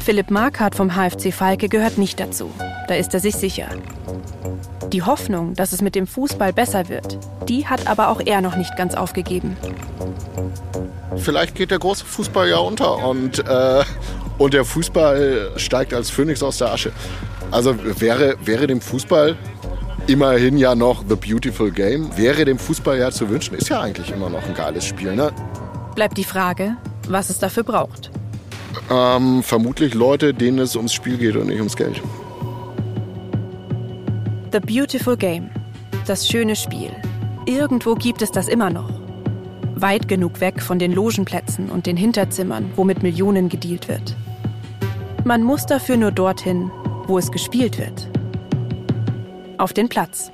Philipp 0.06 0.30
Markhardt 0.30 0.76
vom 0.76 0.94
HFC 0.94 1.32
Falke 1.32 1.68
gehört 1.68 1.98
nicht 1.98 2.20
dazu. 2.20 2.52
Da 2.86 2.94
ist 2.94 3.12
er 3.12 3.18
sich 3.18 3.34
sicher. 3.34 3.66
Die 4.92 5.02
Hoffnung, 5.02 5.54
dass 5.54 5.72
es 5.72 5.82
mit 5.82 5.96
dem 5.96 6.06
Fußball 6.06 6.52
besser 6.52 6.88
wird, 6.88 7.18
die 7.48 7.66
hat 7.66 7.88
aber 7.88 8.10
auch 8.10 8.20
er 8.24 8.40
noch 8.40 8.54
nicht 8.54 8.76
ganz 8.76 8.94
aufgegeben. 8.94 9.56
Vielleicht 11.16 11.56
geht 11.56 11.72
der 11.72 11.80
große 11.80 12.04
Fußball 12.04 12.48
ja 12.48 12.58
unter 12.58 13.04
und, 13.04 13.40
äh, 13.40 13.82
und 14.38 14.54
der 14.54 14.64
Fußball 14.64 15.50
steigt 15.56 15.92
als 15.92 16.08
Phönix 16.08 16.40
aus 16.40 16.58
der 16.58 16.72
Asche. 16.72 16.92
Also 17.50 17.74
wäre, 18.00 18.36
wäre 18.44 18.68
dem 18.68 18.80
Fußball 18.80 19.36
immerhin 20.06 20.56
ja 20.56 20.76
noch 20.76 21.02
The 21.08 21.16
Beautiful 21.16 21.72
Game, 21.72 22.16
wäre 22.16 22.44
dem 22.44 22.60
Fußball 22.60 22.96
ja 22.96 23.10
zu 23.10 23.28
wünschen. 23.28 23.56
Ist 23.56 23.70
ja 23.70 23.80
eigentlich 23.80 24.12
immer 24.12 24.30
noch 24.30 24.44
ein 24.44 24.54
geiles 24.54 24.84
Spiel, 24.84 25.16
ne? 25.16 25.32
Bleibt 25.96 26.16
die 26.16 26.22
Frage, 26.22 26.76
was 27.08 27.28
es 27.28 27.40
dafür 27.40 27.64
braucht. 27.64 28.12
Ähm, 28.90 29.42
vermutlich 29.42 29.94
Leute, 29.94 30.32
denen 30.32 30.58
es 30.60 30.76
ums 30.76 30.92
Spiel 30.92 31.18
geht 31.18 31.36
und 31.36 31.48
nicht 31.48 31.58
ums 31.58 31.76
Geld. 31.76 32.00
The 34.52 34.60
Beautiful 34.60 35.16
Game. 35.16 35.50
Das 36.06 36.28
schöne 36.28 36.54
Spiel. 36.54 36.90
Irgendwo 37.46 37.94
gibt 37.94 38.22
es 38.22 38.30
das 38.30 38.48
immer 38.48 38.70
noch. 38.70 38.90
Weit 39.74 40.08
genug 40.08 40.40
weg 40.40 40.62
von 40.62 40.78
den 40.78 40.92
Logenplätzen 40.92 41.68
und 41.68 41.86
den 41.86 41.96
Hinterzimmern, 41.96 42.70
wo 42.76 42.84
mit 42.84 43.02
Millionen 43.02 43.48
gedealt 43.48 43.88
wird. 43.88 44.16
Man 45.24 45.42
muss 45.42 45.66
dafür 45.66 45.96
nur 45.96 46.12
dorthin, 46.12 46.70
wo 47.06 47.18
es 47.18 47.30
gespielt 47.30 47.78
wird. 47.78 48.08
Auf 49.58 49.72
den 49.72 49.88
Platz. 49.88 50.30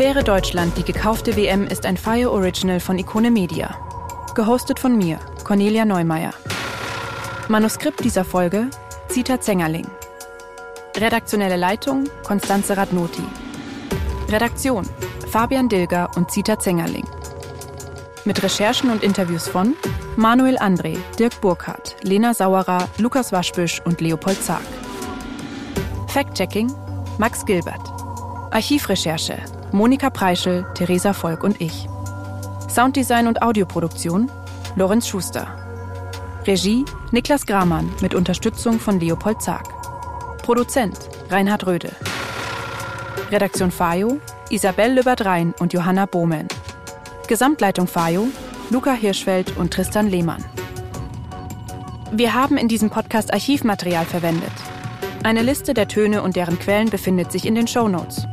Affäre 0.00 0.24
Deutschland, 0.24 0.78
die 0.78 0.82
gekaufte 0.82 1.36
WM, 1.36 1.66
ist 1.66 1.84
ein 1.84 1.98
Fire 1.98 2.30
Original 2.30 2.80
von 2.80 2.98
Ikone 2.98 3.30
Media. 3.30 3.76
Gehostet 4.34 4.78
von 4.78 4.96
mir, 4.96 5.18
Cornelia 5.44 5.84
Neumeier. 5.84 6.32
Manuskript 7.48 8.02
dieser 8.02 8.24
Folge, 8.24 8.70
Zita 9.08 9.38
Zengerling. 9.42 9.86
Redaktionelle 10.96 11.58
Leitung, 11.58 12.04
Konstanze 12.24 12.78
Radnoti. 12.78 13.22
Redaktion, 14.30 14.88
Fabian 15.30 15.68
Dilger 15.68 16.08
und 16.16 16.30
Zita 16.30 16.58
Zengerling. 16.58 17.06
Mit 18.24 18.42
Recherchen 18.42 18.88
und 18.88 19.02
Interviews 19.02 19.48
von 19.48 19.74
Manuel 20.16 20.56
André, 20.56 20.96
Dirk 21.18 21.38
Burkhardt, 21.42 21.96
Lena 22.00 22.32
Sauerer, 22.32 22.88
Lukas 22.96 23.32
Waschbüsch 23.32 23.82
und 23.84 24.00
Leopold 24.00 24.42
Zark. 24.42 24.64
Fact-Checking, 26.06 26.72
Max 27.18 27.44
Gilbert. 27.44 27.86
Archivrecherche, 28.50 29.36
Monika 29.72 30.10
Preischel, 30.10 30.66
Theresa 30.74 31.12
Volk 31.12 31.44
und 31.44 31.60
ich. 31.60 31.88
Sounddesign 32.68 33.28
und 33.28 33.40
Audioproduktion 33.40 34.30
Lorenz 34.74 35.06
Schuster. 35.06 35.46
Regie 36.44 36.84
Niklas 37.12 37.46
Gramann 37.46 37.88
mit 38.00 38.14
Unterstützung 38.14 38.80
von 38.80 38.98
Leopold 38.98 39.40
Zark. 39.40 39.68
Produzent 40.42 40.98
Reinhard 41.30 41.66
Röde. 41.66 41.92
Redaktion 43.30 43.70
Fayo 43.70 44.18
Isabel 44.50 44.94
Löbert-Rhein 44.94 45.54
und 45.60 45.72
Johanna 45.72 46.06
Bohmen. 46.06 46.48
Gesamtleitung 47.28 47.86
Fayo 47.86 48.26
Luca 48.70 48.92
Hirschfeld 48.92 49.56
und 49.56 49.72
Tristan 49.72 50.08
Lehmann. 50.08 50.44
Wir 52.10 52.34
haben 52.34 52.56
in 52.56 52.66
diesem 52.66 52.90
Podcast 52.90 53.32
Archivmaterial 53.32 54.04
verwendet. 54.04 54.52
Eine 55.22 55.42
Liste 55.42 55.74
der 55.74 55.86
Töne 55.86 56.22
und 56.22 56.34
deren 56.34 56.58
Quellen 56.58 56.90
befindet 56.90 57.30
sich 57.30 57.46
in 57.46 57.54
den 57.54 57.68
Shownotes. 57.68 58.26